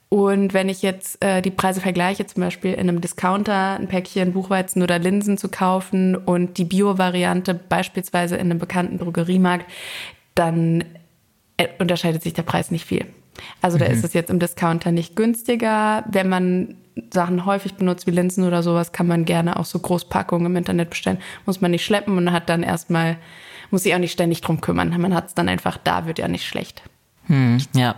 Und 0.09 0.55
wenn 0.55 0.69
ich 0.69 0.81
jetzt 0.81 1.23
äh, 1.23 1.43
die 1.43 1.51
Preise 1.51 1.81
vergleiche, 1.81 2.25
zum 2.25 2.41
Beispiel 2.41 2.73
in 2.73 2.89
einem 2.89 2.99
Discounter 2.99 3.77
ein 3.79 3.87
Päckchen 3.87 4.33
Buchweizen 4.33 4.81
oder 4.81 4.97
Linsen 4.97 5.37
zu 5.37 5.49
kaufen 5.49 6.15
und 6.15 6.57
die 6.57 6.63
Bio-Variante 6.63 7.53
beispielsweise 7.53 8.35
in 8.35 8.49
einem 8.49 8.57
bekannten 8.57 8.97
Drogeriemarkt, 8.97 9.69
dann 10.33 10.83
äh, 11.57 11.67
unterscheidet 11.77 12.23
sich 12.23 12.33
der 12.33 12.41
Preis 12.41 12.71
nicht 12.71 12.85
viel. 12.85 13.05
Also 13.61 13.77
da 13.77 13.85
mhm. 13.85 13.91
ist 13.91 14.03
es 14.03 14.13
jetzt 14.13 14.29
im 14.29 14.39
Discounter 14.39 14.91
nicht 14.91 15.15
günstiger. 15.15 16.03
Wenn 16.09 16.29
man 16.29 16.75
Sachen 17.13 17.45
häufig 17.45 17.75
benutzt, 17.75 18.07
wie 18.07 18.11
Linsen 18.11 18.43
oder 18.43 18.63
sowas, 18.63 18.91
kann 18.91 19.07
man 19.07 19.25
gerne 19.25 19.57
auch 19.57 19.65
so 19.65 19.79
Großpackungen 19.79 20.47
im 20.47 20.55
Internet 20.55 20.89
bestellen. 20.89 21.19
Muss 21.45 21.61
man 21.61 21.71
nicht 21.71 21.85
schleppen 21.85 22.17
und 22.17 22.31
hat 22.31 22.49
dann 22.49 22.63
erstmal, 22.63 23.17
muss 23.71 23.83
sich 23.83 23.93
auch 23.93 23.99
nicht 23.99 24.11
ständig 24.11 24.41
drum 24.41 24.61
kümmern. 24.61 24.89
Man 24.99 25.13
hat 25.13 25.27
es 25.27 25.33
dann 25.33 25.49
einfach 25.49 25.77
da, 25.77 26.05
wird 26.05 26.19
ja 26.19 26.27
nicht 26.27 26.45
schlecht. 26.45 26.81
Hm, 27.27 27.59
ja. 27.73 27.95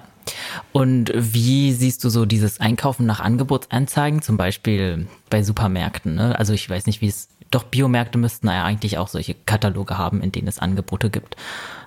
Und 0.72 1.12
wie 1.16 1.74
siehst 1.74 2.04
du 2.04 2.10
so 2.10 2.26
dieses 2.26 2.60
Einkaufen 2.60 3.06
nach 3.06 3.20
Angebotsanzeigen, 3.20 4.22
zum 4.22 4.38
Beispiel 4.38 5.08
bei 5.30 5.44
Supermärkten? 5.44 6.16
Ne? 6.16 6.38
Also 6.38 6.54
ich 6.54 6.70
weiß 6.70 6.86
nicht, 6.86 7.02
wie 7.02 7.08
es, 7.08 7.30
doch 7.50 7.64
Biomärkte 7.64 8.18
müssten 8.18 8.48
ja 8.48 8.64
eigentlich 8.64 8.98
auch 8.98 9.08
solche 9.08 9.34
Kataloge 9.34 9.98
haben, 9.98 10.22
in 10.22 10.32
denen 10.32 10.48
es 10.48 10.60
Angebote 10.60 11.10
gibt. 11.10 11.36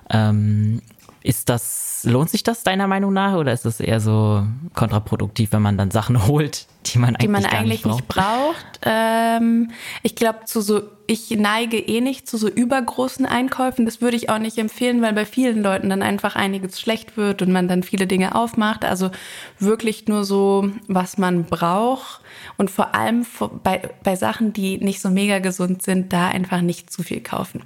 Ähm, 0.09 0.81
ist 1.23 1.49
das, 1.49 1.94
lohnt 2.05 2.29
sich 2.29 2.43
das 2.43 2.63
deiner 2.63 2.87
Meinung 2.87 3.13
nach 3.13 3.35
oder 3.35 3.53
ist 3.53 3.65
das 3.65 3.79
eher 3.79 3.99
so 3.99 4.45
kontraproduktiv, 4.73 5.51
wenn 5.51 5.61
man 5.61 5.77
dann 5.77 5.91
Sachen 5.91 6.27
holt, 6.27 6.67
die 6.85 6.99
man 6.99 7.15
eigentlich, 7.15 7.19
die 7.21 7.27
man 7.27 7.45
eigentlich 7.45 7.85
nicht 7.85 8.07
braucht. 8.07 8.07
Nicht 8.07 8.07
braucht. 8.07 8.79
Ähm, 8.83 9.71
ich 10.03 10.15
glaube, 10.15 10.45
zu 10.45 10.61
so, 10.61 10.81
ich 11.07 11.29
neige 11.31 11.77
eh 11.77 12.01
nicht 12.01 12.27
zu 12.27 12.37
so 12.37 12.47
übergroßen 12.47 13.25
Einkäufen. 13.25 13.85
Das 13.85 14.01
würde 14.01 14.17
ich 14.17 14.29
auch 14.29 14.39
nicht 14.39 14.57
empfehlen, 14.57 15.01
weil 15.01 15.13
bei 15.13 15.25
vielen 15.25 15.61
Leuten 15.61 15.89
dann 15.89 16.01
einfach 16.01 16.35
einiges 16.35 16.79
schlecht 16.79 17.17
wird 17.17 17.41
und 17.41 17.51
man 17.51 17.67
dann 17.67 17.83
viele 17.83 18.07
Dinge 18.07 18.35
aufmacht. 18.35 18.85
Also 18.85 19.11
wirklich 19.59 20.07
nur 20.07 20.23
so, 20.23 20.69
was 20.87 21.17
man 21.17 21.45
braucht. 21.45 22.21
Und 22.57 22.71
vor 22.71 22.95
allem 22.95 23.25
bei, 23.63 23.89
bei 24.03 24.15
Sachen, 24.15 24.53
die 24.53 24.77
nicht 24.77 25.01
so 25.01 25.09
mega 25.09 25.39
gesund 25.39 25.81
sind, 25.81 26.13
da 26.13 26.27
einfach 26.27 26.61
nicht 26.61 26.91
zu 26.91 27.03
viel 27.03 27.21
kaufen. 27.21 27.63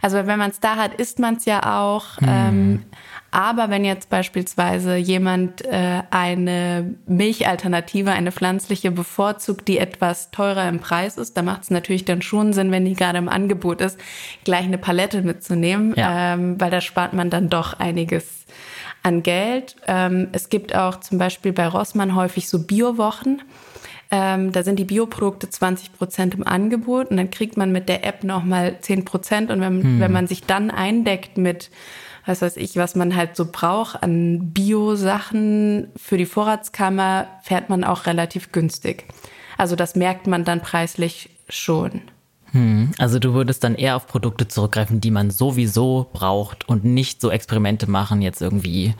Also 0.00 0.26
wenn 0.26 0.38
man 0.38 0.50
es 0.50 0.60
da 0.60 0.76
hat, 0.76 0.94
isst 0.94 1.18
man 1.18 1.36
es 1.36 1.44
ja 1.44 1.80
auch. 1.80 2.18
Hm. 2.18 2.28
Ähm, 2.28 2.84
aber 3.32 3.70
wenn 3.70 3.82
jetzt 3.82 4.10
beispielsweise 4.10 4.96
jemand 4.96 5.64
äh, 5.64 6.02
eine 6.10 6.94
Milchalternative, 7.06 8.10
eine 8.10 8.30
pflanzliche 8.30 8.90
bevorzugt, 8.90 9.68
die 9.68 9.78
etwas 9.78 10.30
teurer 10.30 10.68
im 10.68 10.80
Preis 10.80 11.16
ist, 11.16 11.34
da 11.36 11.42
macht 11.42 11.62
es 11.62 11.70
natürlich 11.70 12.04
dann 12.04 12.20
schon 12.20 12.52
Sinn, 12.52 12.70
wenn 12.70 12.84
die 12.84 12.92
gerade 12.92 13.16
im 13.16 13.30
Angebot 13.30 13.80
ist, 13.80 13.98
gleich 14.44 14.64
eine 14.64 14.76
Palette 14.76 15.22
mitzunehmen, 15.22 15.94
ja. 15.96 16.34
ähm, 16.34 16.60
weil 16.60 16.70
da 16.70 16.82
spart 16.82 17.14
man 17.14 17.30
dann 17.30 17.48
doch 17.48 17.72
einiges 17.80 18.44
an 19.02 19.22
Geld. 19.22 19.76
Ähm, 19.86 20.28
es 20.32 20.50
gibt 20.50 20.74
auch 20.74 21.00
zum 21.00 21.16
Beispiel 21.16 21.54
bei 21.54 21.66
Rossmann 21.66 22.14
häufig 22.14 22.50
so 22.50 22.58
Biowochen. 22.58 23.40
Ähm, 24.10 24.52
da 24.52 24.62
sind 24.62 24.78
die 24.78 24.84
Bioprodukte 24.84 25.48
20 25.48 25.94
Prozent 25.94 26.34
im 26.34 26.46
Angebot 26.46 27.10
und 27.10 27.16
dann 27.16 27.30
kriegt 27.30 27.56
man 27.56 27.72
mit 27.72 27.88
der 27.88 28.04
App 28.04 28.24
nochmal 28.24 28.76
10 28.78 29.06
Prozent. 29.06 29.50
Und 29.50 29.62
wenn, 29.62 29.82
hm. 29.82 30.00
wenn 30.00 30.12
man 30.12 30.26
sich 30.26 30.44
dann 30.44 30.70
eindeckt 30.70 31.38
mit 31.38 31.70
was 32.24 32.42
weiß 32.42 32.56
ich, 32.56 32.76
was 32.76 32.94
man 32.94 33.16
halt 33.16 33.36
so 33.36 33.46
braucht 33.50 34.02
an 34.02 34.52
Bio-Sachen 34.52 35.88
für 35.96 36.16
die 36.16 36.26
Vorratskammer, 36.26 37.26
fährt 37.42 37.68
man 37.68 37.84
auch 37.84 38.06
relativ 38.06 38.52
günstig. 38.52 39.04
Also 39.58 39.76
das 39.76 39.96
merkt 39.96 40.26
man 40.26 40.44
dann 40.44 40.60
preislich 40.60 41.30
schon. 41.48 42.02
Hm, 42.52 42.92
also 42.98 43.18
du 43.18 43.32
würdest 43.32 43.64
dann 43.64 43.74
eher 43.74 43.96
auf 43.96 44.06
Produkte 44.06 44.46
zurückgreifen, 44.46 45.00
die 45.00 45.10
man 45.10 45.30
sowieso 45.30 46.10
braucht 46.12 46.68
und 46.68 46.84
nicht 46.84 47.20
so 47.20 47.30
Experimente 47.30 47.90
machen, 47.90 48.22
jetzt 48.22 48.42
irgendwie 48.42 48.94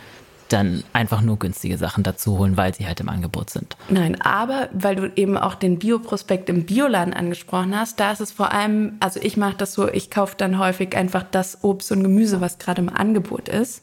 dann 0.53 0.85
einfach 0.93 1.21
nur 1.23 1.39
günstige 1.39 1.79
Sachen 1.79 2.03
dazu 2.03 2.39
holen, 2.39 2.57
weil 2.57 2.75
sie 2.75 2.87
halt 2.87 3.01
im 3.01 3.09
Angebot 3.09 3.51
sind. 3.51 3.77
Nein, 3.89 4.21
aber 4.21 4.69
weil 4.73 4.97
du 4.97 5.13
eben 5.17 5.37
auch 5.37 5.55
den 5.55 5.79
Bioprospekt 5.79 6.49
im 6.49 6.65
Bioladen 6.65 7.15
angesprochen 7.15 7.79
hast, 7.79 8.01
da 8.01 8.13
ist 8.13 8.21
es 8.21 8.33
vor 8.33 8.53
allem, 8.53 8.97
also 9.01 9.21
ich 9.23 9.37
mache 9.37 9.57
das 9.57 9.75
so, 9.75 9.89
ich 9.89 10.11
kaufe 10.11 10.35
dann 10.37 10.59
häufig 10.59 10.97
einfach 10.97 11.23
das 11.23 11.65
Obst 11.65 11.93
und 11.93 12.03
Gemüse, 12.03 12.41
was 12.41 12.59
gerade 12.59 12.83
im 12.83 12.89
Angebot 12.89 13.49
ist. 13.49 13.83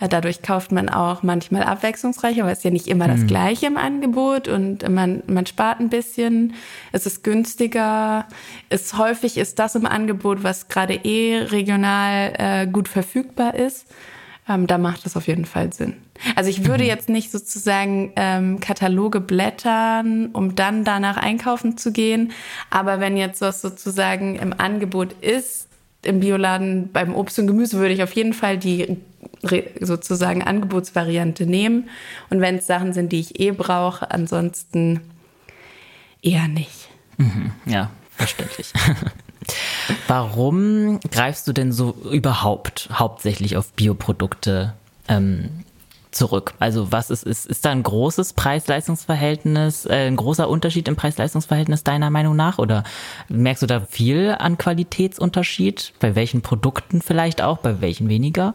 Äh, 0.00 0.08
dadurch 0.08 0.42
kauft 0.42 0.72
man 0.72 0.88
auch 0.88 1.22
manchmal 1.22 1.62
abwechslungsreicher, 1.62 2.44
weil 2.44 2.52
es 2.52 2.62
ja 2.62 2.70
nicht 2.70 2.86
immer 2.86 3.08
das 3.08 3.20
hm. 3.20 3.26
Gleiche 3.26 3.66
im 3.66 3.76
Angebot 3.76 4.48
und 4.48 4.88
man, 4.88 5.22
man 5.26 5.46
spart 5.46 5.80
ein 5.80 5.88
bisschen, 5.88 6.54
es 6.92 7.06
ist 7.06 7.24
günstiger. 7.24 8.26
Es 8.68 8.98
häufig 8.98 9.38
ist 9.38 9.58
das 9.58 9.74
im 9.74 9.86
Angebot, 9.86 10.42
was 10.42 10.68
gerade 10.68 10.94
eh 10.94 11.38
regional 11.38 12.32
äh, 12.36 12.66
gut 12.66 12.88
verfügbar 12.88 13.54
ist 13.54 13.86
ähm, 14.48 14.66
da 14.66 14.78
macht 14.78 15.04
das 15.04 15.16
auf 15.16 15.26
jeden 15.26 15.44
Fall 15.44 15.72
Sinn. 15.72 15.94
Also 16.34 16.50
ich 16.50 16.64
würde 16.64 16.84
mhm. 16.84 16.88
jetzt 16.88 17.08
nicht 17.08 17.30
sozusagen 17.30 18.12
ähm, 18.16 18.60
Kataloge 18.60 19.20
blättern, 19.20 20.30
um 20.32 20.54
dann 20.54 20.84
danach 20.84 21.16
einkaufen 21.16 21.76
zu 21.76 21.92
gehen. 21.92 22.32
Aber 22.70 23.00
wenn 23.00 23.16
jetzt 23.16 23.40
was 23.40 23.60
sozusagen 23.60 24.36
im 24.36 24.52
Angebot 24.58 25.12
ist, 25.20 25.68
im 26.02 26.20
Bioladen 26.20 26.92
beim 26.92 27.14
Obst 27.14 27.38
und 27.38 27.46
Gemüse 27.48 27.78
würde 27.78 27.94
ich 27.94 28.02
auf 28.02 28.12
jeden 28.12 28.32
Fall 28.32 28.58
die 28.58 28.98
sozusagen 29.80 30.42
Angebotsvariante 30.42 31.46
nehmen. 31.46 31.88
Und 32.30 32.40
wenn 32.40 32.56
es 32.56 32.66
Sachen 32.66 32.92
sind, 32.92 33.12
die 33.12 33.20
ich 33.20 33.40
eh 33.40 33.50
brauche, 33.50 34.10
ansonsten 34.10 35.00
eher 36.22 36.48
nicht. 36.48 36.88
Mhm, 37.16 37.52
ja, 37.66 37.90
verständlich. 38.16 38.72
Warum 40.08 41.00
greifst 41.10 41.46
du 41.48 41.52
denn 41.52 41.72
so 41.72 41.96
überhaupt 42.10 42.88
hauptsächlich 42.92 43.56
auf 43.56 43.72
Bioprodukte 43.72 44.74
ähm, 45.08 45.64
zurück? 46.10 46.54
Also 46.58 46.92
was 46.92 47.10
ist, 47.10 47.22
ist, 47.22 47.46
ist 47.46 47.64
da 47.64 47.70
ein 47.70 47.82
großes 47.82 48.32
Preis-Leistungs-Verhältnis, 48.32 49.86
äh, 49.86 50.06
ein 50.06 50.16
großer 50.16 50.48
Unterschied 50.48 50.88
im 50.88 50.96
Preis-Leistungs-Verhältnis 50.96 51.84
deiner 51.84 52.10
Meinung 52.10 52.36
nach? 52.36 52.58
Oder 52.58 52.84
merkst 53.28 53.62
du 53.62 53.66
da 53.66 53.80
viel 53.80 54.34
an 54.38 54.58
Qualitätsunterschied? 54.58 55.92
Bei 56.00 56.14
welchen 56.14 56.42
Produkten 56.42 57.02
vielleicht 57.02 57.42
auch, 57.42 57.58
bei 57.58 57.80
welchen 57.80 58.08
weniger? 58.08 58.54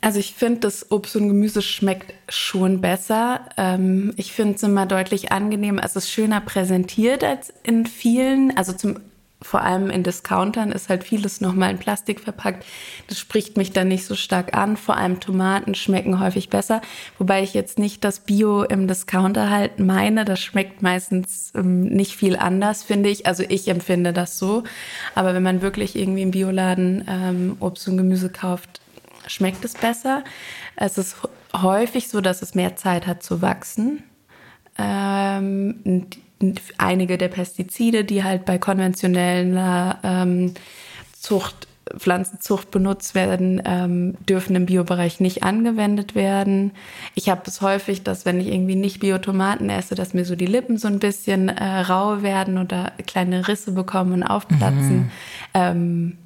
Also 0.00 0.18
ich 0.20 0.34
finde, 0.34 0.60
das 0.60 0.90
Obst 0.90 1.16
und 1.16 1.28
Gemüse 1.28 1.62
schmeckt 1.62 2.14
schon 2.28 2.80
besser. 2.80 3.40
Ähm, 3.56 4.12
ich 4.16 4.32
finde 4.32 4.54
es 4.54 4.62
immer 4.62 4.86
deutlich 4.86 5.32
angenehmer. 5.32 5.82
Es 5.84 5.96
ist 5.96 6.10
schöner 6.10 6.40
präsentiert 6.40 7.24
als 7.24 7.52
in 7.62 7.86
vielen. 7.86 8.56
Also 8.56 8.72
zum 8.72 8.98
vor 9.42 9.62
allem 9.62 9.90
in 9.90 10.02
Discountern 10.02 10.72
ist 10.72 10.88
halt 10.88 11.04
vieles 11.04 11.40
nochmal 11.40 11.70
in 11.70 11.78
Plastik 11.78 12.20
verpackt. 12.20 12.64
Das 13.08 13.18
spricht 13.18 13.56
mich 13.56 13.72
dann 13.72 13.88
nicht 13.88 14.06
so 14.06 14.14
stark 14.14 14.56
an. 14.56 14.76
Vor 14.76 14.96
allem 14.96 15.20
Tomaten 15.20 15.74
schmecken 15.74 16.20
häufig 16.20 16.48
besser. 16.48 16.80
Wobei 17.18 17.42
ich 17.42 17.54
jetzt 17.54 17.78
nicht 17.78 18.04
das 18.04 18.20
Bio 18.20 18.62
im 18.62 18.88
Discounter 18.88 19.50
halt 19.50 19.78
meine. 19.78 20.24
Das 20.24 20.40
schmeckt 20.40 20.82
meistens 20.82 21.52
ähm, 21.54 21.82
nicht 21.82 22.16
viel 22.16 22.36
anders, 22.36 22.82
finde 22.82 23.08
ich. 23.10 23.26
Also 23.26 23.42
ich 23.48 23.68
empfinde 23.68 24.12
das 24.12 24.38
so. 24.38 24.64
Aber 25.14 25.34
wenn 25.34 25.42
man 25.42 25.62
wirklich 25.62 25.96
irgendwie 25.96 26.22
im 26.22 26.30
Bioladen 26.30 27.04
ähm, 27.08 27.56
Obst 27.60 27.88
und 27.88 27.96
Gemüse 27.96 28.30
kauft, 28.30 28.80
schmeckt 29.26 29.64
es 29.64 29.74
besser. 29.74 30.24
Es 30.76 30.98
ist 30.98 31.16
häufig 31.54 32.08
so, 32.08 32.20
dass 32.20 32.42
es 32.42 32.54
mehr 32.54 32.76
Zeit 32.76 33.06
hat 33.06 33.22
zu 33.22 33.42
wachsen. 33.42 34.02
Ähm, 34.78 36.06
einige 36.78 37.18
der 37.18 37.28
Pestizide, 37.28 38.04
die 38.04 38.24
halt 38.24 38.44
bei 38.44 38.58
konventioneller 38.58 39.98
ähm, 40.02 40.54
Zucht, 41.18 41.68
Pflanzenzucht 41.96 42.70
benutzt 42.70 43.14
werden, 43.14 43.60
ähm, 43.64 44.14
dürfen 44.28 44.56
im 44.56 44.66
Biobereich 44.66 45.20
nicht 45.20 45.42
angewendet 45.42 46.14
werden. 46.14 46.72
Ich 47.14 47.28
habe 47.28 47.42
es 47.46 47.60
häufig, 47.60 48.02
dass 48.02 48.24
wenn 48.24 48.40
ich 48.40 48.48
irgendwie 48.48 48.76
nicht 48.76 49.00
Biotomaten 49.00 49.68
esse, 49.68 49.94
dass 49.94 50.14
mir 50.14 50.24
so 50.24 50.36
die 50.36 50.46
Lippen 50.46 50.78
so 50.78 50.88
ein 50.88 50.98
bisschen 50.98 51.48
äh, 51.48 51.80
rau 51.80 52.22
werden 52.22 52.58
oder 52.58 52.92
kleine 53.06 53.48
Risse 53.48 53.72
bekommen 53.72 54.12
und 54.12 54.22
aufplatzen. 54.22 54.96
Mhm. 54.96 55.10
Ähm, 55.54 56.18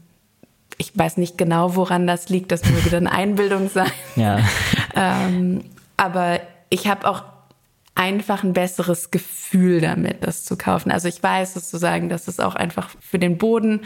ich 0.78 0.96
weiß 0.96 1.16
nicht 1.16 1.38
genau, 1.38 1.74
woran 1.74 2.06
das 2.06 2.28
liegt. 2.28 2.52
Das 2.52 2.64
würde 2.68 2.90
dann 2.90 3.06
Einbildung 3.06 3.68
sein. 3.68 3.90
Ja. 4.14 4.40
ähm, 4.94 5.62
aber 5.96 6.40
ich 6.68 6.86
habe 6.86 7.08
auch 7.08 7.22
einfach 7.96 8.44
ein 8.44 8.52
besseres 8.52 9.10
Gefühl 9.10 9.80
damit, 9.80 10.18
das 10.20 10.44
zu 10.44 10.56
kaufen. 10.56 10.92
Also 10.92 11.08
ich 11.08 11.22
weiß 11.22 11.54
sozusagen, 11.54 12.08
dass 12.08 12.28
es 12.28 12.38
auch 12.38 12.54
einfach 12.54 12.90
für 13.00 13.18
den 13.18 13.38
Boden 13.38 13.80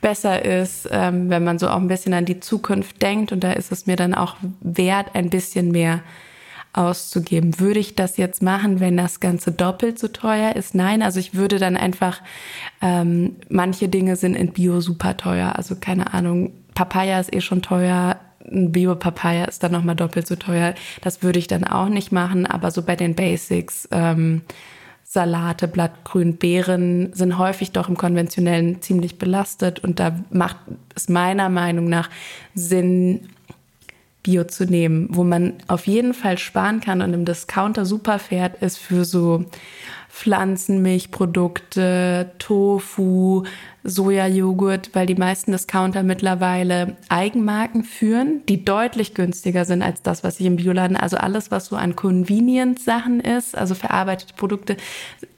besser 0.00 0.44
ist, 0.44 0.88
ähm, 0.90 1.30
wenn 1.30 1.44
man 1.44 1.58
so 1.58 1.68
auch 1.68 1.76
ein 1.76 1.88
bisschen 1.88 2.14
an 2.14 2.24
die 2.24 2.40
Zukunft 2.40 3.00
denkt. 3.02 3.32
Und 3.32 3.44
da 3.44 3.52
ist 3.52 3.70
es 3.70 3.86
mir 3.86 3.96
dann 3.96 4.14
auch 4.14 4.36
wert, 4.60 5.14
ein 5.14 5.30
bisschen 5.30 5.70
mehr 5.70 6.00
auszugeben. 6.72 7.60
Würde 7.60 7.80
ich 7.80 7.94
das 7.94 8.16
jetzt 8.16 8.42
machen, 8.42 8.80
wenn 8.80 8.96
das 8.96 9.20
Ganze 9.20 9.52
doppelt 9.52 9.98
so 9.98 10.08
teuer 10.08 10.56
ist? 10.56 10.74
Nein, 10.74 11.02
also 11.02 11.20
ich 11.20 11.34
würde 11.34 11.58
dann 11.58 11.76
einfach, 11.76 12.22
ähm, 12.80 13.36
manche 13.48 13.88
Dinge 13.88 14.16
sind 14.16 14.36
in 14.36 14.52
Bio 14.52 14.80
super 14.80 15.16
teuer. 15.16 15.56
Also 15.56 15.76
keine 15.76 16.14
Ahnung, 16.14 16.52
Papaya 16.74 17.20
ist 17.20 17.34
eh 17.34 17.40
schon 17.40 17.60
teuer, 17.60 18.18
ein 18.50 18.72
Bio-Papaya 18.72 19.44
ist 19.44 19.62
dann 19.62 19.72
nochmal 19.72 19.96
doppelt 19.96 20.26
so 20.26 20.36
teuer. 20.36 20.74
Das 21.02 21.22
würde 21.22 21.38
ich 21.38 21.46
dann 21.46 21.64
auch 21.64 21.88
nicht 21.88 22.12
machen, 22.12 22.46
aber 22.46 22.70
so 22.70 22.82
bei 22.82 22.96
den 22.96 23.14
Basics, 23.14 23.88
ähm, 23.90 24.42
Salate, 25.04 25.66
Blattgrün, 25.66 26.36
Beeren 26.36 27.12
sind 27.12 27.36
häufig 27.36 27.72
doch 27.72 27.88
im 27.88 27.96
konventionellen 27.96 28.80
ziemlich 28.80 29.18
belastet 29.18 29.80
und 29.80 29.98
da 29.98 30.16
macht 30.30 30.56
es 30.94 31.08
meiner 31.08 31.48
Meinung 31.48 31.88
nach 31.88 32.08
Sinn, 32.54 33.28
Bio 34.22 34.44
zu 34.44 34.66
nehmen. 34.66 35.08
Wo 35.10 35.24
man 35.24 35.54
auf 35.66 35.88
jeden 35.88 36.14
Fall 36.14 36.38
sparen 36.38 36.80
kann 36.80 37.02
und 37.02 37.12
im 37.12 37.24
Discounter 37.24 37.86
super 37.86 38.20
fährt, 38.20 38.62
ist 38.62 38.78
für 38.78 39.04
so 39.04 39.46
Pflanzenmilchprodukte, 40.10 42.32
Tofu, 42.38 43.44
Sojajoghurt, 43.82 44.90
weil 44.94 45.06
die 45.06 45.14
meisten 45.14 45.52
Discounter 45.52 46.02
mittlerweile 46.02 46.96
Eigenmarken 47.08 47.82
führen, 47.82 48.42
die 48.48 48.64
deutlich 48.64 49.14
günstiger 49.14 49.64
sind 49.64 49.82
als 49.82 50.02
das, 50.02 50.22
was 50.22 50.38
ich 50.38 50.46
im 50.46 50.56
Bioladen, 50.56 50.96
also 50.96 51.16
alles, 51.16 51.50
was 51.50 51.66
so 51.66 51.76
an 51.76 51.96
Convenience-Sachen 51.96 53.20
ist, 53.20 53.56
also 53.56 53.74
verarbeitete 53.74 54.34
Produkte, 54.34 54.76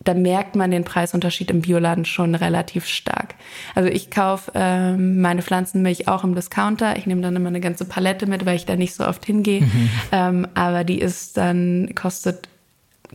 da 0.05 0.14
merkt 0.14 0.57
man 0.57 0.72
den 0.72 0.85
Preisunterschied 0.85 1.50
im 1.50 1.62
Bioladen 1.62 2.05
schon 2.05 2.35
relativ 2.35 2.87
stark. 2.87 3.37
Also 3.74 3.88
ich 3.88 4.11
kaufe 4.11 4.50
ähm, 4.55 5.20
meine 5.20 5.42
Pflanzenmilch 5.42 6.09
auch 6.09 6.24
im 6.24 6.35
Discounter. 6.35 6.96
Ich 6.96 7.07
nehme 7.07 7.20
dann 7.20 7.37
immer 7.37 7.48
eine 7.48 7.61
ganze 7.61 7.85
Palette 7.85 8.26
mit, 8.26 8.44
weil 8.44 8.57
ich 8.57 8.66
da 8.66 8.74
nicht 8.74 8.94
so 8.94 9.07
oft 9.07 9.24
hingehe. 9.24 9.61
Mhm. 9.61 9.90
Ähm, 10.11 10.48
aber 10.55 10.83
die 10.83 10.98
ist 10.98 11.37
dann, 11.37 11.94
kostet 11.94 12.48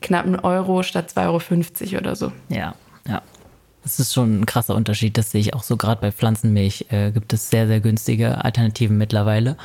knapp 0.01 0.25
einen 0.25 0.39
Euro 0.39 0.83
statt 0.83 1.11
2,50 1.13 1.91
Euro 1.91 1.97
oder 1.99 2.15
so. 2.15 2.31
Ja, 2.49 2.75
Das 3.87 4.01
ist 4.01 4.13
schon 4.13 4.41
ein 4.41 4.45
krasser 4.45 4.75
Unterschied. 4.75 5.17
Das 5.17 5.31
sehe 5.31 5.39
ich 5.39 5.53
auch 5.53 5.63
so 5.63 5.77
gerade 5.77 6.01
bei 6.01 6.11
Pflanzenmilch. 6.11 6.87
Äh, 6.89 7.11
gibt 7.11 7.31
es 7.31 7.49
sehr, 7.49 7.67
sehr 7.67 7.79
günstige 7.79 8.43
Alternativen 8.43 8.97
mittlerweile. 8.97 9.55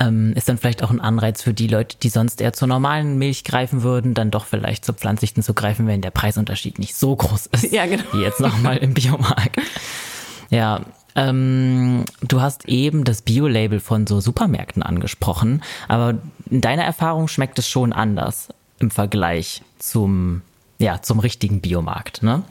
ähm, 0.00 0.32
ist 0.34 0.48
dann 0.48 0.56
vielleicht 0.56 0.82
auch 0.82 0.90
ein 0.90 1.00
Anreiz 1.00 1.42
für 1.42 1.52
die 1.52 1.66
Leute, 1.66 1.96
die 2.02 2.08
sonst 2.08 2.40
eher 2.40 2.54
zur 2.54 2.66
normalen 2.66 3.18
Milch 3.18 3.44
greifen 3.44 3.82
würden, 3.82 4.14
dann 4.14 4.30
doch 4.30 4.46
vielleicht 4.46 4.84
zur 4.84 4.94
pflanzlichen 4.94 5.42
zu 5.42 5.52
greifen, 5.52 5.86
wenn 5.86 6.00
der 6.00 6.10
Preisunterschied 6.10 6.78
nicht 6.78 6.94
so 6.94 7.14
groß 7.14 7.46
ist. 7.46 7.70
Ja, 7.72 7.86
genau. 7.86 8.04
Wie 8.12 8.22
jetzt 8.22 8.40
nochmal 8.40 8.78
im 8.78 8.94
Biomarkt. 8.94 9.56
Ja, 10.48 10.80
ähm, 11.14 12.04
du 12.22 12.40
hast 12.40 12.66
eben 12.68 13.04
das 13.04 13.22
Bio-Label 13.22 13.78
von 13.78 14.06
so 14.06 14.20
Supermärkten 14.20 14.82
angesprochen, 14.82 15.62
aber 15.86 16.18
in 16.48 16.60
deiner 16.60 16.84
Erfahrung 16.84 17.28
schmeckt 17.28 17.58
es 17.58 17.68
schon 17.68 17.92
anders 17.92 18.48
im 18.78 18.90
Vergleich 18.90 19.62
zum, 19.78 20.42
ja, 20.78 21.02
zum 21.02 21.18
richtigen 21.18 21.60
Biomarkt, 21.60 22.22
ne? 22.22 22.42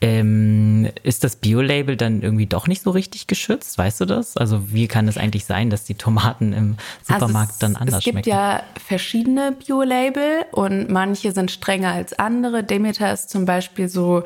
Ähm, 0.00 0.88
ist 1.02 1.24
das 1.24 1.36
Bio-Label 1.36 1.96
dann 1.96 2.22
irgendwie 2.22 2.46
doch 2.46 2.68
nicht 2.68 2.82
so 2.82 2.90
richtig 2.90 3.26
geschützt? 3.26 3.76
Weißt 3.78 4.00
du 4.00 4.04
das? 4.04 4.36
Also 4.36 4.72
wie 4.72 4.86
kann 4.86 5.08
es 5.08 5.18
eigentlich 5.18 5.44
sein, 5.44 5.70
dass 5.70 5.84
die 5.84 5.94
Tomaten 5.94 6.52
im 6.52 6.76
Supermarkt 7.02 7.54
also 7.54 7.60
dann 7.60 7.76
anders 7.76 8.04
schmecken? 8.04 8.18
Es 8.18 8.24
gibt 8.24 8.26
ja 8.26 8.62
verschiedene 8.86 9.52
Bio-Label 9.52 10.44
und 10.52 10.88
manche 10.88 11.32
sind 11.32 11.50
strenger 11.50 11.92
als 11.92 12.16
andere. 12.16 12.62
Demeter 12.62 13.12
ist 13.12 13.30
zum 13.30 13.44
Beispiel 13.44 13.88
so 13.88 14.22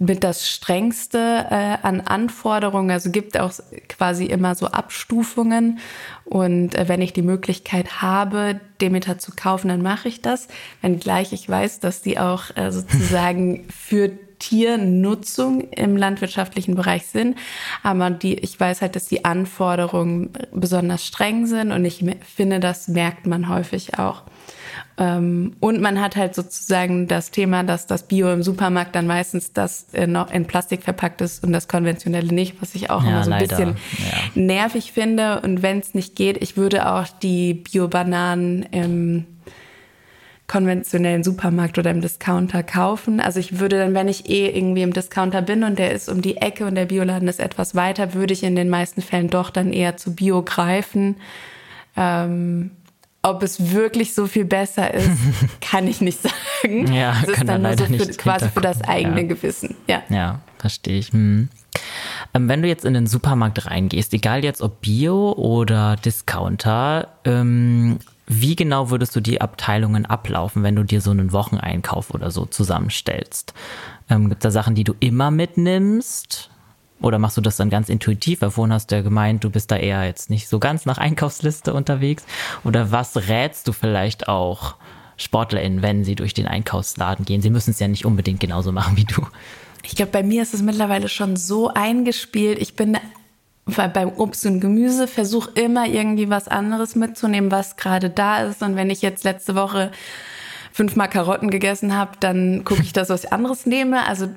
mit 0.00 0.22
das 0.22 0.48
strengste 0.48 1.18
äh, 1.50 1.76
an 1.82 2.00
Anforderungen. 2.00 2.90
Also 2.90 3.10
gibt 3.10 3.38
auch 3.38 3.52
quasi 3.88 4.26
immer 4.26 4.54
so 4.54 4.66
Abstufungen. 4.66 5.80
Und 6.24 6.76
äh, 6.76 6.88
wenn 6.88 7.02
ich 7.02 7.12
die 7.12 7.22
Möglichkeit 7.22 8.00
habe, 8.00 8.60
Demeter 8.80 9.18
zu 9.18 9.32
kaufen, 9.34 9.68
dann 9.68 9.82
mache 9.82 10.08
ich 10.08 10.22
das. 10.22 10.46
Wenngleich 10.82 11.32
ich 11.32 11.48
weiß, 11.48 11.80
dass 11.80 12.02
die 12.02 12.18
auch 12.18 12.56
äh, 12.56 12.70
sozusagen 12.72 13.64
für 13.70 14.10
Tiernutzung 14.38 15.68
im 15.70 15.96
landwirtschaftlichen 15.96 16.74
Bereich 16.74 17.06
sind. 17.06 17.36
Aber 17.82 18.10
die, 18.10 18.34
ich 18.34 18.58
weiß 18.58 18.82
halt, 18.82 18.96
dass 18.96 19.06
die 19.06 19.24
Anforderungen 19.24 20.30
besonders 20.52 21.06
streng 21.06 21.46
sind 21.46 21.72
und 21.72 21.84
ich 21.84 22.04
finde, 22.34 22.60
das 22.60 22.88
merkt 22.88 23.26
man 23.26 23.48
häufig 23.48 23.98
auch. 23.98 24.22
Ähm, 24.96 25.56
und 25.60 25.80
man 25.80 26.00
hat 26.00 26.16
halt 26.16 26.34
sozusagen 26.34 27.06
das 27.06 27.30
Thema, 27.30 27.62
dass 27.62 27.86
das 27.86 28.08
Bio 28.08 28.32
im 28.32 28.42
Supermarkt 28.42 28.94
dann 28.94 29.06
meistens 29.06 29.52
das 29.52 29.86
noch 30.06 30.32
in 30.32 30.46
Plastik 30.46 30.82
verpackt 30.82 31.20
ist 31.20 31.44
und 31.44 31.52
das 31.52 31.68
konventionelle 31.68 32.32
nicht, 32.34 32.60
was 32.60 32.74
ich 32.74 32.90
auch 32.90 33.04
ja, 33.04 33.10
immer 33.10 33.24
so 33.24 33.30
ein 33.30 33.40
leider. 33.40 33.56
bisschen 33.56 33.76
ja. 33.98 34.42
nervig 34.42 34.92
finde. 34.92 35.40
Und 35.40 35.62
wenn 35.62 35.78
es 35.78 35.94
nicht 35.94 36.16
geht, 36.16 36.42
ich 36.42 36.56
würde 36.56 36.90
auch 36.92 37.06
die 37.22 37.54
Bio-Bananen 37.54 38.64
im 38.64 39.26
konventionellen 40.48 41.22
Supermarkt 41.22 41.78
oder 41.78 41.90
im 41.90 42.00
Discounter 42.00 42.62
kaufen. 42.62 43.20
Also 43.20 43.38
ich 43.38 43.60
würde 43.60 43.78
dann, 43.78 43.94
wenn 43.94 44.08
ich 44.08 44.28
eh 44.28 44.48
irgendwie 44.48 44.82
im 44.82 44.94
Discounter 44.94 45.42
bin 45.42 45.62
und 45.62 45.78
der 45.78 45.92
ist 45.92 46.08
um 46.08 46.22
die 46.22 46.38
Ecke 46.38 46.66
und 46.66 46.74
der 46.74 46.86
Bioladen 46.86 47.28
ist 47.28 47.38
etwas 47.38 47.74
weiter, 47.74 48.14
würde 48.14 48.32
ich 48.32 48.42
in 48.42 48.56
den 48.56 48.70
meisten 48.70 49.02
Fällen 49.02 49.28
doch 49.28 49.50
dann 49.50 49.72
eher 49.72 49.98
zu 49.98 50.14
Bio 50.14 50.42
greifen. 50.42 51.16
Ähm, 51.96 52.70
ob 53.22 53.42
es 53.42 53.72
wirklich 53.72 54.14
so 54.14 54.26
viel 54.26 54.46
besser 54.46 54.94
ist, 54.94 55.10
kann 55.60 55.86
ich 55.86 56.00
nicht 56.00 56.20
sagen. 56.22 56.92
Ja, 56.94 57.14
es 57.22 57.28
ist 57.28 57.46
dann 57.46 57.62
nur 57.62 57.76
so 57.76 57.84
für, 57.84 58.06
quasi 58.12 58.48
für 58.48 58.60
das 58.62 58.80
eigene 58.82 59.22
ja. 59.22 59.28
Gewissen. 59.28 59.76
Ja, 59.86 60.02
ja 60.08 60.40
verstehe 60.56 60.98
ich. 60.98 61.12
Hm. 61.12 61.50
Ähm, 62.32 62.48
wenn 62.48 62.62
du 62.62 62.68
jetzt 62.68 62.86
in 62.86 62.94
den 62.94 63.06
Supermarkt 63.06 63.66
reingehst, 63.66 64.14
egal 64.14 64.44
jetzt 64.44 64.62
ob 64.62 64.80
Bio 64.80 65.32
oder 65.32 65.96
Discounter, 65.96 67.08
ähm, 67.24 67.98
wie 68.28 68.56
genau 68.56 68.90
würdest 68.90 69.16
du 69.16 69.20
die 69.20 69.40
Abteilungen 69.40 70.06
ablaufen, 70.06 70.62
wenn 70.62 70.76
du 70.76 70.84
dir 70.84 71.00
so 71.00 71.10
einen 71.10 71.32
Wocheneinkauf 71.32 72.10
oder 72.10 72.30
so 72.30 72.44
zusammenstellst? 72.44 73.54
Ähm, 74.10 74.28
Gibt 74.28 74.44
es 74.44 74.48
da 74.48 74.50
Sachen, 74.50 74.74
die 74.74 74.84
du 74.84 74.94
immer 75.00 75.30
mitnimmst? 75.30 76.50
Oder 77.00 77.18
machst 77.18 77.36
du 77.36 77.40
das 77.40 77.56
dann 77.56 77.70
ganz 77.70 77.88
intuitiv? 77.88 78.42
Weil 78.42 78.50
vorhin 78.50 78.72
hast 78.72 78.90
du 78.90 78.96
ja 78.96 79.02
gemeint, 79.02 79.44
du 79.44 79.50
bist 79.50 79.70
da 79.70 79.76
eher 79.76 80.04
jetzt 80.04 80.30
nicht 80.30 80.48
so 80.48 80.58
ganz 80.58 80.84
nach 80.84 80.98
Einkaufsliste 80.98 81.72
unterwegs. 81.72 82.24
Oder 82.64 82.92
was 82.92 83.28
rätst 83.28 83.66
du 83.66 83.72
vielleicht 83.72 84.28
auch 84.28 84.74
SportlerInnen, 85.16 85.80
wenn 85.80 86.04
sie 86.04 86.14
durch 86.14 86.34
den 86.34 86.46
Einkaufsladen 86.46 87.24
gehen? 87.24 87.40
Sie 87.40 87.50
müssen 87.50 87.70
es 87.70 87.78
ja 87.78 87.88
nicht 87.88 88.04
unbedingt 88.04 88.40
genauso 88.40 88.72
machen 88.72 88.96
wie 88.96 89.04
du. 89.04 89.26
Ich 89.84 89.94
glaube, 89.94 90.12
bei 90.12 90.22
mir 90.22 90.42
ist 90.42 90.54
es 90.54 90.60
mittlerweile 90.60 91.08
schon 91.08 91.36
so 91.36 91.68
eingespielt. 91.68 92.58
Ich 92.58 92.76
bin 92.76 92.98
beim 93.68 94.10
Obst 94.16 94.46
und 94.46 94.60
Gemüse 94.60 95.06
versuche 95.06 95.50
immer 95.54 95.86
irgendwie 95.86 96.30
was 96.30 96.48
anderes 96.48 96.96
mitzunehmen, 96.96 97.50
was 97.50 97.76
gerade 97.76 98.10
da 98.10 98.42
ist. 98.42 98.62
Und 98.62 98.76
wenn 98.76 98.90
ich 98.90 99.02
jetzt 99.02 99.24
letzte 99.24 99.54
Woche 99.54 99.90
fünfmal 100.72 101.08
Karotten 101.08 101.50
gegessen 101.50 101.94
habe, 101.96 102.12
dann 102.20 102.64
gucke 102.64 102.82
ich, 102.82 102.92
dass 102.92 103.08
ich 103.08 103.14
was 103.14 103.32
anderes 103.32 103.66
nehme. 103.66 104.06
Also 104.06 104.28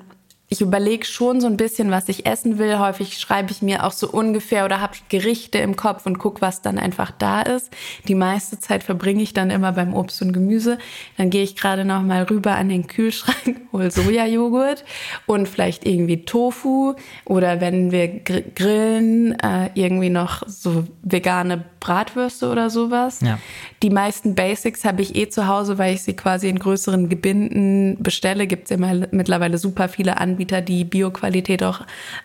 ich 0.52 0.60
überlege 0.60 1.06
schon 1.06 1.40
so 1.40 1.46
ein 1.46 1.56
bisschen, 1.56 1.90
was 1.90 2.10
ich 2.10 2.26
essen 2.26 2.58
will. 2.58 2.78
Häufig 2.78 3.18
schreibe 3.18 3.50
ich 3.50 3.62
mir 3.62 3.86
auch 3.86 3.92
so 3.92 4.10
ungefähr 4.10 4.66
oder 4.66 4.82
habe 4.82 4.98
Gerichte 5.08 5.56
im 5.56 5.76
Kopf 5.76 6.04
und 6.04 6.18
gucke, 6.18 6.42
was 6.42 6.60
dann 6.60 6.78
einfach 6.78 7.10
da 7.10 7.40
ist. 7.40 7.70
Die 8.06 8.14
meiste 8.14 8.60
Zeit 8.60 8.82
verbringe 8.82 9.22
ich 9.22 9.32
dann 9.32 9.48
immer 9.48 9.72
beim 9.72 9.94
Obst 9.94 10.20
und 10.20 10.34
Gemüse. 10.34 10.76
Dann 11.16 11.30
gehe 11.30 11.42
ich 11.42 11.56
gerade 11.56 11.86
noch 11.86 12.02
mal 12.02 12.24
rüber 12.24 12.54
an 12.54 12.68
den 12.68 12.86
Kühlschrank, 12.86 13.62
hol 13.72 13.90
Sojajoghurt 13.90 14.84
und 15.24 15.48
vielleicht 15.48 15.86
irgendwie 15.86 16.26
Tofu 16.26 16.96
oder 17.24 17.62
wenn 17.62 17.90
wir 17.90 18.08
grillen, 18.08 19.38
äh, 19.40 19.70
irgendwie 19.72 20.10
noch 20.10 20.42
so 20.46 20.84
vegane 21.02 21.64
Bratwürste 21.82 22.48
oder 22.48 22.70
sowas. 22.70 23.20
Ja. 23.20 23.38
Die 23.82 23.90
meisten 23.90 24.36
Basics 24.36 24.84
habe 24.84 25.02
ich 25.02 25.16
eh 25.16 25.28
zu 25.28 25.48
Hause, 25.48 25.78
weil 25.78 25.94
ich 25.94 26.02
sie 26.02 26.14
quasi 26.14 26.48
in 26.48 26.60
größeren 26.60 27.08
Gebinden 27.08 27.96
bestelle. 28.00 28.46
Gibt 28.46 28.66
es 28.66 28.70
immer 28.70 29.08
mittlerweile 29.10 29.58
super 29.58 29.88
viele 29.88 30.18
Anbieter, 30.18 30.62
die 30.62 30.84
Bioqualität 30.84 31.64
auch 31.64 31.80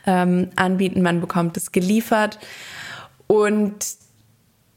ähm, 0.05 0.49
anbieten. 0.55 1.01
Man 1.01 1.19
bekommt 1.21 1.57
es 1.57 1.71
geliefert. 1.71 2.37
Und 3.25 3.75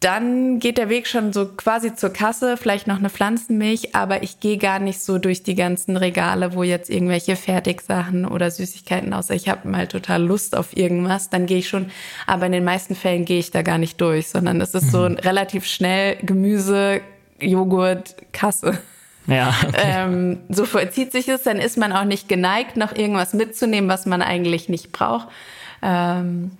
dann 0.01 0.61
geht 0.61 0.79
der 0.79 0.89
Weg 0.89 1.07
schon 1.07 1.35
so 1.35 1.45
quasi 1.45 1.95
zur 1.95 2.11
Kasse, 2.11 2.57
vielleicht 2.57 2.87
noch 2.87 2.97
eine 2.97 3.11
Pflanzenmilch, 3.11 3.95
aber 3.95 4.23
ich 4.23 4.41
gehe 4.41 4.57
gar 4.57 4.79
nicht 4.79 5.03
so 5.03 5.19
durch 5.19 5.43
die 5.43 5.55
ganzen 5.55 5.99
Regale, 5.99 6.55
wo 6.55 6.63
jetzt 6.63 6.89
irgendwelche 6.89 7.37
Fertigsachen 7.37 8.25
oder 8.25 8.51
Süßigkeiten, 8.51 9.13
außer 9.13 9.35
ich 9.35 9.51
habe 9.51 9.69
mal 9.69 9.89
total 9.89 10.23
Lust 10.23 10.57
auf 10.57 10.75
irgendwas, 10.75 11.29
dann 11.29 11.45
gehe 11.45 11.59
ich 11.59 11.69
schon, 11.69 11.91
aber 12.27 12.47
in 12.47 12.53
den 12.53 12.65
meisten 12.65 12.95
Fällen 12.95 13.27
gehe 13.27 13.39
ich 13.39 13.51
da 13.51 13.61
gar 13.61 13.77
nicht 13.77 14.01
durch, 14.01 14.29
sondern 14.29 14.63
es 14.63 14.75
ist 14.75 14.87
mhm. 14.87 14.91
so 14.91 15.05
relativ 15.05 15.67
schnell 15.67 16.17
Gemüse, 16.23 17.03
Joghurt, 17.39 18.17
Kasse. 18.33 18.79
Ja. 19.27 19.55
Okay. 19.69 19.83
Ähm, 19.85 20.39
so 20.49 20.65
vollzieht 20.65 21.13
sich 21.13 21.29
es, 21.29 21.43
dann 21.43 21.59
ist 21.59 21.77
man 21.77 21.93
auch 21.93 22.05
nicht 22.05 22.27
geneigt, 22.27 22.79
noch 22.79 22.97
irgendwas 22.97 23.35
mitzunehmen, 23.35 23.89
was 23.91 24.07
man 24.07 24.23
eigentlich 24.23 24.71
nicht 24.71 24.93
braucht. 24.93 25.29
Ähm, 25.83 26.53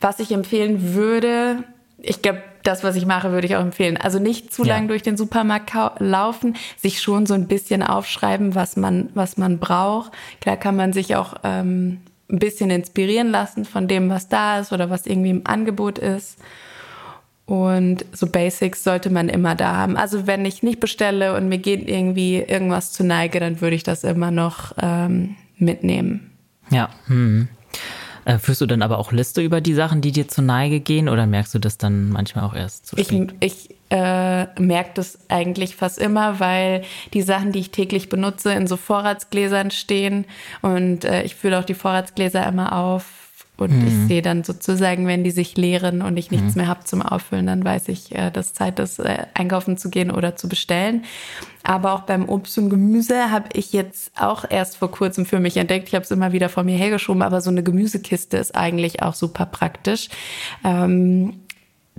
was 0.00 0.18
ich 0.18 0.32
empfehlen 0.32 0.94
würde, 0.94 1.64
ich 2.02 2.22
glaube, 2.22 2.42
das, 2.62 2.84
was 2.84 2.96
ich 2.96 3.06
mache, 3.06 3.32
würde 3.32 3.46
ich 3.46 3.56
auch 3.56 3.62
empfehlen. 3.62 3.96
Also 3.96 4.18
nicht 4.18 4.52
zu 4.52 4.64
ja. 4.64 4.74
lang 4.74 4.88
durch 4.88 5.02
den 5.02 5.16
Supermarkt 5.16 5.72
laufen, 5.98 6.56
sich 6.76 7.00
schon 7.00 7.26
so 7.26 7.34
ein 7.34 7.46
bisschen 7.46 7.82
aufschreiben, 7.82 8.54
was 8.54 8.76
man, 8.76 9.08
was 9.14 9.36
man 9.36 9.58
braucht. 9.58 10.12
Klar 10.40 10.56
kann 10.56 10.76
man 10.76 10.92
sich 10.92 11.16
auch 11.16 11.34
ähm, 11.42 12.00
ein 12.30 12.38
bisschen 12.38 12.70
inspirieren 12.70 13.30
lassen 13.30 13.64
von 13.64 13.88
dem, 13.88 14.10
was 14.10 14.28
da 14.28 14.60
ist 14.60 14.72
oder 14.72 14.90
was 14.90 15.06
irgendwie 15.06 15.30
im 15.30 15.46
Angebot 15.46 15.98
ist. 15.98 16.38
Und 17.46 18.04
so 18.12 18.28
Basics 18.28 18.84
sollte 18.84 19.10
man 19.10 19.28
immer 19.28 19.56
da 19.56 19.74
haben. 19.74 19.96
Also 19.96 20.26
wenn 20.26 20.44
ich 20.44 20.62
nicht 20.62 20.78
bestelle 20.78 21.34
und 21.34 21.48
mir 21.48 21.58
geht 21.58 21.88
irgendwie 21.88 22.36
irgendwas 22.36 22.92
zu 22.92 23.02
Neige, 23.04 23.40
dann 23.40 23.60
würde 23.60 23.74
ich 23.74 23.82
das 23.82 24.04
immer 24.04 24.30
noch 24.30 24.72
ähm, 24.80 25.36
mitnehmen. 25.56 26.30
Ja. 26.70 26.90
Hm. 27.06 27.48
Äh, 28.24 28.38
führst 28.38 28.60
du 28.60 28.66
dann 28.66 28.82
aber 28.82 28.98
auch 28.98 29.12
Liste 29.12 29.42
über 29.42 29.60
die 29.60 29.74
Sachen, 29.74 30.00
die 30.00 30.12
dir 30.12 30.28
zur 30.28 30.44
Neige 30.44 30.80
gehen 30.80 31.08
oder 31.08 31.26
merkst 31.26 31.54
du 31.54 31.58
das 31.58 31.78
dann 31.78 32.10
manchmal 32.10 32.44
auch 32.44 32.54
erst 32.54 32.86
zu 32.86 32.96
spät? 32.96 33.34
Ich, 33.40 33.68
ich 33.68 33.76
äh, 33.90 34.46
merke 34.60 34.90
das 34.94 35.18
eigentlich 35.28 35.76
fast 35.76 35.98
immer, 35.98 36.40
weil 36.40 36.82
die 37.12 37.22
Sachen, 37.22 37.52
die 37.52 37.60
ich 37.60 37.70
täglich 37.70 38.08
benutze, 38.08 38.52
in 38.52 38.66
so 38.66 38.76
Vorratsgläsern 38.76 39.70
stehen 39.70 40.26
und 40.62 41.04
äh, 41.04 41.22
ich 41.22 41.34
fülle 41.34 41.58
auch 41.58 41.64
die 41.64 41.74
Vorratsgläser 41.74 42.46
immer 42.46 42.76
auf 42.76 43.19
und 43.60 43.70
mhm. 43.70 43.86
ich 43.86 44.08
sehe 44.08 44.22
dann 44.22 44.44
sozusagen, 44.44 45.06
wenn 45.06 45.24
die 45.24 45.30
sich 45.30 45.56
leeren 45.56 46.02
und 46.02 46.16
ich 46.16 46.30
nichts 46.30 46.54
mhm. 46.54 46.62
mehr 46.62 46.68
habe 46.68 46.84
zum 46.84 47.02
Auffüllen, 47.02 47.46
dann 47.46 47.64
weiß 47.64 47.88
ich, 47.88 48.14
äh, 48.14 48.30
dass 48.30 48.54
Zeit 48.54 48.78
ist, 48.78 48.98
äh, 48.98 49.26
einkaufen 49.34 49.76
zu 49.76 49.90
gehen 49.90 50.10
oder 50.10 50.36
zu 50.36 50.48
bestellen. 50.48 51.04
Aber 51.62 51.92
auch 51.92 52.00
beim 52.00 52.28
Obst 52.28 52.56
und 52.58 52.70
Gemüse 52.70 53.30
habe 53.30 53.50
ich 53.52 53.72
jetzt 53.72 54.12
auch 54.18 54.44
erst 54.48 54.76
vor 54.76 54.90
kurzem 54.90 55.26
für 55.26 55.40
mich 55.40 55.56
entdeckt. 55.56 55.88
Ich 55.88 55.94
habe 55.94 56.04
es 56.04 56.10
immer 56.10 56.32
wieder 56.32 56.48
vor 56.48 56.62
mir 56.62 56.76
hergeschoben, 56.76 57.22
aber 57.22 57.40
so 57.40 57.50
eine 57.50 57.62
Gemüsekiste 57.62 58.38
ist 58.38 58.54
eigentlich 58.54 59.02
auch 59.02 59.14
super 59.14 59.46
praktisch. 59.46 60.08
Ähm, 60.64 61.40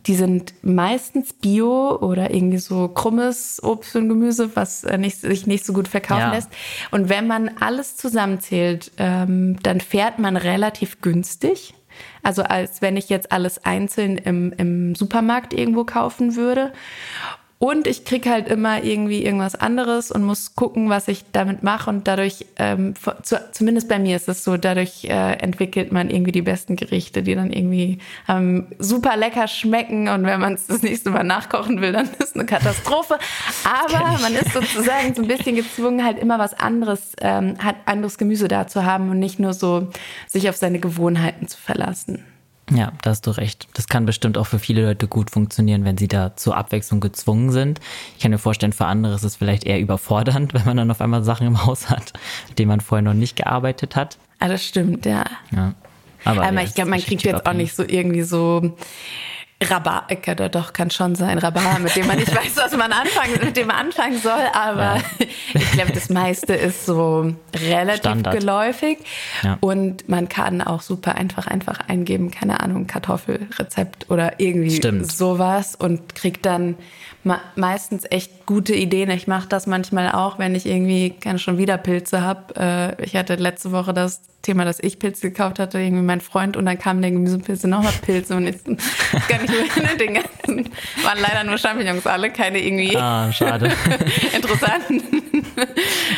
die 0.07 0.15
sind 0.15 0.53
meistens 0.63 1.33
bio 1.33 1.97
oder 1.97 2.33
irgendwie 2.33 2.57
so 2.57 2.87
krummes 2.87 3.61
Obst 3.63 3.95
und 3.95 4.09
Gemüse, 4.09 4.55
was 4.55 4.83
äh, 4.83 4.97
nicht, 4.97 5.17
sich 5.19 5.47
nicht 5.47 5.65
so 5.65 5.73
gut 5.73 5.87
verkaufen 5.87 6.21
ja. 6.21 6.33
lässt. 6.33 6.49
Und 6.91 7.09
wenn 7.09 7.27
man 7.27 7.51
alles 7.59 7.97
zusammenzählt, 7.97 8.91
ähm, 8.97 9.57
dann 9.61 9.79
fährt 9.79 10.19
man 10.19 10.37
relativ 10.37 11.01
günstig. 11.01 11.75
Also 12.23 12.43
als 12.43 12.81
wenn 12.81 12.97
ich 12.97 13.09
jetzt 13.09 13.31
alles 13.31 13.63
einzeln 13.65 14.17
im, 14.17 14.53
im 14.53 14.95
Supermarkt 14.95 15.53
irgendwo 15.53 15.83
kaufen 15.83 16.35
würde. 16.35 16.73
Und 17.61 17.85
ich 17.85 18.05
krieg 18.05 18.27
halt 18.27 18.47
immer 18.47 18.83
irgendwie 18.83 19.23
irgendwas 19.23 19.53
anderes 19.53 20.09
und 20.09 20.23
muss 20.23 20.55
gucken, 20.55 20.89
was 20.89 21.07
ich 21.07 21.25
damit 21.31 21.61
mache. 21.61 21.91
Und 21.91 22.07
dadurch, 22.07 22.47
ähm, 22.57 22.95
zu, 23.21 23.39
zumindest 23.51 23.87
bei 23.87 23.99
mir 23.99 24.15
ist 24.15 24.27
es 24.27 24.43
so, 24.43 24.57
dadurch 24.57 25.03
äh, 25.03 25.33
entwickelt 25.33 25.91
man 25.91 26.09
irgendwie 26.09 26.31
die 26.31 26.41
besten 26.41 26.75
Gerichte, 26.75 27.21
die 27.21 27.35
dann 27.35 27.53
irgendwie 27.53 27.99
ähm, 28.27 28.65
super 28.79 29.15
lecker 29.15 29.47
schmecken. 29.47 30.07
Und 30.07 30.23
wenn 30.23 30.39
man 30.39 30.55
es 30.55 30.65
das 30.65 30.81
nächste 30.81 31.11
Mal 31.11 31.23
nachkochen 31.23 31.81
will, 31.81 31.91
dann 31.91 32.05
ist 32.19 32.23
es 32.29 32.33
eine 32.33 32.47
Katastrophe. 32.47 33.19
Aber 33.63 34.17
man 34.23 34.33
ist 34.33 34.53
sozusagen 34.53 35.13
so 35.13 35.21
ein 35.21 35.27
bisschen 35.27 35.55
gezwungen, 35.55 36.03
halt 36.03 36.17
immer 36.17 36.39
was 36.39 36.55
anderes, 36.55 37.11
ähm, 37.21 37.59
hat 37.59 37.75
anderes 37.85 38.17
Gemüse 38.17 38.47
da 38.47 38.65
zu 38.65 38.87
haben 38.87 39.11
und 39.11 39.19
nicht 39.19 39.37
nur 39.37 39.53
so 39.53 39.87
sich 40.25 40.49
auf 40.49 40.55
seine 40.55 40.79
Gewohnheiten 40.79 41.47
zu 41.47 41.59
verlassen. 41.59 42.25
Ja, 42.73 42.93
da 43.01 43.09
hast 43.09 43.27
du 43.27 43.31
recht. 43.31 43.67
Das 43.73 43.87
kann 43.87 44.05
bestimmt 44.05 44.37
auch 44.37 44.47
für 44.47 44.59
viele 44.59 44.85
Leute 44.85 45.07
gut 45.07 45.29
funktionieren, 45.29 45.83
wenn 45.83 45.97
sie 45.97 46.07
da 46.07 46.35
zur 46.35 46.55
Abwechslung 46.55 47.01
gezwungen 47.01 47.51
sind. 47.51 47.79
Ich 48.15 48.23
kann 48.23 48.31
mir 48.31 48.37
vorstellen, 48.37 48.73
für 48.73 48.85
andere 48.85 49.13
ist 49.13 49.23
es 49.23 49.35
vielleicht 49.35 49.65
eher 49.65 49.79
überfordernd, 49.79 50.53
wenn 50.53 50.65
man 50.65 50.77
dann 50.77 50.91
auf 50.91 51.01
einmal 51.01 51.23
Sachen 51.23 51.47
im 51.47 51.65
Haus 51.65 51.89
hat, 51.89 52.13
mit 52.47 52.59
denen 52.59 52.69
man 52.69 52.81
vorher 52.81 53.03
noch 53.03 53.13
nicht 53.13 53.35
gearbeitet 53.35 53.95
hat. 53.95 54.17
Ah, 54.39 54.47
das 54.47 54.65
stimmt, 54.65 55.05
ja. 55.05 55.25
Ja. 55.51 55.73
Aber, 56.23 56.43
Aber 56.43 56.53
ja, 56.53 56.61
ich 56.61 56.73
glaube, 56.73 56.91
man 56.91 56.99
kriegt 56.99 57.23
jetzt 57.23 57.45
auch 57.45 57.53
nicht 57.53 57.75
so 57.75 57.83
irgendwie 57.83 58.21
so 58.21 58.75
Rhabarber, 59.61 60.05
äh, 60.09 60.49
doch, 60.49 60.73
kann 60.73 60.89
schon 60.89 61.15
sein, 61.15 61.37
Rhabarber, 61.37 61.79
mit 61.79 61.95
dem 61.95 62.07
man 62.07 62.17
nicht 62.17 62.35
weiß, 62.35 62.55
was 62.57 62.75
man 62.75 62.91
anfangen, 62.91 63.39
mit 63.43 63.55
dem 63.55 63.67
man 63.67 63.77
anfangen 63.77 64.19
soll, 64.19 64.41
aber 64.53 64.97
ja. 64.97 65.01
ich 65.53 65.71
glaube, 65.71 65.91
das 65.93 66.09
meiste 66.09 66.53
ist 66.53 66.85
so 66.85 67.33
relativ 67.53 67.99
Standard. 67.99 68.39
geläufig 68.39 68.99
ja. 69.43 69.57
und 69.61 70.09
man 70.09 70.29
kann 70.29 70.61
auch 70.61 70.81
super 70.81 71.15
einfach 71.15 71.47
einfach 71.47 71.79
eingeben, 71.87 72.31
keine 72.31 72.59
Ahnung, 72.61 72.87
Kartoffelrezept 72.87 74.09
oder 74.09 74.39
irgendwie 74.39 74.75
Stimmt. 74.75 75.11
sowas 75.11 75.75
und 75.75 76.15
kriegt 76.15 76.45
dann 76.45 76.75
meistens 77.55 78.05
echt 78.09 78.45
gute 78.45 78.73
Ideen. 78.73 79.09
Ich 79.11 79.27
mache 79.27 79.47
das 79.47 79.67
manchmal 79.67 80.11
auch, 80.11 80.39
wenn 80.39 80.55
ich 80.55 80.65
irgendwie 80.65 81.11
keine 81.11 81.39
schon 81.39 81.57
wieder 81.57 81.77
Pilze 81.77 82.21
habe. 82.21 82.55
Äh, 82.99 83.03
ich 83.03 83.15
hatte 83.15 83.35
letzte 83.35 83.71
Woche 83.71 83.93
das 83.93 84.21
Thema, 84.41 84.65
dass 84.65 84.79
ich 84.81 84.97
Pilze 84.97 85.29
gekauft 85.29 85.59
hatte, 85.59 85.79
irgendwie 85.79 86.01
mein 86.01 86.21
Freund 86.21 86.57
und 86.57 86.65
dann 86.65 86.79
kamen 86.79 87.01
der 87.01 87.11
Gemüsepilze 87.11 87.67
nochmal 87.67 87.93
Pilze 88.01 88.35
und 88.35 88.45
jetzt 88.45 88.65
gar 88.65 88.73
nicht 89.41 89.77
mehr 89.77 89.95
den 89.95 90.15
ganzen, 90.15 90.73
waren 91.03 91.19
leider 91.21 91.43
nur 91.43 91.57
Champignons 91.57 92.07
alle, 92.07 92.31
keine 92.31 92.59
irgendwie 92.59 92.97
ah, 92.97 93.31
schade. 93.31 93.71
interessanten. 94.35 95.03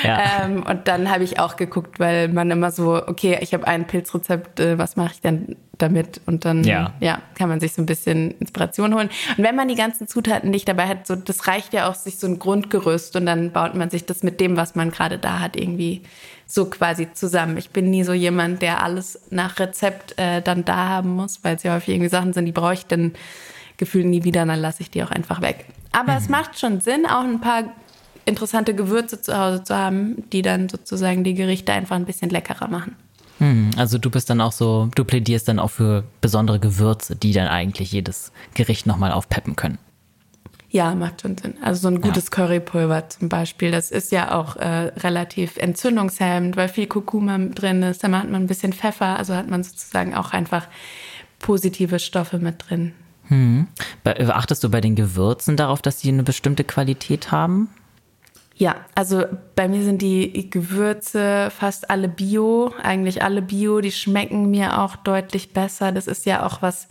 ja. 0.03 0.45
ähm, 0.45 0.63
und 0.63 0.87
dann 0.87 1.09
habe 1.09 1.23
ich 1.23 1.39
auch 1.39 1.57
geguckt, 1.57 1.99
weil 1.99 2.29
man 2.29 2.49
immer 2.49 2.71
so, 2.71 2.95
okay, 3.05 3.37
ich 3.41 3.53
habe 3.53 3.67
ein 3.67 3.87
Pilzrezept, 3.87 4.59
äh, 4.59 4.77
was 4.77 4.95
mache 4.95 5.13
ich 5.13 5.21
denn 5.21 5.57
damit? 5.77 6.21
Und 6.25 6.45
dann 6.45 6.63
ja. 6.63 6.93
ja. 6.99 7.19
kann 7.35 7.49
man 7.49 7.59
sich 7.59 7.73
so 7.73 7.81
ein 7.81 7.85
bisschen 7.85 8.31
Inspiration 8.39 8.93
holen. 8.93 9.09
Und 9.37 9.43
wenn 9.43 9.55
man 9.55 9.67
die 9.67 9.75
ganzen 9.75 10.07
Zutaten 10.07 10.49
nicht 10.49 10.67
dabei 10.67 10.87
hat, 10.87 10.92
so 11.03 11.15
das 11.15 11.47
reicht 11.47 11.73
ja 11.73 11.89
auch 11.89 11.95
sich 11.95 12.17
so 12.17 12.27
ein 12.27 12.39
Grundgerüst 12.39 13.15
und 13.15 13.25
dann 13.25 13.51
baut 13.51 13.75
man 13.75 13.89
sich 13.89 14.05
das 14.05 14.23
mit 14.23 14.39
dem, 14.39 14.57
was 14.57 14.75
man 14.75 14.91
gerade 14.91 15.17
da 15.17 15.39
hat, 15.39 15.55
irgendwie 15.55 16.01
so 16.45 16.65
quasi 16.65 17.11
zusammen. 17.13 17.57
Ich 17.57 17.69
bin 17.69 17.89
nie 17.89 18.03
so 18.03 18.13
jemand, 18.13 18.61
der 18.61 18.83
alles 18.83 19.19
nach 19.29 19.59
Rezept 19.59 20.17
äh, 20.17 20.41
dann 20.41 20.65
da 20.65 20.89
haben 20.89 21.09
muss, 21.09 21.43
weil 21.43 21.55
es 21.55 21.63
ja 21.63 21.73
häufig 21.73 21.95
irgendwie 21.95 22.09
Sachen 22.09 22.33
sind, 22.33 22.45
die 22.45 22.51
brauche 22.51 22.73
ich 22.73 22.85
dann 22.85 23.13
gefühlt 23.77 24.05
nie 24.05 24.23
wieder, 24.23 24.45
dann 24.45 24.59
lasse 24.59 24.81
ich 24.81 24.91
die 24.91 25.03
auch 25.03 25.11
einfach 25.11 25.41
weg. 25.41 25.65
Aber 25.91 26.13
mhm. 26.13 26.17
es 26.17 26.29
macht 26.29 26.59
schon 26.59 26.81
Sinn, 26.81 27.05
auch 27.05 27.23
ein 27.23 27.41
paar 27.41 27.63
interessante 28.25 28.73
Gewürze 28.73 29.21
zu 29.21 29.37
Hause 29.37 29.63
zu 29.63 29.75
haben, 29.75 30.23
die 30.31 30.41
dann 30.41 30.69
sozusagen 30.69 31.23
die 31.23 31.33
Gerichte 31.33 31.73
einfach 31.73 31.95
ein 31.95 32.05
bisschen 32.05 32.29
leckerer 32.29 32.67
machen. 32.67 32.95
Mhm. 33.39 33.71
Also 33.77 33.97
du 33.97 34.09
bist 34.09 34.29
dann 34.29 34.41
auch 34.41 34.51
so, 34.51 34.89
du 34.95 35.03
plädierst 35.03 35.47
dann 35.47 35.59
auch 35.59 35.71
für 35.71 36.03
besondere 36.21 36.59
Gewürze, 36.59 37.15
die 37.15 37.33
dann 37.33 37.47
eigentlich 37.47 37.91
jedes 37.91 38.31
Gericht 38.53 38.85
nochmal 38.85 39.11
aufpeppen 39.11 39.55
können. 39.55 39.77
Ja, 40.73 40.95
macht 40.95 41.21
schon 41.21 41.37
Sinn. 41.37 41.53
Also 41.61 41.81
so 41.81 41.87
ein 41.89 42.01
gutes 42.01 42.25
ja. 42.25 42.29
Currypulver 42.31 43.07
zum 43.07 43.29
Beispiel, 43.29 43.69
das 43.69 43.91
ist 43.91 44.11
ja 44.11 44.33
auch 44.33 44.55
äh, 44.55 44.91
relativ 44.97 45.57
entzündungshemmend, 45.57 46.57
weil 46.57 46.67
viel 46.67 46.87
Kurkuma 46.87 47.37
drin 47.37 47.83
ist. 47.83 48.03
Da 48.03 48.07
macht 48.07 48.27
man 48.27 48.41
ein 48.41 48.47
bisschen 48.47 48.73
Pfeffer, 48.73 49.15
also 49.19 49.35
hat 49.35 49.47
man 49.47 49.63
sozusagen 49.63 50.15
auch 50.15 50.33
einfach 50.33 50.67
positive 51.37 51.99
Stoffe 51.99 52.39
mit 52.39 52.67
drin. 52.67 52.93
Hm. 53.27 53.67
Achtest 54.03 54.63
du 54.63 54.69
bei 54.71 54.81
den 54.81 54.95
Gewürzen 54.95 55.57
darauf, 55.57 55.83
dass 55.83 55.99
sie 55.99 56.09
eine 56.09 56.23
bestimmte 56.23 56.63
Qualität 56.63 57.31
haben? 57.31 57.69
Ja, 58.55 58.77
also 58.95 59.25
bei 59.55 59.67
mir 59.67 59.83
sind 59.83 60.01
die 60.01 60.49
Gewürze 60.49 61.51
fast 61.55 61.91
alle 61.91 62.07
bio, 62.07 62.73
eigentlich 62.81 63.21
alle 63.21 63.43
bio, 63.43 63.79
die 63.79 63.91
schmecken 63.91 64.49
mir 64.49 64.81
auch 64.81 64.95
deutlich 64.95 65.53
besser. 65.53 65.91
Das 65.91 66.07
ist 66.07 66.25
ja 66.25 66.43
auch 66.43 66.63
was, 66.63 66.87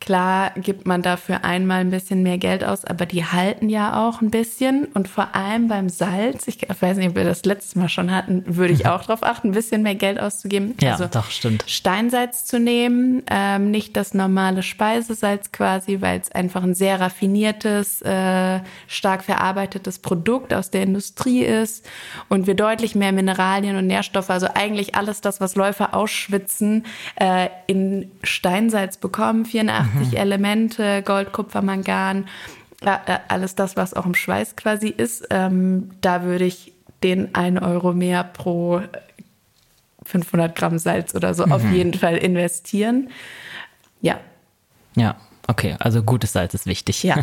Klar 0.00 0.50
gibt 0.56 0.86
man 0.86 1.00
dafür 1.00 1.44
einmal 1.44 1.80
ein 1.80 1.88
bisschen 1.88 2.22
mehr 2.22 2.36
Geld 2.36 2.62
aus, 2.62 2.84
aber 2.84 3.06
die 3.06 3.24
halten 3.24 3.70
ja 3.70 4.06
auch 4.06 4.20
ein 4.20 4.30
bisschen. 4.30 4.84
Und 4.92 5.08
vor 5.08 5.34
allem 5.34 5.68
beim 5.68 5.88
Salz, 5.88 6.46
ich 6.46 6.58
weiß 6.78 6.98
nicht, 6.98 7.08
ob 7.08 7.16
wir 7.16 7.24
das 7.24 7.46
letztes 7.46 7.74
Mal 7.74 7.88
schon 7.88 8.14
hatten, 8.14 8.44
würde 8.46 8.74
ich 8.74 8.86
auch 8.86 9.02
darauf 9.04 9.22
achten, 9.22 9.48
ein 9.48 9.52
bisschen 9.52 9.82
mehr 9.82 9.94
Geld 9.94 10.20
auszugeben. 10.20 10.74
Ja, 10.80 10.92
also 10.92 11.06
doch, 11.06 11.30
stimmt. 11.30 11.64
Steinsalz 11.66 12.44
zu 12.44 12.60
nehmen, 12.60 13.22
ähm, 13.30 13.70
nicht 13.70 13.96
das 13.96 14.12
normale 14.12 14.62
Speisesalz 14.62 15.52
quasi, 15.52 16.02
weil 16.02 16.20
es 16.20 16.30
einfach 16.30 16.62
ein 16.62 16.74
sehr 16.74 17.00
raffiniertes, 17.00 18.02
äh, 18.02 18.60
stark 18.86 19.24
verarbeitetes 19.24 20.00
Produkt 20.00 20.52
aus 20.52 20.70
der 20.70 20.82
Industrie 20.82 21.44
ist 21.44 21.86
und 22.28 22.46
wir 22.46 22.54
deutlich 22.54 22.94
mehr 22.94 23.12
Mineralien 23.12 23.76
und 23.76 23.86
Nährstoffe, 23.86 24.28
also 24.28 24.48
eigentlich 24.54 24.96
alles 24.96 25.22
das, 25.22 25.40
was 25.40 25.56
Läufer 25.56 25.94
ausschwitzen, 25.94 26.84
äh, 27.16 27.48
in 27.66 28.10
Steinsalz 28.22 28.98
bekommen. 28.98 29.46
84 29.46 29.83
80 29.96 30.12
mhm. 30.12 30.16
Elemente, 30.16 31.02
Gold, 31.02 31.32
Kupfer, 31.32 31.62
Mangan, 31.62 32.26
alles 33.28 33.54
das, 33.54 33.76
was 33.76 33.94
auch 33.94 34.06
im 34.06 34.14
Schweiß 34.14 34.56
quasi 34.56 34.88
ist. 34.88 35.26
Ähm, 35.30 35.90
da 36.00 36.22
würde 36.22 36.44
ich 36.44 36.72
den 37.02 37.34
1 37.34 37.62
Euro 37.62 37.92
mehr 37.92 38.24
pro 38.24 38.80
500 40.04 40.54
Gramm 40.54 40.78
Salz 40.78 41.14
oder 41.14 41.34
so 41.34 41.46
mhm. 41.46 41.52
auf 41.52 41.64
jeden 41.72 41.94
Fall 41.94 42.16
investieren. 42.16 43.10
Ja. 44.00 44.20
Ja, 44.96 45.16
okay, 45.48 45.76
also 45.80 46.02
gutes 46.02 46.32
Salz 46.32 46.54
ist 46.54 46.66
wichtig. 46.66 47.02
Ja. 47.02 47.16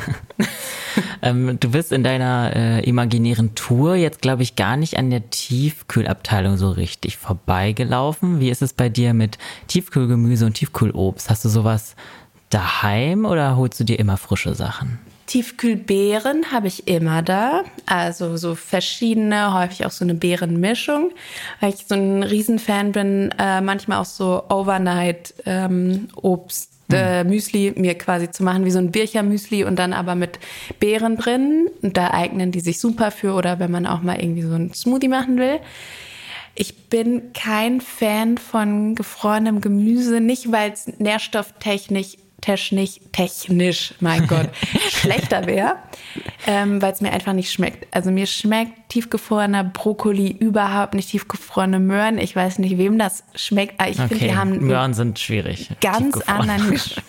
ähm, 1.21 1.59
du 1.59 1.71
bist 1.71 1.91
in 1.91 2.03
deiner 2.03 2.51
äh, 2.55 2.83
imaginären 2.83 3.55
Tour 3.55 3.95
jetzt, 3.95 4.21
glaube 4.21 4.43
ich, 4.43 4.55
gar 4.55 4.77
nicht 4.77 4.97
an 4.97 5.09
der 5.09 5.29
Tiefkühlabteilung 5.29 6.57
so 6.57 6.71
richtig 6.71 7.17
vorbeigelaufen. 7.17 8.39
Wie 8.39 8.49
ist 8.49 8.61
es 8.61 8.73
bei 8.73 8.89
dir 8.89 9.13
mit 9.13 9.37
Tiefkühlgemüse 9.67 10.45
und 10.45 10.53
Tiefkühlobst? 10.53 11.29
Hast 11.29 11.45
du 11.45 11.49
sowas 11.49 11.95
daheim 12.53 13.25
oder 13.25 13.57
holst 13.57 13.79
du 13.79 13.83
dir 13.83 13.99
immer 13.99 14.17
frische 14.17 14.53
Sachen? 14.53 14.99
Tiefkühlbeeren 15.31 16.51
habe 16.51 16.67
ich 16.67 16.89
immer 16.89 17.21
da. 17.21 17.63
Also 17.85 18.35
so 18.35 18.53
verschiedene, 18.53 19.53
häufig 19.53 19.85
auch 19.85 19.91
so 19.91 20.03
eine 20.03 20.13
Beerenmischung. 20.13 21.11
Weil 21.61 21.73
ich 21.73 21.85
so 21.87 21.95
ein 21.95 22.23
Riesenfan 22.23 22.91
bin, 22.91 23.33
äh, 23.39 23.61
manchmal 23.61 23.99
auch 23.99 24.05
so 24.05 24.43
Overnight 24.49 25.33
ähm, 25.45 26.09
Obst. 26.15 26.69
Äh, 26.93 27.23
Müsli 27.23 27.71
mir 27.77 27.97
quasi 27.97 28.29
zu 28.31 28.43
machen, 28.43 28.65
wie 28.65 28.71
so 28.71 28.79
ein 28.79 28.91
Bircher-Müsli 28.91 29.63
und 29.63 29.79
dann 29.79 29.93
aber 29.93 30.15
mit 30.15 30.39
Beeren 30.81 31.15
drin. 31.15 31.69
Und 31.81 31.95
da 31.95 32.11
eignen 32.11 32.51
die 32.51 32.59
sich 32.59 32.81
super 32.81 33.11
für 33.11 33.33
oder 33.33 33.59
wenn 33.59 33.71
man 33.71 33.87
auch 33.87 34.01
mal 34.01 34.19
irgendwie 34.19 34.41
so 34.41 34.53
ein 34.53 34.73
Smoothie 34.73 35.07
machen 35.07 35.37
will. 35.37 35.61
Ich 36.53 36.89
bin 36.89 37.31
kein 37.31 37.79
Fan 37.79 38.37
von 38.37 38.95
gefrorenem 38.95 39.61
Gemüse, 39.61 40.19
nicht 40.19 40.51
weil 40.51 40.73
es 40.73 40.87
nährstofftechnisch 40.99 42.17
technisch, 42.41 42.99
technisch, 43.11 43.93
mein 43.99 44.27
Gott, 44.27 44.49
schlechter 44.89 45.45
wäre, 45.45 45.77
ähm, 46.47 46.81
weil 46.81 46.91
es 46.91 47.01
mir 47.01 47.13
einfach 47.13 47.33
nicht 47.33 47.51
schmeckt. 47.51 47.87
Also 47.91 48.11
mir 48.11 48.25
schmeckt 48.25 48.89
tiefgefrorener 48.89 49.63
Brokkoli 49.63 50.31
überhaupt 50.31 50.95
nicht 50.95 51.09
tiefgefrorene 51.09 51.79
Möhren. 51.79 52.17
Ich 52.17 52.35
weiß 52.35 52.59
nicht, 52.59 52.77
wem 52.77 52.97
das 52.97 53.23
schmeckt. 53.35 53.79
Aber 53.79 53.89
ich 53.89 53.99
okay. 53.99 54.07
finde, 54.09 54.25
die 54.25 54.35
haben 54.35 54.65
Möhren 54.65 54.93
sind 54.93 55.19
schwierig. 55.19 55.69
Ganz 55.79 56.19
anderen 56.21 56.71
Geschmack. 56.71 57.05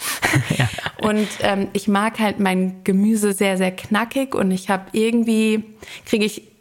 ja. 0.57 0.69
Und 1.03 1.29
ähm, 1.41 1.69
ich 1.73 1.89
mag 1.89 2.21
halt 2.21 2.39
mein 2.39 2.85
Gemüse 2.85 3.33
sehr, 3.33 3.57
sehr 3.57 3.73
knackig 3.73 4.37
und 4.37 4.53
ich 4.53 4.69
habe 4.69 4.85
irgendwie 4.93 5.65
kriege 6.07 6.25
ich 6.25 6.52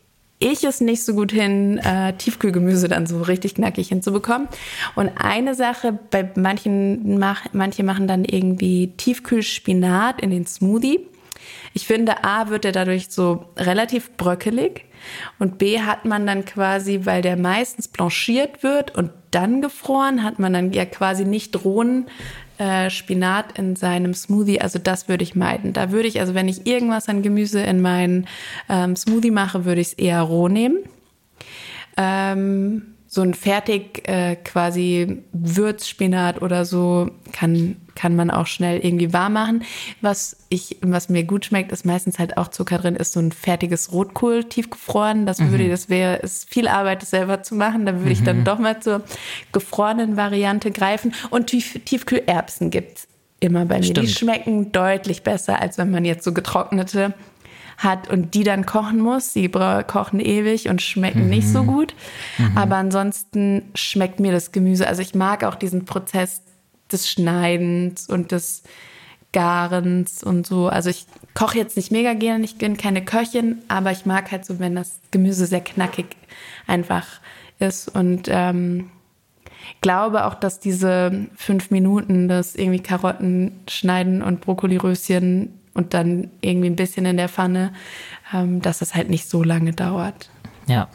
ich 0.41 0.63
es 0.63 0.81
nicht 0.81 1.03
so 1.03 1.13
gut 1.13 1.31
hin, 1.31 1.77
äh, 1.77 2.13
Tiefkühlgemüse 2.13 2.87
dann 2.87 3.05
so 3.05 3.21
richtig 3.21 3.55
knackig 3.55 3.87
hinzubekommen. 3.89 4.47
Und 4.95 5.11
eine 5.15 5.55
Sache, 5.55 5.97
bei 6.09 6.29
manchen, 6.35 7.19
mach, 7.19 7.45
manche 7.53 7.83
machen 7.83 8.07
dann 8.07 8.25
irgendwie 8.25 8.93
Tiefkühlspinat 8.97 10.21
in 10.21 10.31
den 10.31 10.45
Smoothie. 10.45 11.07
Ich 11.73 11.87
finde, 11.87 12.23
A 12.23 12.49
wird 12.49 12.65
er 12.65 12.71
dadurch 12.71 13.09
so 13.09 13.45
relativ 13.57 14.11
bröckelig 14.17 14.85
und 15.39 15.57
B 15.57 15.79
hat 15.79 16.05
man 16.05 16.27
dann 16.27 16.45
quasi, 16.45 17.01
weil 17.03 17.21
der 17.21 17.37
meistens 17.37 17.87
blanchiert 17.87 18.63
wird 18.63 18.95
und 18.95 19.11
dann 19.31 19.61
gefroren, 19.61 20.23
hat 20.23 20.39
man 20.39 20.53
dann 20.53 20.73
ja 20.73 20.85
quasi 20.85 21.23
nicht 21.23 21.63
rohen 21.63 22.07
äh, 22.61 22.91
Spinat 22.91 23.57
in 23.57 23.75
seinem 23.75 24.13
Smoothie. 24.13 24.61
Also 24.61 24.77
das 24.77 25.09
würde 25.09 25.23
ich 25.23 25.35
meiden. 25.35 25.73
Da 25.73 25.91
würde 25.91 26.07
ich, 26.07 26.19
also 26.19 26.35
wenn 26.35 26.47
ich 26.47 26.67
irgendwas 26.67 27.09
an 27.09 27.23
Gemüse 27.23 27.59
in 27.59 27.81
meinen 27.81 28.27
ähm, 28.69 28.95
Smoothie 28.95 29.31
mache, 29.31 29.65
würde 29.65 29.81
ich 29.81 29.87
es 29.87 29.93
eher 29.93 30.21
roh 30.21 30.47
nehmen. 30.47 30.77
Ähm, 31.97 32.90
so 33.13 33.21
ein 33.23 33.33
fertig 33.33 34.07
äh, 34.07 34.37
quasi 34.37 35.23
Würzspinat 35.33 36.41
oder 36.41 36.63
so 36.63 37.11
kann, 37.33 37.75
kann 37.93 38.15
man 38.15 38.31
auch 38.31 38.47
schnell 38.47 38.79
irgendwie 38.79 39.11
warm 39.11 39.33
machen. 39.33 39.63
Was 39.99 40.37
ich, 40.47 40.77
was 40.81 41.09
mir 41.09 41.25
gut 41.25 41.43
schmeckt, 41.43 41.73
ist 41.73 41.85
meistens 41.85 42.19
halt 42.19 42.37
auch 42.37 42.47
Zucker 42.47 42.77
drin, 42.77 42.95
ist 42.95 43.11
so 43.11 43.19
ein 43.19 43.33
fertiges 43.33 43.91
Rotkohl 43.91 44.45
tiefgefroren. 44.45 45.25
Das 45.25 45.41
würde, 45.41 45.65
mhm. 45.65 45.71
das 45.71 45.89
wäre, 45.89 46.15
ist 46.19 46.49
viel 46.49 46.69
Arbeit, 46.69 47.01
das 47.01 47.09
selber 47.09 47.43
zu 47.43 47.53
machen. 47.53 47.85
Da 47.85 47.95
würde 47.95 48.05
mhm. 48.05 48.11
ich 48.11 48.23
dann 48.23 48.39
mhm. 48.39 48.43
doch 48.45 48.59
mal 48.59 48.81
zur 48.81 49.03
gefrorenen 49.51 50.15
Variante 50.15 50.71
greifen. 50.71 51.13
Und 51.31 51.47
Tief, 51.47 51.81
Tiefkühlerbsen 51.83 52.69
gibt's 52.69 53.09
immer 53.41 53.65
bei 53.65 53.79
mir. 53.79 53.83
Stimmt. 53.83 54.07
Die 54.07 54.13
schmecken 54.13 54.71
deutlich 54.71 55.23
besser, 55.23 55.59
als 55.59 55.77
wenn 55.77 55.91
man 55.91 56.05
jetzt 56.05 56.23
so 56.23 56.31
getrocknete 56.31 57.13
hat 57.81 58.09
und 58.09 58.33
die 58.33 58.43
dann 58.43 58.65
kochen 58.65 58.99
muss. 58.99 59.33
Die 59.33 59.49
kochen 59.49 60.19
ewig 60.19 60.69
und 60.69 60.81
schmecken 60.81 61.23
mhm. 61.23 61.29
nicht 61.29 61.47
so 61.47 61.63
mhm. 61.63 61.67
gut. 61.67 61.95
Mhm. 62.37 62.57
Aber 62.57 62.75
ansonsten 62.77 63.63
schmeckt 63.75 64.19
mir 64.19 64.31
das 64.31 64.51
Gemüse. 64.51 64.87
Also 64.87 65.01
ich 65.01 65.15
mag 65.15 65.43
auch 65.43 65.55
diesen 65.55 65.85
Prozess 65.85 66.41
des 66.91 67.09
Schneidens 67.09 68.07
und 68.07 68.31
des 68.31 68.63
Garens 69.33 70.23
und 70.23 70.45
so. 70.45 70.67
Also 70.67 70.89
ich 70.89 71.05
koche 71.33 71.57
jetzt 71.57 71.77
nicht 71.77 71.91
mega 71.91 72.13
gerne, 72.13 72.43
ich 72.43 72.57
bin 72.57 72.77
keine 72.77 73.03
Köchin, 73.03 73.59
aber 73.67 73.91
ich 73.91 74.05
mag 74.05 74.31
halt 74.31 74.45
so, 74.45 74.59
wenn 74.59 74.75
das 74.75 74.99
Gemüse 75.11 75.45
sehr 75.45 75.61
knackig 75.61 76.05
einfach 76.67 77.07
ist 77.59 77.87
und 77.87 78.27
ähm, 78.29 78.89
glaube 79.79 80.25
auch, 80.25 80.35
dass 80.35 80.59
diese 80.59 81.27
fünf 81.35 81.71
Minuten, 81.71 82.27
das 82.27 82.55
irgendwie 82.55 82.81
Karotten 82.81 83.61
schneiden 83.69 84.21
und 84.21 84.41
Brokkoliröschen 84.41 85.60
und 85.73 85.93
dann 85.93 86.29
irgendwie 86.41 86.69
ein 86.69 86.75
bisschen 86.75 87.05
in 87.05 87.17
der 87.17 87.29
Pfanne, 87.29 87.73
ähm, 88.33 88.61
dass 88.61 88.79
das 88.79 88.95
halt 88.95 89.09
nicht 89.09 89.29
so 89.29 89.43
lange 89.43 89.73
dauert. 89.73 90.29
Ja. 90.67 90.87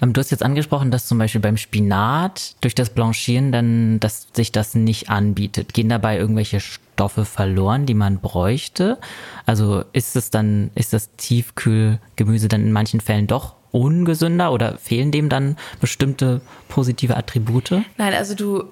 Ähm, 0.00 0.12
du 0.12 0.20
hast 0.20 0.30
jetzt 0.30 0.42
angesprochen, 0.42 0.90
dass 0.90 1.06
zum 1.06 1.18
Beispiel 1.18 1.40
beim 1.40 1.56
Spinat 1.56 2.56
durch 2.60 2.74
das 2.74 2.90
Blanchieren 2.90 3.52
dann, 3.52 4.00
dass 4.00 4.28
sich 4.32 4.52
das 4.52 4.74
nicht 4.74 5.10
anbietet. 5.10 5.74
Gehen 5.74 5.88
dabei 5.88 6.18
irgendwelche 6.18 6.60
Stoffe 6.60 7.24
verloren, 7.24 7.86
die 7.86 7.94
man 7.94 8.20
bräuchte? 8.20 8.98
Also 9.46 9.84
ist 9.92 10.16
es 10.16 10.30
dann, 10.30 10.70
ist 10.74 10.92
das 10.92 11.14
Tiefkühlgemüse 11.16 12.48
dann 12.48 12.62
in 12.62 12.72
manchen 12.72 13.00
Fällen 13.00 13.26
doch 13.26 13.54
ungesünder 13.70 14.52
oder 14.52 14.76
fehlen 14.76 15.10
dem 15.12 15.28
dann 15.28 15.56
bestimmte 15.80 16.42
positive 16.68 17.16
Attribute? 17.16 17.82
Nein, 17.96 18.14
also 18.14 18.34
du 18.34 18.64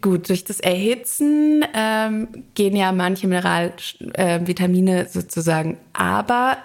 gut, 0.00 0.28
durch 0.28 0.44
das 0.44 0.60
Erhitzen 0.60 1.64
ähm, 1.74 2.28
gehen 2.54 2.76
ja 2.76 2.92
manche 2.92 3.26
Mineralvitamine 3.26 5.04
äh, 5.04 5.08
sozusagen, 5.08 5.78
aber 5.92 6.58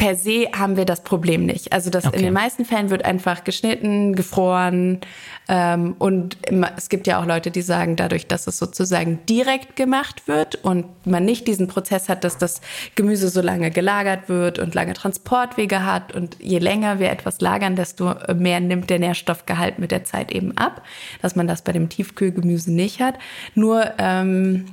per 0.00 0.16
se 0.16 0.48
haben 0.58 0.78
wir 0.78 0.86
das 0.86 1.02
Problem 1.02 1.44
nicht. 1.44 1.74
Also 1.74 1.90
das 1.90 2.06
okay. 2.06 2.16
in 2.16 2.22
den 2.22 2.32
meisten 2.32 2.64
Fällen 2.64 2.88
wird 2.88 3.04
einfach 3.04 3.44
geschnitten, 3.44 4.14
gefroren 4.14 5.00
ähm, 5.46 5.94
und 5.98 6.38
es 6.78 6.88
gibt 6.88 7.06
ja 7.06 7.20
auch 7.20 7.26
Leute, 7.26 7.50
die 7.50 7.60
sagen, 7.60 7.96
dadurch, 7.96 8.26
dass 8.26 8.46
es 8.46 8.56
sozusagen 8.56 9.18
direkt 9.28 9.76
gemacht 9.76 10.26
wird 10.26 10.54
und 10.64 10.86
man 11.06 11.26
nicht 11.26 11.46
diesen 11.46 11.68
Prozess 11.68 12.08
hat, 12.08 12.24
dass 12.24 12.38
das 12.38 12.62
Gemüse 12.94 13.28
so 13.28 13.42
lange 13.42 13.70
gelagert 13.70 14.30
wird 14.30 14.58
und 14.58 14.74
lange 14.74 14.94
Transportwege 14.94 15.84
hat 15.84 16.14
und 16.14 16.38
je 16.40 16.60
länger 16.60 16.98
wir 16.98 17.10
etwas 17.10 17.42
lagern, 17.42 17.76
desto 17.76 18.14
mehr 18.34 18.60
nimmt 18.60 18.88
der 18.88 19.00
Nährstoffgehalt 19.00 19.78
mit 19.78 19.90
der 19.90 20.04
Zeit 20.04 20.32
eben 20.32 20.56
ab, 20.56 20.82
dass 21.20 21.36
man 21.36 21.46
das 21.46 21.60
bei 21.60 21.72
dem 21.72 21.90
Tiefkühlgemüse 21.90 22.72
nicht 22.72 23.00
hat. 23.00 23.18
Nur 23.54 23.84
ähm, 23.98 24.64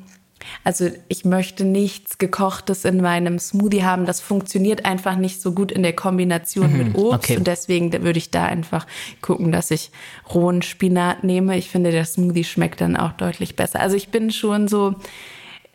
also 0.64 0.90
ich 1.08 1.26
möchte 1.26 1.64
nichts 1.66 2.18
gekochtes 2.18 2.86
in 2.86 3.02
meinem 3.02 3.40
Smoothie 3.40 3.84
haben. 3.84 4.06
Das 4.06 4.22
funktioniert 4.22 4.86
einfach 4.86 5.16
nicht 5.16 5.42
so 5.42 5.52
gut 5.52 5.72
in 5.72 5.84
der 5.84 5.94
Kombination 5.94 6.72
mhm, 6.72 6.78
mit 6.78 6.96
Obst. 6.96 7.26
Okay. 7.26 7.38
Und 7.38 7.48
deswegen 7.48 7.92
würde 7.92 8.18
ich 8.18 8.32
da 8.32 8.46
einfach 8.46 8.86
gucken, 9.22 9.52
dass 9.52 9.72
ich 9.72 9.92
rohen 10.34 10.62
Spinat 10.62 11.24
nehme. 11.24 11.58
Ich 11.58 11.70
finde, 11.70 11.92
der 11.92 12.06
Smoothie 12.06 12.44
schmeckt 12.44 12.82
dann 12.82 12.98
auch 12.98 13.14
deutlich 13.14 13.56
besser. 13.56 13.80
Also 13.80 13.96
ich 13.96 14.10
bin 14.10 14.32
schon 14.32 14.68
so, 14.68 14.96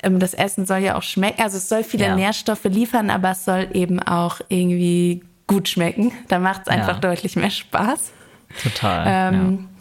ähm, 0.02 0.18
das 0.18 0.34
Essen 0.34 0.66
soll 0.66 0.78
ja 0.78 0.96
auch 0.96 1.02
schmecken. 1.02 1.42
Also 1.42 1.56
es 1.56 1.68
soll 1.68 1.84
viele 1.84 2.06
ja. 2.06 2.16
Nährstoffe 2.16 2.64
liefern, 2.64 3.10
aber 3.10 3.32
es 3.32 3.44
soll 3.44 3.68
eben 3.72 4.00
auch 4.00 4.40
irgendwie 4.48 5.22
gut 5.46 5.68
schmecken. 5.68 6.12
Da 6.28 6.38
macht 6.38 6.62
es 6.62 6.68
einfach 6.68 6.94
ja. 6.94 7.00
deutlich 7.00 7.36
mehr 7.36 7.50
Spaß. 7.50 8.12
Total. 8.62 9.04
Ähm, 9.06 9.58
ja. 9.58 9.72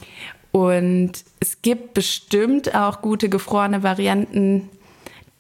Und 0.52 1.12
es 1.40 1.62
gibt 1.62 1.94
bestimmt 1.94 2.76
auch 2.76 3.02
gute 3.02 3.30
gefrorene 3.30 3.84
Varianten, 3.84 4.70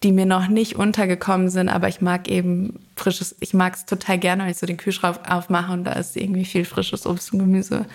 die 0.03 0.11
mir 0.11 0.25
noch 0.25 0.47
nicht 0.47 0.75
untergekommen 0.75 1.49
sind, 1.49 1.69
aber 1.69 1.87
ich 1.87 2.01
mag 2.01 2.27
eben 2.27 2.79
frisches, 2.95 3.35
ich 3.39 3.53
mag 3.53 3.75
es 3.75 3.85
total 3.85 4.17
gerne, 4.17 4.43
wenn 4.43 4.51
ich 4.51 4.57
so 4.57 4.65
den 4.65 4.77
Kühlschrank 4.77 5.19
aufmache 5.29 5.73
und 5.73 5.83
da 5.83 5.93
ist 5.93 6.17
irgendwie 6.17 6.45
viel 6.45 6.65
frisches 6.65 7.05
Obst 7.05 7.33
und 7.33 7.39
Gemüse 7.39 7.85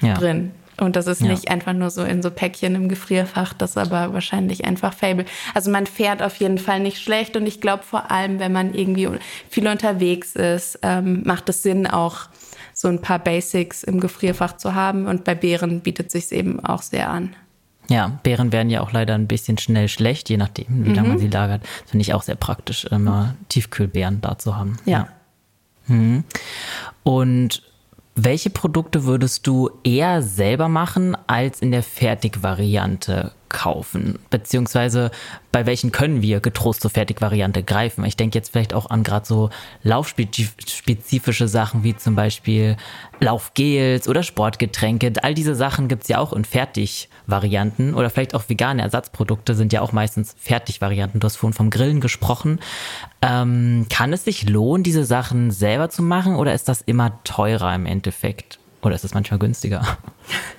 ja. 0.00 0.14
drin. 0.14 0.52
Und 0.78 0.94
das 0.94 1.06
ist 1.06 1.22
ja. 1.22 1.28
nicht 1.28 1.50
einfach 1.50 1.72
nur 1.72 1.90
so 1.90 2.04
in 2.04 2.22
so 2.22 2.30
Päckchen 2.30 2.74
im 2.74 2.88
Gefrierfach, 2.88 3.54
das 3.54 3.70
ist 3.70 3.78
aber 3.78 4.12
wahrscheinlich 4.12 4.64
einfach 4.64 4.92
Fable. 4.92 5.24
Also 5.54 5.70
man 5.70 5.86
fährt 5.86 6.22
auf 6.22 6.36
jeden 6.36 6.58
Fall 6.58 6.80
nicht 6.80 7.02
schlecht 7.02 7.36
und 7.36 7.46
ich 7.46 7.60
glaube 7.60 7.82
vor 7.82 8.10
allem, 8.10 8.38
wenn 8.38 8.52
man 8.52 8.74
irgendwie 8.74 9.08
viel 9.48 9.66
unterwegs 9.66 10.36
ist, 10.36 10.78
ähm, 10.82 11.22
macht 11.24 11.48
es 11.48 11.62
Sinn 11.62 11.86
auch 11.86 12.28
so 12.74 12.88
ein 12.88 13.00
paar 13.00 13.18
Basics 13.18 13.82
im 13.82 14.00
Gefrierfach 14.00 14.58
zu 14.58 14.74
haben 14.74 15.06
und 15.06 15.24
bei 15.24 15.34
Beeren 15.34 15.80
bietet 15.80 16.10
sich 16.10 16.30
eben 16.30 16.62
auch 16.62 16.82
sehr 16.82 17.08
an. 17.08 17.34
Ja, 17.88 18.18
Beeren 18.22 18.52
werden 18.52 18.70
ja 18.70 18.80
auch 18.80 18.92
leider 18.92 19.14
ein 19.14 19.28
bisschen 19.28 19.58
schnell 19.58 19.88
schlecht, 19.88 20.28
je 20.28 20.36
nachdem, 20.36 20.66
wie 20.84 20.88
mhm. 20.90 20.94
lange 20.94 21.08
man 21.08 21.18
sie 21.18 21.28
lagert. 21.28 21.62
Das 21.62 21.90
finde 21.90 22.02
ich 22.02 22.14
auch 22.14 22.22
sehr 22.22 22.34
praktisch, 22.34 22.84
immer 22.84 23.34
Tiefkühlbeeren 23.48 24.20
da 24.20 24.38
zu 24.38 24.56
haben. 24.56 24.78
Ja. 24.86 25.08
Mhm. 25.86 26.24
Und 27.04 27.62
welche 28.16 28.50
Produkte 28.50 29.04
würdest 29.04 29.46
du 29.46 29.70
eher 29.84 30.22
selber 30.22 30.68
machen 30.68 31.16
als 31.26 31.60
in 31.60 31.70
der 31.70 31.82
Fertigvariante 31.82 33.32
kaufen? 33.48 34.18
Beziehungsweise 34.30 35.10
bei 35.52 35.66
welchen 35.66 35.92
können 35.92 36.22
wir 36.22 36.40
getrost 36.40 36.82
zur 36.82 36.90
Fertigvariante 36.90 37.62
greifen? 37.62 38.04
Ich 38.04 38.16
denke 38.16 38.38
jetzt 38.38 38.52
vielleicht 38.52 38.74
auch 38.74 38.90
an 38.90 39.02
gerade 39.02 39.26
so 39.26 39.50
laufspezifische 39.82 41.48
Sachen 41.48 41.82
wie 41.82 41.96
zum 41.96 42.14
Beispiel 42.14 42.76
Laufgels 43.20 44.08
oder 44.08 44.22
Sportgetränke. 44.22 45.12
All 45.22 45.34
diese 45.34 45.54
Sachen 45.54 45.88
gibt's 45.88 46.08
ja 46.08 46.18
auch 46.18 46.32
in 46.32 46.44
Fertigvarianten 46.44 47.94
oder 47.94 48.10
vielleicht 48.10 48.34
auch 48.34 48.48
vegane 48.48 48.82
Ersatzprodukte 48.82 49.54
sind 49.54 49.72
ja 49.72 49.80
auch 49.80 49.92
meistens 49.92 50.34
Fertigvarianten. 50.38 51.20
Du 51.20 51.24
hast 51.24 51.36
vorhin 51.36 51.54
vom 51.54 51.70
Grillen 51.70 52.00
gesprochen. 52.00 52.60
Ähm, 53.22 53.86
kann 53.88 54.12
es 54.12 54.24
sich 54.24 54.48
lohnen, 54.48 54.82
diese 54.82 55.04
Sachen 55.04 55.50
selber 55.50 55.88
zu 55.88 56.02
machen 56.02 56.36
oder 56.36 56.54
ist 56.54 56.68
das 56.68 56.82
immer 56.82 57.22
teurer 57.24 57.74
im 57.74 57.86
Endeffekt? 57.86 58.58
Oder 58.82 58.94
ist 58.94 59.04
es 59.04 59.14
manchmal 59.14 59.38
günstiger? 59.38 59.82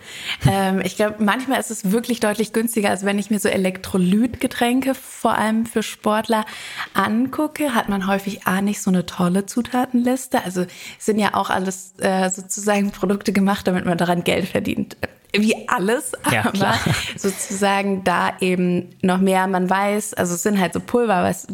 ähm, 0.49 0.81
ich 0.83 0.95
glaube, 0.95 1.23
manchmal 1.23 1.59
ist 1.59 1.71
es 1.71 1.91
wirklich 1.91 2.19
deutlich 2.19 2.53
günstiger, 2.53 2.89
als 2.89 3.05
wenn 3.05 3.19
ich 3.19 3.29
mir 3.29 3.39
so 3.39 3.49
Elektrolytgetränke, 3.49 4.95
vor 4.95 5.37
allem 5.37 5.65
für 5.65 5.83
Sportler, 5.83 6.45
angucke, 6.93 7.73
hat 7.73 7.89
man 7.89 8.07
häufig 8.07 8.47
A 8.47 8.61
nicht 8.61 8.81
so 8.81 8.89
eine 8.91 9.05
tolle 9.05 9.45
Zutatenliste. 9.45 10.43
Also 10.43 10.65
sind 10.99 11.19
ja 11.19 11.33
auch 11.33 11.49
alles 11.49 11.93
äh, 11.99 12.29
sozusagen 12.29 12.91
Produkte 12.91 13.33
gemacht, 13.33 13.67
damit 13.67 13.85
man 13.85 13.97
daran 13.97 14.23
Geld 14.23 14.47
verdient 14.47 14.97
wie 15.33 15.67
alles, 15.67 16.13
ja, 16.31 16.41
aber 16.41 16.51
klar. 16.51 16.79
sozusagen 17.17 18.03
da 18.03 18.31
eben 18.39 18.95
noch 19.01 19.19
mehr 19.19 19.47
man 19.47 19.69
weiß. 19.69 20.13
Also 20.13 20.35
es 20.35 20.43
sind 20.43 20.59
halt 20.59 20.73
so 20.73 20.79
Pulver, 20.79 21.27
es, 21.29 21.47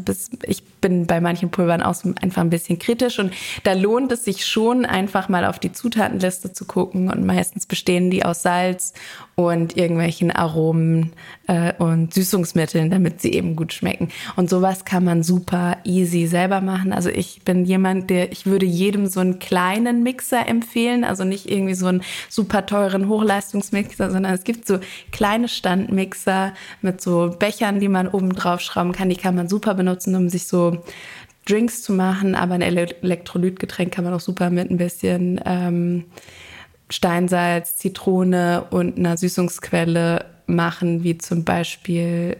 ich 0.43 0.63
bin 0.63 1.07
bei 1.07 1.21
manchen 1.21 1.49
Pulvern 1.49 1.81
auch 1.81 1.93
so 1.93 2.13
einfach 2.21 2.41
ein 2.41 2.49
bisschen 2.49 2.77
kritisch 2.77 3.19
und 3.19 3.33
da 3.63 3.73
lohnt 3.73 4.11
es 4.11 4.25
sich 4.25 4.45
schon 4.45 4.85
einfach 4.85 5.29
mal 5.29 5.45
auf 5.45 5.59
die 5.59 5.71
Zutatenliste 5.71 6.53
zu 6.53 6.65
gucken 6.65 7.09
und 7.09 7.25
meistens 7.25 7.65
bestehen 7.65 8.11
die 8.11 8.23
aus 8.25 8.43
Salz 8.43 8.93
und 9.35 9.75
irgendwelchen 9.75 10.29
Aromen 10.29 11.11
äh, 11.47 11.73
und 11.79 12.13
Süßungsmitteln, 12.13 12.91
damit 12.91 13.21
sie 13.21 13.33
eben 13.33 13.55
gut 13.55 13.73
schmecken. 13.73 14.09
Und 14.35 14.49
sowas 14.49 14.85
kann 14.85 15.03
man 15.03 15.23
super 15.23 15.77
easy 15.83 16.27
selber 16.27 16.61
machen. 16.61 16.93
Also 16.93 17.09
ich 17.09 17.41
bin 17.43 17.65
jemand, 17.65 18.09
der, 18.11 18.31
ich 18.31 18.45
würde 18.45 18.67
jedem 18.67 19.07
so 19.07 19.19
einen 19.21 19.39
kleinen 19.39 20.03
Mixer 20.03 20.47
empfehlen, 20.47 21.03
also 21.03 21.23
nicht 21.23 21.49
irgendwie 21.49 21.73
so 21.73 21.87
einen 21.87 22.03
super 22.29 22.65
teuren 22.65 23.09
Hochleistungsmixer, 23.09 24.11
sondern 24.11 24.33
es 24.33 24.43
gibt 24.43 24.67
so 24.67 24.79
kleine 25.11 25.47
Standmixer 25.47 26.53
mit 26.81 27.01
so 27.01 27.35
Bechern, 27.37 27.79
die 27.79 27.89
man 27.89 28.07
oben 28.07 28.33
drauf 28.33 28.61
schrauben 28.61 28.91
kann. 28.91 29.09
Die 29.09 29.15
kann 29.15 29.35
man 29.35 29.49
super 29.49 29.73
benutzen, 29.73 30.15
um 30.15 30.29
sich 30.29 30.47
so 30.47 30.83
Drinks 31.45 31.81
zu 31.81 31.91
machen, 31.91 32.35
aber 32.35 32.53
ein 32.53 32.61
Elektrolytgetränk 32.61 33.91
kann 33.93 34.05
man 34.05 34.13
auch 34.13 34.21
super 34.21 34.49
mit 34.49 34.69
ein 34.69 34.77
bisschen 34.77 35.41
ähm, 35.45 36.05
Steinsalz, 36.89 37.77
Zitrone 37.77 38.65
und 38.69 38.97
einer 38.97 39.17
Süßungsquelle 39.17 40.25
machen, 40.47 41.03
wie 41.03 41.17
zum 41.17 41.43
Beispiel 41.43 42.37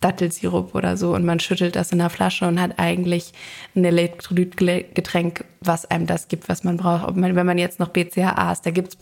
Dattelsirup 0.00 0.74
oder 0.74 0.96
so. 0.96 1.14
Und 1.14 1.24
man 1.24 1.40
schüttelt 1.40 1.76
das 1.76 1.92
in 1.92 1.98
der 1.98 2.10
Flasche 2.10 2.46
und 2.46 2.60
hat 2.60 2.78
eigentlich 2.78 3.32
ein 3.74 3.84
Elektrolytgetränk, 3.84 5.44
was 5.60 5.90
einem 5.90 6.06
das 6.06 6.28
gibt, 6.28 6.48
was 6.48 6.64
man 6.64 6.76
braucht. 6.76 7.16
wenn 7.16 7.46
man 7.46 7.58
jetzt 7.58 7.80
noch 7.80 7.88
BCAA 7.88 8.52
ist, 8.52 8.66
da 8.66 8.70
gibt 8.70 8.88
es 8.88 8.98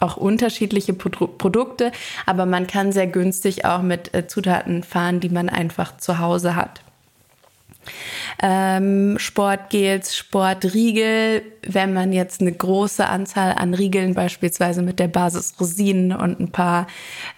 auch 0.00 0.16
unterschiedliche 0.16 0.92
Produkte, 0.92 1.92
aber 2.26 2.46
man 2.46 2.66
kann 2.66 2.92
sehr 2.92 3.06
günstig 3.06 3.64
auch 3.64 3.82
mit 3.82 4.12
äh, 4.12 4.26
Zutaten 4.26 4.82
fahren, 4.82 5.20
die 5.20 5.28
man 5.28 5.48
einfach 5.48 5.96
zu 5.96 6.18
Hause 6.18 6.56
hat. 6.56 6.83
Ähm, 8.42 9.18
Sportgels, 9.18 10.16
Sportriegel. 10.16 11.42
Wenn 11.66 11.94
man 11.94 12.12
jetzt 12.12 12.40
eine 12.40 12.52
große 12.52 13.06
Anzahl 13.06 13.54
an 13.54 13.72
Riegeln 13.72 14.14
beispielsweise 14.14 14.82
mit 14.82 14.98
der 14.98 15.08
Basis 15.08 15.54
Rosinen 15.58 16.12
und 16.12 16.38
ein 16.38 16.52
paar 16.52 16.86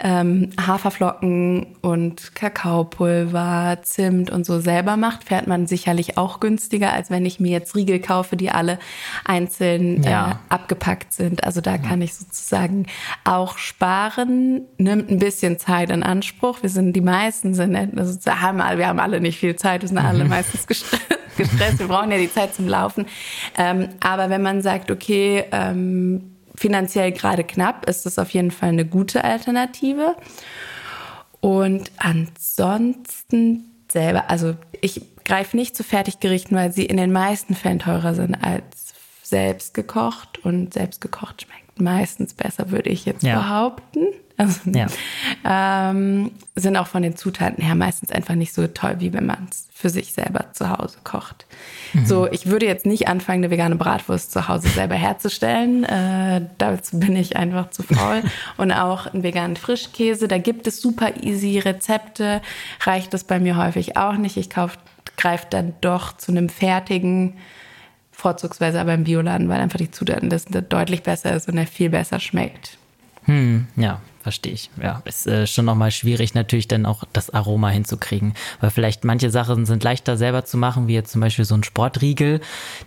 ähm, 0.01 0.51
Haferflocken 0.61 1.77
und 1.81 2.35
Kakaopulver, 2.35 3.79
Zimt 3.83 4.31
und 4.31 4.45
so 4.45 4.61
selber 4.61 4.97
macht, 4.97 5.25
fährt 5.25 5.47
man 5.47 5.67
sicherlich 5.67 6.19
auch 6.19 6.41
günstiger, 6.41 6.93
als 6.93 7.11
wenn 7.11 7.25
ich 7.25 7.39
mir 7.39 7.53
jetzt 7.53 7.77
Riegel 7.77 8.01
kaufe, 8.01 8.37
die 8.37 8.51
alle 8.51 8.79
einzeln 9.25 10.03
ja. 10.03 10.31
äh, 10.31 10.35
abgepackt 10.49 11.13
sind. 11.13 11.45
Also 11.45 11.61
da 11.61 11.79
kann 11.79 12.03
ich 12.03 12.15
sozusagen 12.15 12.87
auch 13.25 13.59
sparen, 13.59 14.63
nimmt 14.79 15.11
ein 15.11 15.19
bisschen 15.19 15.59
Zeit 15.59 15.91
in 15.91 16.03
Anspruch. 16.03 16.63
Wir 16.63 16.71
sind, 16.71 16.95
die 16.95 17.01
meisten 17.01 17.55
sind, 17.55 17.77
also 17.97 18.19
haben 18.31 18.59
wir 18.59 18.87
haben 18.87 19.01
alle 19.01 19.21
nicht 19.21 19.39
viel 19.39 19.57
Zeit, 19.57 19.83
wir 19.83 19.89
sind 19.89 19.99
alle 19.99 20.25
mhm. 20.25 20.31
Meistens 20.37 20.67
gestresst. 21.37 21.79
wir 21.79 21.89
brauchen 21.89 22.11
ja 22.11 22.19
die 22.19 22.33
Zeit 22.33 22.55
zum 22.55 22.69
Laufen. 22.69 23.07
Ähm, 23.57 23.89
aber 24.01 24.31
wenn 24.31 24.43
man 24.43 24.63
sagt, 24.63 24.91
okay, 24.91 25.45
ähm, 25.53 26.37
finanziell 26.55 27.13
gerade 27.13 27.45
knapp, 27.45 27.89
ist 27.89 28.07
das 28.07 28.19
auf 28.19 28.31
jeden 28.31 28.51
Fall 28.51 28.71
eine 28.71 28.87
gute 28.87 29.25
Alternative. 29.25 30.17
Und 31.41 31.91
ansonsten 31.99 33.65
selber, 33.91 34.31
also 34.31 34.55
ich 34.81 35.03
greife 35.25 35.57
nicht 35.57 35.77
zu 35.77 35.85
Fertiggerichten, 35.85 36.57
weil 36.57 36.73
sie 36.73 36.87
in 36.87 36.97
den 36.97 37.13
meisten 37.13 37.55
Fällen 37.55 37.79
teurer 37.79 38.15
sind 38.15 38.35
als 38.35 38.95
selbst 39.23 39.75
gekocht 39.75 40.39
und 40.45 40.75
selbst 40.75 41.01
gekocht 41.01 41.43
schmeckt 41.43 41.81
meistens 41.81 42.33
besser, 42.33 42.71
würde 42.71 42.91
ich 42.91 43.05
jetzt 43.05 43.23
ja. 43.23 43.39
behaupten. 43.39 44.07
Also, 44.37 44.61
ja. 44.71 44.87
ähm, 45.45 46.33
sind 46.55 46.77
auch 46.77 46.87
von 46.87 47.03
den 47.03 47.17
Zutaten 47.17 47.63
her 47.63 47.75
meistens 47.75 48.11
einfach 48.11 48.35
nicht 48.35 48.53
so 48.53 48.67
toll, 48.67 48.97
wie 48.99 49.13
wenn 49.13 49.27
man 49.27 49.49
es 49.51 49.67
für 49.73 49.91
sich 49.91 50.13
selber 50.13 50.53
zu 50.53 50.71
Hause 50.71 50.99
kocht. 51.05 51.47
Mhm. 51.93 52.07
So, 52.07 52.31
ich 52.31 52.47
würde 52.47 52.67
jetzt 52.67 52.87
nicht 52.87 53.09
anfangen, 53.09 53.45
eine 53.45 53.51
vegane 53.51 53.77
Bratwurst 53.77 54.33
zu 54.33 54.49
Hause 54.49 54.69
selber 54.69 54.95
herzustellen. 54.95 55.85
Äh, 55.85 56.47
dazu 56.59 56.99
bin 56.99 57.17
ich 57.17 57.37
einfach 57.37 57.71
zu 57.71 57.83
faul. 57.83 58.23
Und 58.57 58.73
auch 58.73 59.07
einen 59.07 59.23
veganen 59.23 59.57
Frischkäse, 59.57 60.29
da 60.29 60.39
gibt 60.39 60.67
es 60.67 60.81
super 60.81 61.23
easy 61.23 61.59
Rezepte. 61.59 62.41
Reicht 62.81 63.13
das 63.13 63.25
bei 63.25 63.39
mir 63.39 63.57
häufig 63.57 63.97
auch 63.97 64.17
nicht. 64.17 64.37
Ich 64.37 64.49
greife 64.49 65.47
dann 65.51 65.75
doch 65.81 66.17
zu 66.17 66.33
einem 66.33 66.49
fertigen 66.49 67.35
vorzugsweise 68.17 68.81
aber 68.81 68.95
im 68.95 69.05
Bioladen, 69.05 69.49
weil 69.51 69.61
einfach 69.61 69.79
die 69.79 69.91
Zutatenliste 69.91 70.63
deutlich 70.63 71.03
besser 71.03 71.37
ist 71.37 71.49
und 71.49 71.59
er 71.59 71.67
viel 71.67 71.91
besser 71.91 72.19
schmeckt. 72.19 72.79
Hm, 73.25 73.67
ja, 73.77 74.01
verstehe 74.27 74.55
ich. 74.55 74.71
Ja, 74.83 75.03
ist 75.05 75.29
äh, 75.29 75.47
schon 75.47 75.67
nochmal 75.67 75.93
schwierig, 75.93 76.35
natürlich 76.35 76.67
dann 76.67 76.85
auch 76.85 77.05
das 77.13 77.31
Aroma 77.31 77.69
hinzukriegen. 77.69 78.35
Weil 78.61 78.71
vielleicht 78.71 79.05
manche 79.05 79.31
Sachen 79.31 79.67
sind 79.67 79.85
leichter 79.85 80.17
selber 80.17 80.45
zu 80.45 80.59
machen, 80.59 80.89
wie 80.89 80.95
jetzt 80.95 81.13
zum 81.13 81.21
Beispiel 81.21 81.45
so 81.45 81.55
ein 81.55 81.63
Sportriegel. 81.63 82.41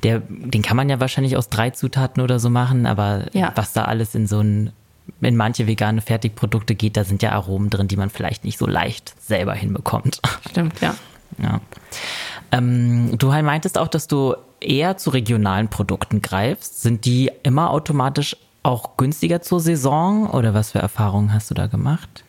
Der, 0.04 0.22
den 0.28 0.62
kann 0.62 0.76
man 0.76 0.90
ja 0.90 1.00
wahrscheinlich 1.00 1.38
aus 1.38 1.48
drei 1.48 1.70
Zutaten 1.70 2.22
oder 2.22 2.40
so 2.40 2.50
machen, 2.50 2.86
aber 2.86 3.28
ja. 3.32 3.54
was 3.56 3.72
da 3.72 3.86
alles 3.86 4.16
in 4.16 4.28
so 4.28 4.42
ein 4.42 4.74
in 5.22 5.38
manche 5.38 5.66
vegane 5.66 6.02
Fertigprodukte 6.02 6.76
geht, 6.76 6.98
da 6.98 7.06
sind 7.06 7.24
ja 7.24 7.32
Aromen 7.32 7.70
drin, 7.70 7.88
die 7.88 7.96
man 7.96 8.10
vielleicht 8.10 8.44
nicht 8.44 8.58
so 8.58 8.68
leicht 8.68 9.16
selber 9.22 9.54
hinbekommt. 9.54 10.20
Stimmt, 10.50 10.82
ja. 10.82 10.94
Ja. 11.42 11.62
Ähm, 12.52 13.18
du 13.18 13.28
meintest 13.28 13.78
auch, 13.78 13.88
dass 13.88 14.08
du 14.08 14.36
eher 14.60 14.98
zu 14.98 15.10
regionalen 15.10 15.70
Produkten 15.70 16.22
greifst. 16.22 16.82
Sind 16.82 17.06
die 17.06 17.32
immer 17.44 17.70
automatisch 17.72 18.36
auch 18.64 18.97
günstiger 18.97 19.41
zur 19.41 19.60
Saison 19.60 20.30
oder 20.30 20.53
was 20.53 20.72
für 20.72 20.80
Erfahrungen 20.80 21.34
hast 21.34 21.49
du 21.49 21.53
da 21.53 21.68
gemacht? 21.68 22.24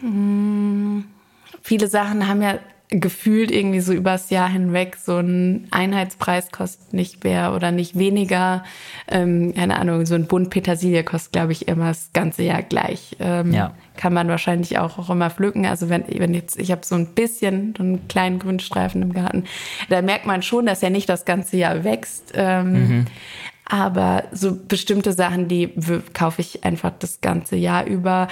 Hm, 0.00 1.04
viele 1.62 1.88
Sachen 1.88 2.28
haben 2.28 2.42
ja 2.42 2.58
gefühlt 2.88 3.50
irgendwie 3.50 3.80
so 3.80 3.92
übers 3.92 4.30
Jahr 4.30 4.48
hinweg 4.48 4.96
so 4.96 5.18
ein 5.18 5.66
Einheitspreis 5.72 6.52
kostet 6.52 6.92
nicht 6.92 7.24
mehr 7.24 7.52
oder 7.52 7.72
nicht 7.72 7.98
weniger. 7.98 8.62
Ähm, 9.08 9.54
keine 9.54 9.78
Ahnung, 9.78 10.06
so 10.06 10.14
ein 10.14 10.26
Bund 10.26 10.50
Petersilie 10.50 11.02
kostet, 11.02 11.32
glaube 11.32 11.50
ich, 11.50 11.66
immer 11.66 11.88
das 11.88 12.10
ganze 12.12 12.44
Jahr 12.44 12.62
gleich. 12.62 13.16
Ähm, 13.18 13.52
ja. 13.52 13.74
Kann 13.96 14.12
man 14.12 14.28
wahrscheinlich 14.28 14.78
auch, 14.78 14.98
auch 14.98 15.10
immer 15.10 15.30
pflücken. 15.30 15.66
Also 15.66 15.88
wenn, 15.88 16.04
wenn 16.08 16.32
jetzt, 16.32 16.60
ich 16.60 16.70
habe 16.70 16.82
so 16.84 16.94
ein 16.94 17.14
bisschen, 17.14 17.74
so 17.76 17.82
einen 17.82 18.06
kleinen 18.06 18.38
Grünstreifen 18.38 19.02
im 19.02 19.12
Garten, 19.14 19.44
da 19.88 20.00
merkt 20.00 20.26
man 20.26 20.42
schon, 20.42 20.66
dass 20.66 20.82
er 20.82 20.90
nicht 20.90 21.08
das 21.08 21.24
ganze 21.24 21.56
Jahr 21.56 21.82
wächst. 21.82 22.34
Ähm, 22.36 22.72
mhm. 22.72 23.04
Aber 23.68 24.24
so 24.32 24.56
bestimmte 24.56 25.12
Sachen, 25.12 25.48
die 25.48 25.72
kaufe 26.14 26.40
ich 26.40 26.64
einfach 26.64 26.92
das 26.98 27.20
ganze 27.20 27.56
Jahr 27.56 27.84
über. 27.84 28.28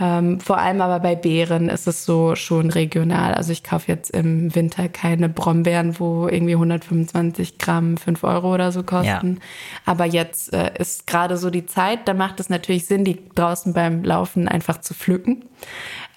Ähm, 0.00 0.40
vor 0.40 0.58
allem 0.58 0.80
aber 0.80 1.00
bei 1.00 1.14
Beeren 1.14 1.68
ist 1.68 1.86
es 1.86 2.04
so 2.04 2.34
schon 2.34 2.70
regional. 2.70 3.34
Also 3.34 3.52
ich 3.52 3.62
kaufe 3.62 3.90
jetzt 3.90 4.10
im 4.10 4.54
Winter 4.54 4.88
keine 4.88 5.28
Brombeeren, 5.28 5.98
wo 5.98 6.28
irgendwie 6.28 6.54
125 6.54 7.58
Gramm 7.58 7.96
5 7.96 8.24
Euro 8.24 8.52
oder 8.52 8.72
so 8.72 8.82
kosten. 8.82 9.34
Ja. 9.34 9.40
Aber 9.86 10.04
jetzt 10.04 10.52
äh, 10.52 10.72
ist 10.78 11.06
gerade 11.06 11.36
so 11.36 11.50
die 11.50 11.66
Zeit, 11.66 12.06
da 12.06 12.14
macht 12.14 12.40
es 12.40 12.50
natürlich 12.50 12.86
Sinn, 12.86 13.04
die 13.04 13.20
draußen 13.34 13.72
beim 13.72 14.02
Laufen 14.04 14.48
einfach 14.48 14.80
zu 14.80 14.94
pflücken. 14.94 15.44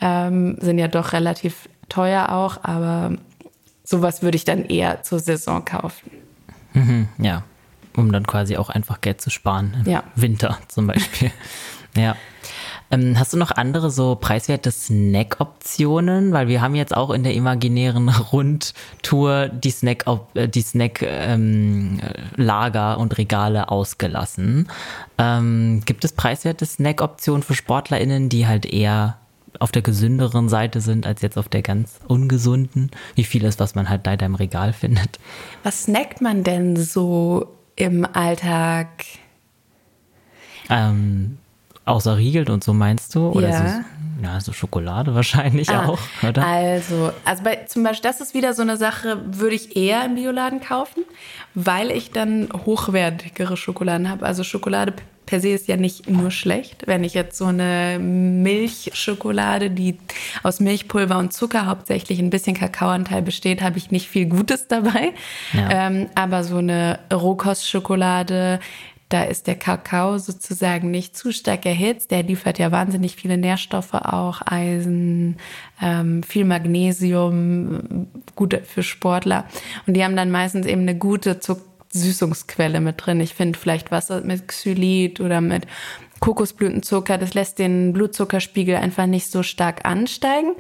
Ähm, 0.01 0.57
sind 0.59 0.79
ja 0.79 0.87
doch 0.87 1.13
relativ 1.13 1.69
teuer 1.87 2.29
auch, 2.29 2.63
aber 2.63 3.13
sowas 3.83 4.21
würde 4.21 4.35
ich 4.35 4.43
dann 4.43 4.65
eher 4.65 5.03
zur 5.03 5.19
Saison 5.19 5.63
kaufen. 5.63 6.11
Mhm, 6.73 7.07
ja, 7.19 7.43
um 7.97 8.11
dann 8.11 8.25
quasi 8.25 8.55
auch 8.57 8.69
einfach 8.69 9.01
Geld 9.01 9.19
zu 9.19 9.29
sparen. 9.29 9.83
Im 9.85 9.91
ja. 9.91 10.03
Winter 10.15 10.57
zum 10.67 10.87
Beispiel. 10.87 11.31
ja. 11.97 12.15
Ähm, 12.89 13.19
hast 13.19 13.33
du 13.33 13.37
noch 13.37 13.51
andere 13.51 13.91
so 13.91 14.15
preiswerte 14.15 14.71
Snack-Optionen? 14.71 16.31
Weil 16.31 16.47
wir 16.47 16.61
haben 16.61 16.75
jetzt 16.75 16.95
auch 16.95 17.09
in 17.09 17.23
der 17.23 17.33
imaginären 17.33 18.07
Rundtour 18.07 19.49
die 19.49 19.71
Snack, 19.71 20.05
äh, 20.35 20.47
die 20.47 20.61
Snack 20.61 21.01
ähm, 21.01 21.99
Lager 22.37 22.97
und 22.99 23.17
Regale 23.17 23.69
ausgelassen. 23.69 24.69
Ähm, 25.17 25.81
gibt 25.85 26.05
es 26.05 26.13
preiswerte 26.13 26.65
Snack-Optionen 26.65 27.43
für 27.43 27.55
SportlerInnen, 27.55 28.29
die 28.29 28.47
halt 28.47 28.65
eher 28.65 29.17
auf 29.59 29.71
der 29.71 29.81
gesünderen 29.81 30.49
Seite 30.49 30.81
sind 30.81 31.05
als 31.05 31.21
jetzt 31.21 31.37
auf 31.37 31.49
der 31.49 31.61
ganz 31.61 31.99
ungesunden? 32.07 32.91
Wie 33.15 33.23
viel 33.23 33.43
ist, 33.43 33.59
was 33.59 33.75
man 33.75 33.89
halt 33.89 34.05
leider 34.05 34.25
im 34.25 34.35
Regal 34.35 34.71
findet? 34.71 35.19
Was 35.63 35.83
snackt 35.83 36.21
man 36.21 36.43
denn 36.43 36.75
so 36.75 37.56
im 37.77 38.05
Alltag? 38.13 38.89
Ähm, 40.69 41.37
Außer 41.87 42.17
Riegel 42.17 42.49
und 42.51 42.65
so 42.65 42.73
meinst 42.73 43.15
du? 43.15 43.29
Oder 43.29 43.47
ja. 43.47 43.67
So, 43.67 44.23
ja, 44.23 44.41
so 44.41 44.51
Schokolade 44.51 45.15
wahrscheinlich 45.15 45.69
ah, 45.69 45.85
auch, 45.85 45.99
oder? 46.21 46.45
Also, 46.45 47.13
also 47.23 47.43
bei, 47.43 47.55
zum 47.65 47.83
Beispiel, 47.83 48.09
das 48.09 48.19
ist 48.19 48.33
wieder 48.33 48.53
so 48.53 48.61
eine 48.61 48.75
Sache, 48.75 49.21
würde 49.25 49.55
ich 49.55 49.77
eher 49.77 50.03
im 50.03 50.15
Bioladen 50.15 50.59
kaufen, 50.59 51.05
weil 51.53 51.91
ich 51.91 52.11
dann 52.11 52.49
hochwertigere 52.65 53.55
Schokoladen 53.55 54.09
habe. 54.09 54.25
Also 54.25 54.43
Schokolade 54.43 54.91
per 55.27 55.39
se 55.39 55.49
ist 55.49 55.67
ja 55.67 55.77
nicht 55.77 56.09
nur 56.09 56.31
schlecht. 56.31 56.87
Wenn 56.87 57.03
ich 57.03 57.13
jetzt 57.13 57.37
so 57.37 57.45
eine 57.45 57.99
Milchschokolade, 57.99 59.69
die 59.69 59.99
aus 60.41 60.59
Milchpulver 60.59 61.19
und 61.19 61.33
Zucker 61.33 61.67
hauptsächlich 61.67 62.17
ein 62.17 62.31
bisschen 62.31 62.55
Kakaoanteil 62.55 63.21
besteht, 63.21 63.61
habe 63.61 63.77
ich 63.77 63.91
nicht 63.91 64.07
viel 64.07 64.25
Gutes 64.25 64.67
dabei. 64.67 65.13
Ja. 65.53 65.87
Ähm, 65.87 66.07
aber 66.15 66.43
so 66.43 66.57
eine 66.57 66.99
Rohkostschokolade, 67.13 68.59
da 69.09 69.23
ist 69.23 69.47
der 69.47 69.55
Kakao 69.55 70.17
sozusagen 70.17 70.91
nicht 70.91 71.15
zu 71.15 71.31
stark 71.31 71.65
erhitzt. 71.65 72.11
Der 72.11 72.23
liefert 72.23 72.57
ja 72.57 72.71
wahnsinnig 72.71 73.15
viele 73.15 73.37
Nährstoffe 73.37 73.93
auch, 73.93 74.41
Eisen, 74.45 75.37
ähm, 75.81 76.23
viel 76.23 76.45
Magnesium, 76.45 78.07
gut 78.35 78.59
für 78.65 78.83
Sportler. 78.83 79.45
Und 79.85 79.93
die 79.93 80.03
haben 80.03 80.15
dann 80.15 80.31
meistens 80.31 80.65
eben 80.65 80.81
eine 80.81 80.97
gute 80.97 81.39
Süßungsquelle 81.91 82.79
mit 82.81 83.05
drin. 83.05 83.19
Ich 83.21 83.33
finde 83.33 83.57
vielleicht 83.57 83.91
Wasser 83.91 84.21
mit 84.21 84.47
Xylit 84.47 85.19
oder 85.19 85.41
mit 85.41 85.65
Kokosblütenzucker. 86.19 87.17
Das 87.17 87.33
lässt 87.33 87.59
den 87.59 87.93
Blutzuckerspiegel 87.93 88.75
einfach 88.75 89.05
nicht 89.05 89.31
so 89.31 89.43
stark 89.43 89.85
ansteigen. 89.85 90.53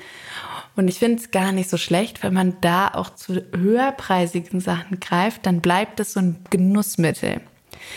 Und 0.75 0.87
ich 0.87 0.99
finde 0.99 1.21
es 1.21 1.31
gar 1.31 1.51
nicht 1.51 1.69
so 1.69 1.77
schlecht, 1.77 2.21
wenn 2.23 2.33
man 2.33 2.57
da 2.61 2.89
auch 2.89 3.09
zu 3.09 3.41
höherpreisigen 3.55 4.59
Sachen 4.59 4.99
greift, 4.99 5.45
dann 5.45 5.61
bleibt 5.61 5.99
es 5.99 6.13
so 6.13 6.19
ein 6.19 6.37
Genussmittel 6.51 7.41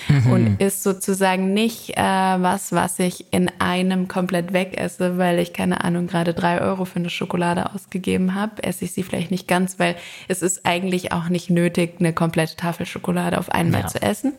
mhm. 0.08 0.32
und 0.32 0.60
ist 0.60 0.82
sozusagen 0.82 1.52
nicht 1.52 1.96
äh, 1.96 2.02
was, 2.02 2.72
was 2.72 2.98
ich 2.98 3.32
in 3.32 3.50
einem 3.58 4.08
komplett 4.08 4.52
wegesse, 4.52 5.18
weil 5.18 5.38
ich 5.38 5.52
keine 5.52 5.84
Ahnung 5.84 6.06
gerade 6.06 6.34
drei 6.34 6.60
Euro 6.60 6.84
für 6.84 6.98
eine 6.98 7.10
Schokolade 7.10 7.72
ausgegeben 7.74 8.34
habe. 8.34 8.62
Esse 8.62 8.84
ich 8.84 8.92
sie 8.92 9.02
vielleicht 9.02 9.30
nicht 9.30 9.48
ganz, 9.48 9.78
weil 9.78 9.96
es 10.28 10.42
ist 10.42 10.66
eigentlich 10.66 11.12
auch 11.12 11.28
nicht 11.28 11.50
nötig, 11.50 11.96
eine 11.98 12.12
komplette 12.12 12.56
Tafel 12.56 12.86
Schokolade 12.86 13.38
auf 13.38 13.50
einmal 13.50 13.82
ja. 13.82 13.86
zu 13.86 14.02
essen. 14.02 14.32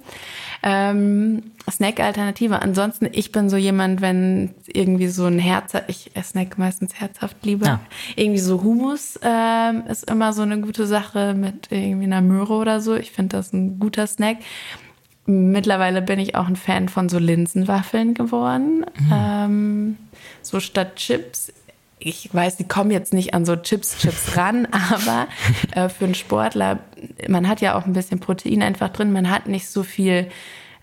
Ähm, 0.64 1.44
Snack-Alternative. 1.70 2.62
Ansonsten, 2.62 3.08
ich 3.12 3.32
bin 3.32 3.50
so 3.50 3.58
jemand, 3.58 4.02
wenn 4.02 4.52
irgendwie 4.68 5.08
so 5.08 5.26
ein 5.26 5.40
Herz, 5.40 5.74
ich 5.88 6.12
snack 6.24 6.58
meistens 6.58 7.00
herzhaft 7.00 7.38
lieber. 7.44 7.66
Ja. 7.66 7.80
Irgendwie 8.16 8.40
so 8.40 8.62
Hummus 8.62 9.20
ähm, 9.24 9.84
ist 9.88 10.10
immer 10.10 10.34
so 10.34 10.44
eine 10.44 10.60
gute 10.60 10.86
Sache 10.86 11.34
mit 11.34 11.72
irgendwie 11.72 12.06
einer 12.06 12.22
Möhre 12.22 12.54
oder 12.54 12.82
so. 12.82 12.96
Ich 12.96 13.12
finde 13.12 13.38
das 13.38 13.54
ein 13.54 13.80
guter 13.80 14.08
Snack. 14.08 14.38
Mittlerweile 15.26 16.02
bin 16.02 16.20
ich 16.20 16.36
auch 16.36 16.48
ein 16.48 16.56
Fan 16.56 16.90
von 16.90 17.08
so 17.08 17.20
Linsenwaffeln 17.20 18.14
geworden. 18.14 18.86
Mhm. 19.00 19.12
Ähm, 19.14 19.98
so 20.42 20.60
statt 20.60 20.96
Chips 20.96 21.54
ich 22.04 22.34
weiß, 22.34 22.58
die 22.58 22.68
kommen 22.68 22.92
jetzt 22.92 23.14
nicht 23.14 23.34
an 23.34 23.46
so 23.46 23.56
Chips, 23.56 24.00
Chips 24.00 24.36
ran, 24.36 24.68
aber 24.92 25.28
äh, 25.74 25.88
für 25.88 26.06
einen 26.06 26.16
Sportler, 26.16 26.80
man 27.28 27.48
hat 27.48 27.62
ja 27.62 27.76
auch 27.76 27.86
ein 27.86 27.94
bisschen 27.94 28.20
Protein 28.20 28.64
einfach 28.64 28.90
drin, 28.90 29.12
man 29.12 29.30
hat 29.30 29.48
nicht 29.48 29.70
so 29.70 29.84
viel 29.84 30.28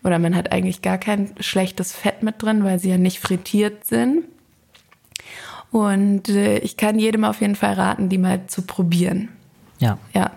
oder 0.04 0.18
man 0.18 0.36
hat 0.36 0.52
eigentlich 0.52 0.80
gar 0.80 0.96
kein 0.96 1.34
schlechtes 1.40 1.92
Fett 1.92 2.22
mit 2.22 2.40
drin, 2.40 2.64
weil 2.64 2.78
sie 2.78 2.90
ja 2.90 2.98
nicht 2.98 3.18
frittiert 3.18 3.84
sind. 3.84 4.24
Und 5.70 6.28
äh, 6.28 6.58
ich 6.58 6.76
kann 6.76 6.98
jedem 6.98 7.24
auf 7.24 7.40
jeden 7.40 7.56
Fall 7.56 7.74
raten, 7.74 8.08
die 8.08 8.16
mal 8.16 8.46
zu 8.46 8.62
probieren. 8.62 9.28
Ja. 9.80 9.98
Ja. 10.14 10.30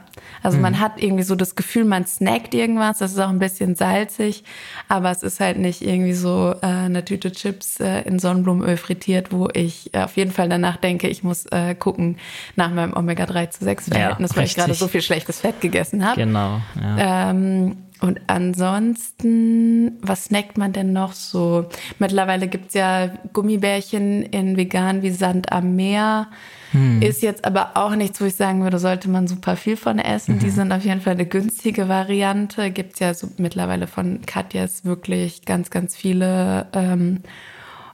Also 0.43 0.57
mhm. 0.57 0.63
man 0.63 0.79
hat 0.79 1.01
irgendwie 1.01 1.23
so 1.23 1.35
das 1.35 1.55
Gefühl, 1.55 1.85
man 1.85 2.05
snackt 2.05 2.53
irgendwas, 2.53 2.99
das 2.99 3.11
ist 3.11 3.19
auch 3.19 3.29
ein 3.29 3.39
bisschen 3.39 3.75
salzig, 3.75 4.43
aber 4.87 5.11
es 5.11 5.23
ist 5.23 5.39
halt 5.39 5.57
nicht 5.57 5.81
irgendwie 5.81 6.13
so 6.13 6.53
äh, 6.61 6.65
eine 6.65 7.05
Tüte 7.05 7.31
Chips 7.31 7.79
äh, 7.79 8.01
in 8.01 8.19
Sonnenblumenöl 8.19 8.77
frittiert, 8.77 9.31
wo 9.31 9.49
ich 9.53 9.93
äh, 9.93 10.03
auf 10.03 10.17
jeden 10.17 10.31
Fall 10.31 10.49
danach 10.49 10.77
denke, 10.77 11.07
ich 11.07 11.23
muss 11.23 11.45
äh, 11.47 11.75
gucken 11.75 12.17
nach 12.55 12.71
meinem 12.71 12.93
Omega-3 12.93 13.49
zu 13.51 13.63
6 13.63 13.89
Verhältnis, 13.89 14.31
ja, 14.31 14.37
weil 14.37 14.45
ich 14.45 14.55
gerade 14.55 14.73
so 14.73 14.87
viel 14.87 15.01
schlechtes 15.01 15.41
Fett 15.41 15.61
gegessen 15.61 16.05
habe. 16.05 16.19
Genau. 16.19 16.61
Ja. 16.79 17.29
Ähm, 17.29 17.77
und 18.01 18.19
ansonsten, 18.25 19.99
was 20.01 20.25
snackt 20.25 20.57
man 20.57 20.73
denn 20.73 20.91
noch 20.91 21.13
so? 21.13 21.69
Mittlerweile 21.99 22.47
gibt's 22.47 22.73
ja 22.73 23.11
Gummibärchen 23.31 24.23
in 24.23 24.57
vegan 24.57 25.03
wie 25.03 25.11
Sand 25.11 25.51
am 25.51 25.75
Meer. 25.75 26.27
Hm. 26.71 27.01
Ist 27.01 27.21
jetzt 27.21 27.45
aber 27.45 27.71
auch 27.75 27.95
nichts, 27.95 28.21
wo 28.21 28.25
ich 28.25 28.35
sagen 28.35 28.63
würde, 28.63 28.79
sollte 28.79 29.09
man 29.09 29.27
super 29.27 29.55
viel 29.55 29.77
von 29.77 29.99
essen. 29.99 30.35
Mhm. 30.35 30.39
Die 30.39 30.49
sind 30.49 30.71
auf 30.71 30.83
jeden 30.83 31.01
Fall 31.01 31.13
eine 31.13 31.25
günstige 31.25 31.89
Variante. 31.89 32.71
Gibt's 32.71 32.99
ja 32.99 33.13
so 33.13 33.27
mittlerweile 33.37 33.87
von 33.87 34.21
Katjas 34.25 34.85
wirklich 34.85 35.45
ganz, 35.45 35.69
ganz 35.69 35.95
viele 35.95 36.67
ähm, 36.73 37.21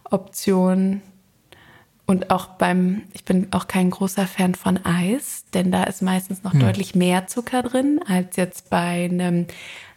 Optionen. 0.03 1.01
Und 2.05 2.31
auch 2.31 2.45
beim, 2.45 3.01
ich 3.13 3.25
bin 3.25 3.47
auch 3.51 3.67
kein 3.67 3.89
großer 3.89 4.27
Fan 4.27 4.55
von 4.55 4.79
Eis, 4.85 5.43
denn 5.53 5.71
da 5.71 5.83
ist 5.83 6.01
meistens 6.01 6.43
noch 6.43 6.53
hm. 6.53 6.61
deutlich 6.61 6.95
mehr 6.95 7.27
Zucker 7.27 7.63
drin 7.63 7.99
als 8.07 8.37
jetzt 8.37 8.69
bei 8.69 9.09
einem 9.11 9.47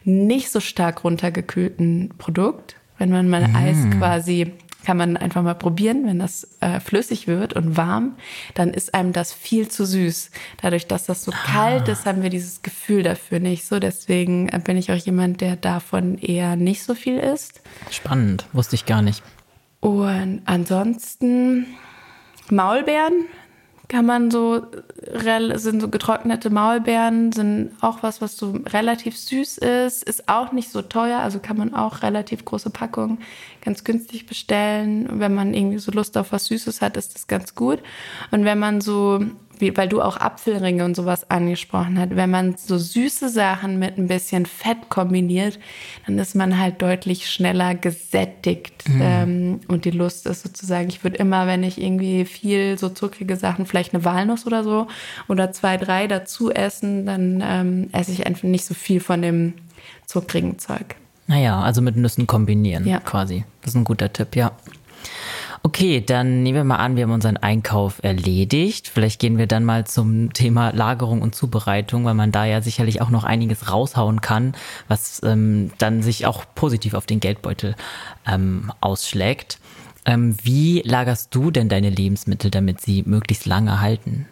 nicht 0.04 0.50
so 0.50 0.60
stark 0.60 1.04
runtergekühlten 1.04 2.10
Produkt. 2.18 2.76
Wenn 2.98 3.10
man 3.10 3.28
mal 3.28 3.48
mm. 3.48 3.56
Eis 3.56 3.78
quasi, 3.98 4.52
kann 4.84 4.96
man 4.96 5.16
einfach 5.16 5.42
mal 5.42 5.54
probieren, 5.54 6.06
wenn 6.06 6.18
das 6.18 6.48
äh, 6.60 6.80
flüssig 6.80 7.26
wird 7.26 7.52
und 7.54 7.76
warm, 7.76 8.16
dann 8.54 8.70
ist 8.70 8.94
einem 8.94 9.12
das 9.12 9.32
viel 9.32 9.68
zu 9.68 9.84
süß. 9.84 10.30
Dadurch, 10.62 10.86
dass 10.86 11.06
das 11.06 11.24
so 11.24 11.32
ah. 11.32 11.52
kalt 11.52 11.88
ist, 11.88 12.06
haben 12.06 12.22
wir 12.22 12.30
dieses 12.30 12.62
Gefühl 12.62 13.02
dafür 13.02 13.40
nicht 13.40 13.66
so. 13.66 13.78
Deswegen 13.78 14.48
äh, 14.48 14.60
bin 14.62 14.76
ich 14.76 14.90
auch 14.90 14.96
jemand, 14.96 15.40
der 15.40 15.56
davon 15.56 16.18
eher 16.18 16.56
nicht 16.56 16.82
so 16.82 16.94
viel 16.94 17.18
isst. 17.18 17.60
Spannend, 17.90 18.46
wusste 18.52 18.74
ich 18.76 18.86
gar 18.86 19.02
nicht. 19.02 19.22
Und 19.80 20.42
ansonsten 20.44 21.66
Maulbeeren 22.50 23.24
kann 23.90 24.06
man 24.06 24.30
so, 24.30 24.62
sind 25.56 25.80
so 25.80 25.88
getrocknete 25.88 26.48
Maulbeeren, 26.48 27.32
sind 27.32 27.72
auch 27.80 28.04
was, 28.04 28.22
was 28.22 28.36
so 28.36 28.56
relativ 28.68 29.18
süß 29.18 29.58
ist, 29.58 30.04
ist 30.04 30.28
auch 30.28 30.52
nicht 30.52 30.70
so 30.70 30.80
teuer, 30.80 31.18
also 31.18 31.40
kann 31.40 31.56
man 31.56 31.74
auch 31.74 32.02
relativ 32.02 32.44
große 32.44 32.70
Packungen 32.70 33.18
ganz 33.60 33.84
günstig 33.84 34.26
bestellen. 34.26 35.06
Und 35.06 35.20
wenn 35.20 35.34
man 35.34 35.54
irgendwie 35.54 35.78
so 35.78 35.92
Lust 35.92 36.16
auf 36.16 36.32
was 36.32 36.46
Süßes 36.46 36.80
hat, 36.80 36.96
ist 36.96 37.14
das 37.14 37.26
ganz 37.26 37.54
gut. 37.54 37.80
Und 38.30 38.44
wenn 38.44 38.58
man 38.58 38.80
so 38.80 39.20
wie, 39.60 39.76
weil 39.76 39.88
du 39.88 40.00
auch 40.00 40.16
Apfelringe 40.16 40.84
und 40.84 40.96
sowas 40.96 41.30
angesprochen 41.30 41.98
hast, 41.98 42.16
wenn 42.16 42.30
man 42.30 42.56
so 42.56 42.78
süße 42.78 43.28
Sachen 43.28 43.78
mit 43.78 43.98
ein 43.98 44.08
bisschen 44.08 44.46
Fett 44.46 44.88
kombiniert, 44.88 45.58
dann 46.06 46.18
ist 46.18 46.34
man 46.34 46.58
halt 46.58 46.82
deutlich 46.82 47.30
schneller 47.30 47.74
gesättigt. 47.74 48.88
Mhm. 48.88 49.00
Ähm, 49.02 49.60
und 49.68 49.84
die 49.84 49.90
Lust 49.90 50.26
ist 50.26 50.42
sozusagen, 50.42 50.88
ich 50.88 51.04
würde 51.04 51.18
immer, 51.18 51.46
wenn 51.46 51.62
ich 51.62 51.80
irgendwie 51.80 52.24
viel 52.24 52.78
so 52.78 52.88
zuckrige 52.88 53.36
Sachen, 53.36 53.66
vielleicht 53.66 53.94
eine 53.94 54.04
Walnuss 54.04 54.46
oder 54.46 54.64
so 54.64 54.86
oder 55.28 55.52
zwei, 55.52 55.76
drei 55.76 56.06
dazu 56.06 56.50
essen, 56.50 57.06
dann 57.06 57.42
ähm, 57.44 57.88
esse 57.92 58.12
ich 58.12 58.26
einfach 58.26 58.44
nicht 58.44 58.64
so 58.64 58.74
viel 58.74 59.00
von 59.00 59.22
dem 59.22 59.54
zuckrigen 60.06 60.58
Zeug. 60.58 60.96
Naja, 61.30 61.60
also 61.60 61.80
mit 61.80 61.94
Nüssen 61.94 62.26
kombinieren 62.26 62.84
ja. 62.88 62.98
quasi. 62.98 63.44
Das 63.62 63.70
ist 63.70 63.76
ein 63.76 63.84
guter 63.84 64.12
Tipp, 64.12 64.34
ja. 64.34 64.50
Okay, 65.62 66.00
dann 66.04 66.42
nehmen 66.42 66.56
wir 66.56 66.64
mal 66.64 66.78
an, 66.78 66.96
wir 66.96 67.04
haben 67.04 67.12
unseren 67.12 67.36
Einkauf 67.36 68.02
erledigt. 68.02 68.88
Vielleicht 68.88 69.20
gehen 69.20 69.38
wir 69.38 69.46
dann 69.46 69.64
mal 69.64 69.86
zum 69.86 70.32
Thema 70.32 70.70
Lagerung 70.70 71.22
und 71.22 71.36
Zubereitung, 71.36 72.04
weil 72.04 72.14
man 72.14 72.32
da 72.32 72.46
ja 72.46 72.62
sicherlich 72.62 73.00
auch 73.00 73.10
noch 73.10 73.22
einiges 73.22 73.70
raushauen 73.70 74.20
kann, 74.20 74.54
was 74.88 75.22
ähm, 75.22 75.70
dann 75.78 76.02
sich 76.02 76.26
auch 76.26 76.44
positiv 76.56 76.94
auf 76.94 77.06
den 77.06 77.20
Geldbeutel 77.20 77.76
ähm, 78.26 78.72
ausschlägt. 78.80 79.60
Ähm, 80.06 80.36
wie 80.42 80.82
lagerst 80.84 81.32
du 81.32 81.52
denn 81.52 81.68
deine 81.68 81.90
Lebensmittel, 81.90 82.50
damit 82.50 82.80
sie 82.80 83.04
möglichst 83.06 83.46
lange 83.46 83.80
halten? 83.80 84.26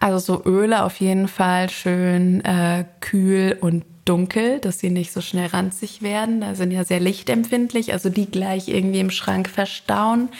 Also 0.00 0.18
so 0.18 0.44
Öle 0.44 0.82
auf 0.82 0.98
jeden 0.98 1.28
Fall 1.28 1.70
schön 1.70 2.44
äh, 2.44 2.84
kühl 3.00 3.56
und 3.60 3.84
dunkel, 4.06 4.60
dass 4.60 4.78
sie 4.78 4.88
nicht 4.88 5.12
so 5.12 5.20
schnell 5.20 5.48
ranzig 5.48 6.00
werden. 6.00 6.40
Da 6.40 6.54
sind 6.54 6.70
ja 6.70 6.84
sehr 6.84 7.00
lichtempfindlich, 7.00 7.92
also 7.92 8.08
die 8.08 8.30
gleich 8.30 8.68
irgendwie 8.68 9.00
im 9.00 9.10
Schrank 9.10 9.48
verstauen. 9.48 10.30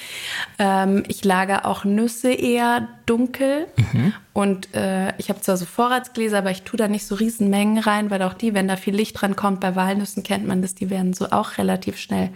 Ähm, 0.59 1.03
ich 1.09 1.25
lagere 1.25 1.67
auch 1.67 1.85
Nüsse 1.85 2.33
eher 2.33 2.89
dunkel 3.05 3.67
mhm. 3.77 4.12
und 4.33 4.75
äh, 4.75 5.12
ich 5.19 5.29
habe 5.29 5.41
zwar 5.41 5.57
so 5.57 5.67
Vorratsgläser, 5.67 6.39
aber 6.39 6.51
ich 6.51 6.62
tue 6.62 6.79
da 6.79 6.89
nicht 6.89 7.07
so 7.07 7.17
riesen 7.17 7.51
Mengen 7.51 7.79
rein, 7.79 8.11
weil 8.11 8.23
auch 8.23 8.35
die, 8.35 8.55
wenn 8.55 8.69
da 8.69 8.77
viel 8.77 8.95
Licht 8.95 9.21
dran 9.21 9.37
kommt, 9.37 9.61
bei 9.61 9.77
Walnüssen 9.77 10.23
kennt 10.23 10.47
man 10.47 10.62
das, 10.62 10.75
die 10.75 10.89
werden 10.89 11.12
so 11.12 11.31
auch 11.31 11.59
relativ 11.59 11.99
schnell 11.99 12.31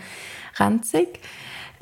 ranzig. 0.57 1.21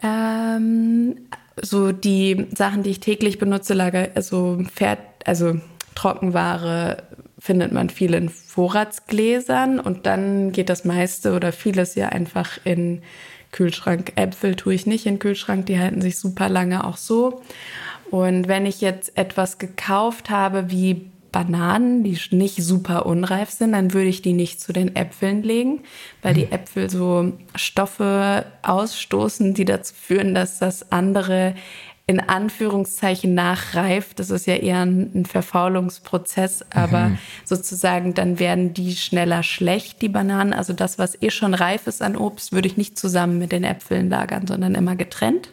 Ähm, 0.02 1.16
so 1.60 1.92
die 1.92 2.46
Sachen, 2.54 2.82
die 2.82 2.90
ich 2.90 3.00
täglich 3.00 3.38
benutze, 3.38 3.74
lager 3.74 4.08
also 4.14 4.62
Pferd, 4.72 5.00
also 5.24 5.58
Trockenware, 5.94 7.07
findet 7.48 7.72
man 7.72 7.88
viel 7.88 8.12
in 8.12 8.28
Vorratsgläsern 8.28 9.80
und 9.80 10.04
dann 10.04 10.52
geht 10.52 10.68
das 10.68 10.84
meiste 10.84 11.34
oder 11.34 11.50
vieles 11.50 11.94
ja 11.94 12.10
einfach 12.10 12.58
in 12.62 13.00
Kühlschrank. 13.52 14.12
Äpfel 14.16 14.54
tue 14.54 14.74
ich 14.74 14.84
nicht 14.84 15.06
in 15.06 15.18
Kühlschrank, 15.18 15.64
die 15.64 15.78
halten 15.78 16.02
sich 16.02 16.18
super 16.18 16.50
lange 16.50 16.84
auch 16.84 16.98
so. 16.98 17.40
Und 18.10 18.48
wenn 18.48 18.66
ich 18.66 18.82
jetzt 18.82 19.16
etwas 19.16 19.56
gekauft 19.56 20.28
habe 20.28 20.70
wie 20.70 21.10
Bananen, 21.32 22.04
die 22.04 22.18
nicht 22.32 22.62
super 22.62 23.06
unreif 23.06 23.48
sind, 23.48 23.72
dann 23.72 23.94
würde 23.94 24.10
ich 24.10 24.20
die 24.20 24.34
nicht 24.34 24.60
zu 24.60 24.74
den 24.74 24.94
Äpfeln 24.94 25.42
legen, 25.42 25.84
weil 26.20 26.34
die 26.34 26.44
mhm. 26.44 26.52
Äpfel 26.52 26.90
so 26.90 27.32
Stoffe 27.54 28.44
ausstoßen, 28.60 29.54
die 29.54 29.64
dazu 29.64 29.94
führen, 29.94 30.34
dass 30.34 30.58
das 30.58 30.92
andere 30.92 31.54
in 32.08 32.20
Anführungszeichen 32.20 33.34
nachreift. 33.34 34.18
Das 34.18 34.30
ist 34.30 34.46
ja 34.46 34.54
eher 34.54 34.80
ein, 34.80 35.10
ein 35.14 35.26
Verfaulungsprozess, 35.26 36.64
aber 36.70 37.10
mhm. 37.10 37.18
sozusagen 37.44 38.14
dann 38.14 38.38
werden 38.38 38.72
die 38.72 38.96
schneller 38.96 39.42
schlecht, 39.42 40.00
die 40.00 40.08
Bananen. 40.08 40.54
Also 40.54 40.72
das, 40.72 40.98
was 40.98 41.20
eh 41.20 41.30
schon 41.30 41.52
reif 41.52 41.86
ist 41.86 42.00
an 42.00 42.16
Obst, 42.16 42.52
würde 42.52 42.66
ich 42.66 42.78
nicht 42.78 42.98
zusammen 42.98 43.38
mit 43.38 43.52
den 43.52 43.62
Äpfeln 43.62 44.08
lagern, 44.08 44.46
sondern 44.46 44.74
immer 44.74 44.96
getrennt. 44.96 45.50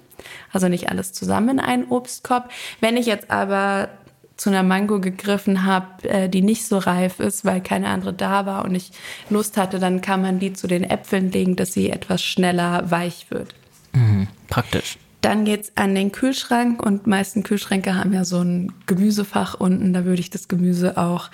Also 0.54 0.70
nicht 0.70 0.90
alles 0.90 1.12
zusammen 1.12 1.50
in 1.50 1.60
einen 1.60 1.90
Obstkorb. 1.90 2.50
Wenn 2.80 2.96
ich 2.96 3.06
jetzt 3.06 3.30
aber 3.30 3.90
zu 4.38 4.50
einer 4.50 4.64
Mango 4.64 5.02
gegriffen 5.02 5.66
habe, 5.66 6.08
äh, 6.08 6.30
die 6.30 6.42
nicht 6.42 6.66
so 6.66 6.78
reif 6.78 7.20
ist, 7.20 7.44
weil 7.44 7.60
keine 7.60 7.90
andere 7.90 8.14
da 8.14 8.46
war 8.46 8.64
und 8.64 8.76
ich 8.76 8.92
Lust 9.30 9.58
hatte, 9.58 9.80
dann 9.80 10.00
kann 10.00 10.22
man 10.22 10.40
die 10.40 10.54
zu 10.54 10.68
den 10.68 10.86
Äpfeln 10.86 11.34
legen, 11.34 11.58
dass 11.58 11.74
sie 11.74 11.90
etwas 11.90 12.24
schneller 12.24 12.90
weich 12.90 13.28
wird. 13.30 13.56
Mhm, 13.92 14.28
praktisch. 14.48 14.98
Dann 15.26 15.44
geht's 15.44 15.72
an 15.74 15.96
den 15.96 16.12
Kühlschrank 16.12 16.86
und 16.86 17.08
meisten 17.08 17.42
Kühlschränke 17.42 17.96
haben 17.96 18.14
ja 18.14 18.24
so 18.24 18.42
ein 18.42 18.72
Gemüsefach 18.86 19.56
unten. 19.60 19.92
Da 19.92 20.06
würde 20.06 20.20
ich 20.20 20.30
das 20.30 20.48
Gemüse 20.48 20.98
auch 20.98 21.32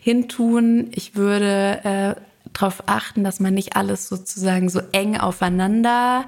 hintun. 0.00 0.88
Ich 0.92 1.14
würde 1.14 1.80
äh, 1.84 2.14
darauf 2.54 2.84
achten, 2.86 3.22
dass 3.22 3.40
man 3.40 3.52
nicht 3.52 3.76
alles 3.76 4.08
sozusagen 4.08 4.70
so 4.70 4.80
eng 4.92 5.18
aufeinander 5.18 6.24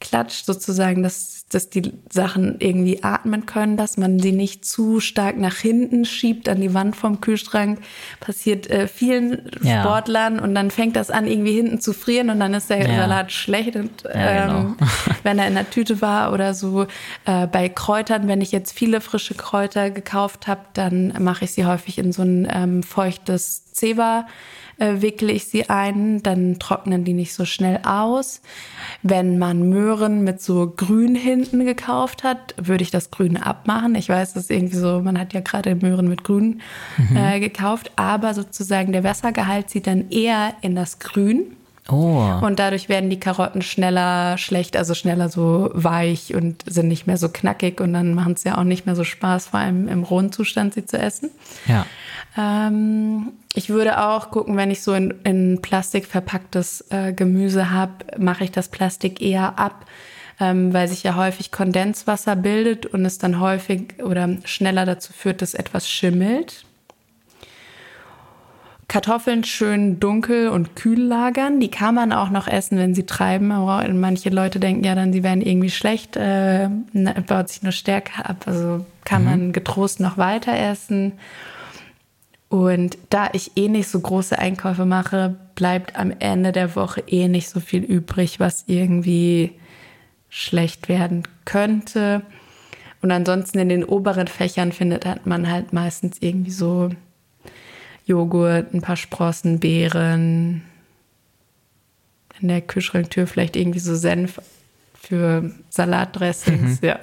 klatscht, 0.00 0.46
sozusagen, 0.46 1.02
dass, 1.02 1.46
dass 1.48 1.70
die 1.70 1.92
Sachen 2.10 2.56
irgendwie 2.60 3.02
atmen 3.02 3.46
können, 3.46 3.76
dass 3.76 3.96
man 3.96 4.20
sie 4.20 4.32
nicht 4.32 4.64
zu 4.64 5.00
stark 5.00 5.36
nach 5.36 5.56
hinten 5.56 6.04
schiebt 6.04 6.48
an 6.48 6.60
die 6.60 6.72
Wand 6.72 6.94
vom 6.94 7.20
Kühlschrank. 7.20 7.80
Passiert 8.20 8.70
äh, 8.70 8.86
vielen 8.86 9.50
ja. 9.62 9.80
Sportlern 9.80 10.38
und 10.38 10.54
dann 10.54 10.70
fängt 10.70 10.94
das 10.94 11.10
an, 11.10 11.26
irgendwie 11.26 11.54
hinten 11.54 11.80
zu 11.80 11.92
frieren 11.92 12.30
und 12.30 12.38
dann 12.38 12.54
ist 12.54 12.70
der 12.70 12.88
ja. 12.88 12.96
Salat 12.96 13.32
schlecht. 13.32 13.74
Und, 13.74 14.04
ja, 14.04 14.46
genau. 14.46 14.58
ähm, 14.60 14.76
wenn 15.24 15.38
er 15.38 15.48
in 15.48 15.54
der 15.54 15.68
Tüte 15.68 16.00
war 16.00 16.32
oder 16.32 16.54
so. 16.54 16.86
Äh, 17.24 17.48
bei 17.48 17.68
Kräutern, 17.68 18.28
wenn 18.28 18.40
ich 18.40 18.52
jetzt 18.52 18.72
viele 18.72 19.00
frische 19.00 19.34
Kräuter 19.34 19.90
gekauft 19.90 20.46
habe, 20.46 20.60
dann 20.74 21.12
mache 21.18 21.44
ich 21.44 21.52
sie 21.52 21.66
häufig 21.66 21.98
in 21.98 22.12
so 22.12 22.22
ein 22.22 22.46
ähm, 22.50 22.82
feuchtes 22.84 23.72
Zewa 23.72 24.26
äh, 24.78 25.00
wickle 25.00 25.32
ich 25.32 25.46
sie 25.46 25.68
ein, 25.68 26.22
dann 26.22 26.58
trocknen 26.58 27.04
die 27.04 27.12
nicht 27.12 27.34
so 27.34 27.44
schnell 27.44 27.80
aus. 27.84 28.40
Wenn 29.02 29.38
man 29.38 29.68
Möhren 29.68 30.24
mit 30.24 30.40
so 30.40 30.72
Grün 30.74 31.14
hinten 31.14 31.64
gekauft 31.64 32.24
hat, 32.24 32.54
würde 32.56 32.82
ich 32.82 32.90
das 32.90 33.10
Grüne 33.10 33.44
abmachen. 33.44 33.94
Ich 33.94 34.08
weiß, 34.08 34.34
das 34.34 34.44
ist 34.44 34.50
irgendwie 34.50 34.76
so, 34.76 35.00
man 35.00 35.18
hat 35.18 35.32
ja 35.32 35.40
gerade 35.40 35.74
Möhren 35.74 36.08
mit 36.08 36.24
Grün 36.24 36.60
mhm. 36.96 37.16
äh, 37.16 37.40
gekauft, 37.40 37.92
aber 37.96 38.34
sozusagen 38.34 38.92
der 38.92 39.04
Wassergehalt 39.04 39.70
zieht 39.70 39.86
dann 39.86 40.10
eher 40.10 40.54
in 40.62 40.74
das 40.74 40.98
Grün 40.98 41.56
Oh. 41.90 42.38
Und 42.42 42.58
dadurch 42.58 42.90
werden 42.90 43.08
die 43.08 43.18
Karotten 43.18 43.62
schneller 43.62 44.36
schlecht, 44.36 44.76
also 44.76 44.92
schneller 44.92 45.30
so 45.30 45.70
weich 45.72 46.34
und 46.34 46.62
sind 46.66 46.88
nicht 46.88 47.06
mehr 47.06 47.16
so 47.16 47.30
knackig 47.30 47.80
und 47.80 47.94
dann 47.94 48.12
machen 48.12 48.34
es 48.34 48.44
ja 48.44 48.58
auch 48.58 48.64
nicht 48.64 48.84
mehr 48.84 48.94
so 48.94 49.04
Spaß, 49.04 49.46
vor 49.48 49.60
allem 49.60 49.88
im 49.88 50.02
rohen 50.02 50.30
Zustand 50.30 50.74
sie 50.74 50.84
zu 50.84 50.98
essen. 50.98 51.30
Ja. 51.66 51.86
Ähm, 52.38 53.32
ich 53.54 53.68
würde 53.68 54.00
auch 54.06 54.30
gucken, 54.30 54.56
wenn 54.56 54.70
ich 54.70 54.82
so 54.82 54.94
in, 54.94 55.12
in 55.24 55.60
Plastik 55.60 56.06
verpacktes 56.06 56.84
äh, 56.90 57.12
Gemüse 57.12 57.70
habe, 57.70 57.92
mache 58.16 58.44
ich 58.44 58.52
das 58.52 58.68
Plastik 58.68 59.20
eher 59.20 59.58
ab, 59.58 59.84
ähm, 60.38 60.72
weil 60.72 60.86
sich 60.86 61.02
ja 61.02 61.16
häufig 61.16 61.50
Kondenswasser 61.50 62.36
bildet 62.36 62.86
und 62.86 63.04
es 63.04 63.18
dann 63.18 63.40
häufig 63.40 64.02
oder 64.04 64.36
schneller 64.44 64.86
dazu 64.86 65.12
führt, 65.12 65.42
dass 65.42 65.54
etwas 65.54 65.88
schimmelt. 65.90 66.64
Kartoffeln 68.86 69.44
schön 69.44 70.00
dunkel 70.00 70.48
und 70.48 70.74
kühl 70.74 71.00
lagern. 71.00 71.60
Die 71.60 71.70
kann 71.70 71.94
man 71.94 72.10
auch 72.10 72.30
noch 72.30 72.48
essen, 72.48 72.78
wenn 72.78 72.94
sie 72.94 73.04
treiben. 73.04 73.52
Aber 73.52 73.86
manche 73.92 74.30
Leute 74.30 74.60
denken 74.60 74.82
ja 74.82 74.94
dann, 74.94 75.12
sie 75.12 75.22
werden 75.22 75.42
irgendwie 75.42 75.68
schlecht, 75.68 76.16
äh, 76.16 76.70
baut 77.26 77.50
sich 77.50 77.62
nur 77.62 77.72
stärker 77.72 78.30
ab. 78.30 78.44
Also 78.46 78.86
kann 79.04 79.24
mhm. 79.24 79.30
man 79.30 79.52
getrost 79.52 80.00
noch 80.00 80.16
weiter 80.16 80.56
essen. 80.56 81.12
Und 82.48 82.96
da 83.10 83.28
ich 83.32 83.56
eh 83.56 83.68
nicht 83.68 83.88
so 83.88 84.00
große 84.00 84.38
Einkäufe 84.38 84.86
mache, 84.86 85.36
bleibt 85.54 85.96
am 85.96 86.12
Ende 86.18 86.52
der 86.52 86.74
Woche 86.76 87.02
eh 87.06 87.28
nicht 87.28 87.48
so 87.50 87.60
viel 87.60 87.82
übrig, 87.82 88.40
was 88.40 88.64
irgendwie 88.66 89.52
schlecht 90.30 90.88
werden 90.88 91.24
könnte. 91.44 92.22
Und 93.02 93.10
ansonsten 93.10 93.58
in 93.58 93.68
den 93.68 93.84
oberen 93.84 94.28
Fächern 94.28 94.72
findet 94.72 95.04
man 95.26 95.50
halt 95.50 95.72
meistens 95.72 96.16
irgendwie 96.20 96.50
so 96.50 96.90
Joghurt, 98.06 98.72
ein 98.72 98.80
paar 98.80 98.96
Sprossen, 98.96 99.60
Beeren. 99.60 100.62
In 102.40 102.48
der 102.48 102.62
Kühlschranktür 102.62 103.26
vielleicht 103.26 103.56
irgendwie 103.56 103.80
so 103.80 103.94
Senf 103.94 104.40
für 104.94 105.52
Salatdressings, 105.68 106.80
mhm. 106.80 106.88
ja. 106.88 106.98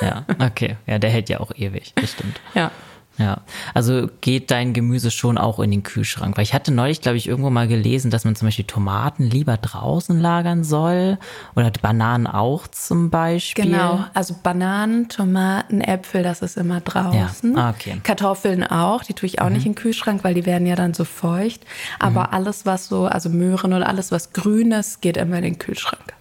Ja, 0.00 0.26
okay. 0.38 0.76
Ja, 0.86 0.98
der 0.98 1.10
hält 1.10 1.28
ja 1.28 1.40
auch 1.40 1.52
ewig, 1.56 1.92
das 1.94 2.12
stimmt. 2.12 2.40
Ja. 2.54 2.70
Ja, 3.18 3.38
also 3.74 4.08
geht 4.20 4.52
dein 4.52 4.72
Gemüse 4.72 5.10
schon 5.10 5.38
auch 5.38 5.58
in 5.58 5.72
den 5.72 5.82
Kühlschrank? 5.82 6.36
Weil 6.36 6.44
ich 6.44 6.54
hatte 6.54 6.72
neulich, 6.72 7.00
glaube 7.00 7.16
ich, 7.16 7.26
irgendwo 7.26 7.50
mal 7.50 7.66
gelesen, 7.66 8.12
dass 8.12 8.24
man 8.24 8.36
zum 8.36 8.46
Beispiel 8.46 8.64
Tomaten 8.64 9.24
lieber 9.24 9.56
draußen 9.56 10.20
lagern 10.20 10.62
soll 10.62 11.18
oder 11.56 11.72
Bananen 11.82 12.28
auch 12.28 12.68
zum 12.68 13.10
Beispiel. 13.10 13.64
Genau, 13.64 14.04
also 14.14 14.36
Bananen, 14.40 15.08
Tomaten, 15.08 15.80
Äpfel, 15.80 16.22
das 16.22 16.42
ist 16.42 16.56
immer 16.56 16.80
draußen. 16.80 17.56
Ja. 17.56 17.68
Ah, 17.68 17.70
okay. 17.70 18.00
Kartoffeln 18.04 18.62
auch, 18.62 19.02
die 19.02 19.14
tue 19.14 19.26
ich 19.26 19.40
auch 19.40 19.48
mhm. 19.48 19.54
nicht 19.54 19.66
in 19.66 19.72
den 19.72 19.78
Kühlschrank, 19.78 20.22
weil 20.22 20.34
die 20.34 20.46
werden 20.46 20.66
ja 20.66 20.76
dann 20.76 20.94
so 20.94 21.04
feucht. 21.04 21.62
Aber 21.98 22.28
mhm. 22.28 22.34
alles, 22.34 22.66
was 22.66 22.86
so, 22.86 23.06
also 23.06 23.30
Möhren 23.30 23.72
oder 23.72 23.88
alles, 23.88 24.12
was 24.12 24.32
grünes, 24.32 25.00
geht 25.00 25.16
immer 25.16 25.38
in 25.38 25.44
den 25.44 25.58
Kühlschrank. 25.58 26.14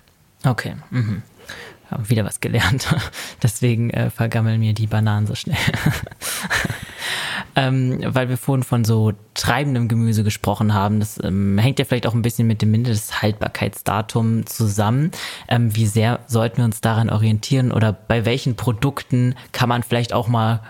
Okay. 0.43 0.75
Mhm 0.89 1.21
haben 1.89 2.09
wieder 2.09 2.25
was 2.25 2.39
gelernt. 2.39 2.93
Deswegen 3.43 3.89
äh, 3.89 4.09
vergammeln 4.09 4.59
mir 4.59 4.73
die 4.73 4.87
Bananen 4.87 5.27
so 5.27 5.35
schnell. 5.35 5.57
ähm, 7.55 7.99
weil 8.05 8.29
wir 8.29 8.37
vorhin 8.37 8.63
von 8.63 8.85
so 8.85 9.13
treibendem 9.33 9.87
Gemüse 9.87 10.23
gesprochen 10.23 10.73
haben. 10.73 10.99
Das 10.99 11.19
ähm, 11.23 11.57
hängt 11.57 11.79
ja 11.79 11.85
vielleicht 11.85 12.07
auch 12.07 12.13
ein 12.13 12.21
bisschen 12.21 12.47
mit 12.47 12.61
dem 12.61 12.71
Mindesthaltbarkeitsdatum 12.71 14.45
zusammen. 14.45 15.11
Ähm, 15.47 15.75
wie 15.75 15.87
sehr 15.87 16.19
sollten 16.27 16.57
wir 16.57 16.65
uns 16.65 16.81
daran 16.81 17.09
orientieren 17.09 17.71
oder 17.71 17.93
bei 17.93 18.25
welchen 18.25 18.55
Produkten 18.55 19.35
kann 19.51 19.69
man 19.69 19.83
vielleicht 19.83 20.13
auch 20.13 20.27
mal 20.27 20.61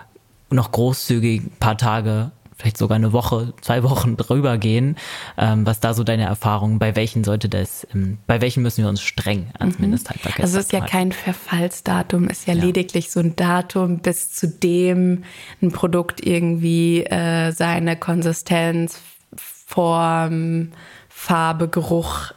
noch 0.50 0.72
großzügig 0.72 1.42
ein 1.42 1.56
paar 1.60 1.76
Tage 1.76 2.30
vielleicht 2.58 2.76
sogar 2.76 2.96
eine 2.96 3.12
Woche, 3.12 3.54
zwei 3.60 3.82
Wochen 3.82 4.16
drüber 4.18 4.58
gehen. 4.58 4.96
Ähm, 5.36 5.64
was 5.64 5.80
da 5.80 5.94
so 5.94 6.04
deine 6.04 6.24
Erfahrungen, 6.24 6.78
bei 6.78 6.96
welchen 6.96 7.24
sollte 7.24 7.48
das, 7.48 7.86
ähm, 7.94 8.18
bei 8.26 8.40
welchen 8.40 8.62
müssen 8.62 8.82
wir 8.82 8.88
uns 8.88 9.00
streng 9.00 9.50
ans 9.58 9.78
mhm. 9.78 9.82
Mindesthaltbarkeitsdatum 9.82 10.44
Also 10.44 10.58
es 10.58 10.64
ist 10.66 10.72
ja 10.72 10.80
kein 10.80 11.12
Verfallsdatum, 11.12 12.28
ist 12.28 12.46
ja, 12.46 12.54
ja, 12.54 12.64
lediglich 12.64 13.10
so 13.10 13.20
ein 13.20 13.36
Datum, 13.36 13.98
bis 13.98 14.32
zu 14.32 14.48
dem 14.48 15.24
ein 15.62 15.70
Produkt 15.70 16.24
irgendwie 16.26 17.04
äh, 17.04 17.52
seine 17.52 17.96
Konsistenz, 17.96 19.00
Form, 19.36 20.72
Farbe, 21.08 21.68
Geruch 21.68 22.32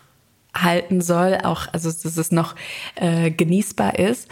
halten 0.53 1.01
soll, 1.01 1.39
auch 1.43 1.67
also 1.71 1.89
dass 1.89 2.17
es 2.17 2.31
noch 2.31 2.55
äh, 2.95 3.31
genießbar 3.31 3.97
ist. 3.97 4.29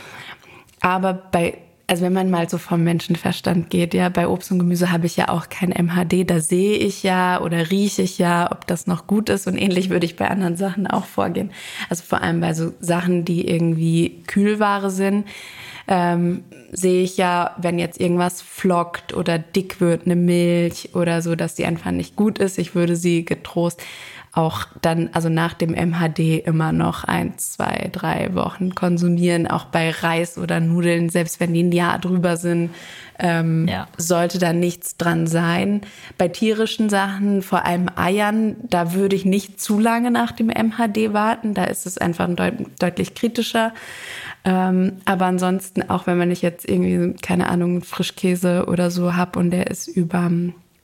Aber 0.82 1.14
bei 1.14 1.58
also 1.90 2.04
wenn 2.04 2.14
man 2.14 2.30
mal 2.30 2.48
so 2.48 2.60
vom 2.60 2.84
Menschenverstand 2.84 3.72
geht, 3.72 3.96
ja, 3.96 4.10
bei 4.10 4.28
Obst 4.28 4.52
und 4.52 4.60
Gemüse 4.60 4.92
habe 4.92 5.08
ich 5.08 5.18
ja 5.18 5.30
auch 5.30 5.50
kein 5.50 5.72
MHD, 5.72 6.30
da 6.30 6.40
sehe 6.40 6.78
ich 6.78 7.02
ja 7.02 7.42
oder 7.42 7.72
rieche 7.72 8.04
ich 8.04 8.20
ja, 8.20 8.52
ob 8.52 8.68
das 8.68 8.86
noch 8.86 9.08
gut 9.08 9.28
ist 9.30 9.48
und 9.48 9.58
ähnlich 9.58 9.90
würde 9.90 10.06
ich 10.06 10.16
bei 10.16 10.30
anderen 10.30 10.56
Sachen 10.56 10.86
auch 10.86 11.06
vorgehen. 11.06 11.50
Also 11.90 12.04
vor 12.04 12.22
allem 12.22 12.42
bei 12.42 12.54
so 12.54 12.74
Sachen, 12.80 13.26
die 13.26 13.48
irgendwie 13.48 14.22
Kühlware 14.28 14.92
sind, 14.92 15.26
ähm, 15.88 16.44
sehe 16.72 17.02
ich 17.02 17.18
ja, 17.18 17.56
wenn 17.58 17.80
jetzt 17.80 18.00
irgendwas 18.00 18.44
flockt 18.44 19.16
oder 19.16 19.40
dick 19.40 19.82
wird, 19.82 20.06
eine 20.06 20.16
Milch 20.16 20.90
oder 20.94 21.24
so, 21.24 21.36
dass 21.36 21.56
die 21.56 21.66
einfach 21.66 21.90
nicht 21.90 22.16
gut 22.16 22.38
ist. 22.38 22.60
Ich 22.60 22.76
würde 22.76 22.96
sie 22.96 23.26
getrost 23.26 23.82
auch 24.40 24.66
dann, 24.82 25.10
also 25.12 25.28
nach 25.28 25.54
dem 25.54 25.72
MHD 25.72 26.46
immer 26.46 26.72
noch 26.72 27.04
ein, 27.04 27.38
zwei, 27.38 27.90
drei 27.92 28.34
Wochen 28.36 28.74
konsumieren, 28.74 29.48
auch 29.48 29.66
bei 29.66 29.92
Reis 29.92 30.38
oder 30.38 30.62
Nudeln, 30.62 31.10
selbst 31.10 31.42
wenn 31.42 31.54
die 31.54 31.64
ein 31.64 31.74
Jahr 31.74 32.00
drüber 32.00 32.38
sind, 32.38 32.70
ähm, 33.20 33.68
ja. 33.68 33.88
sollte 33.98 34.40
da 34.40 34.54
nichts 34.54 34.96
dran 34.96 35.28
sein. 35.28 35.82
Bei 36.18 36.30
tierischen 36.30 36.90
Sachen, 36.90 37.42
vor 37.42 37.66
allem 37.66 37.88
Eiern, 37.98 38.56
da 38.64 38.94
würde 38.94 39.18
ich 39.18 39.26
nicht 39.26 39.60
zu 39.60 39.78
lange 39.78 40.10
nach 40.10 40.32
dem 40.32 40.48
MHD 40.48 41.12
warten, 41.12 41.54
da 41.54 41.66
ist 41.66 41.86
es 41.86 41.98
einfach 41.98 42.30
deut 42.34 42.54
deutlich 42.80 43.16
kritischer. 43.16 43.74
Ähm, 44.46 44.94
aber 45.04 45.26
ansonsten, 45.26 45.90
auch 45.90 46.08
wenn 46.08 46.18
man 46.18 46.30
nicht 46.30 46.44
jetzt 46.44 46.68
irgendwie, 46.68 47.14
keine 47.22 47.50
Ahnung, 47.50 47.82
Frischkäse 47.82 48.68
oder 48.68 48.90
so 48.90 49.18
hat 49.18 49.36
und 49.36 49.52
der 49.52 49.68
ist 49.68 49.90
über 49.90 50.32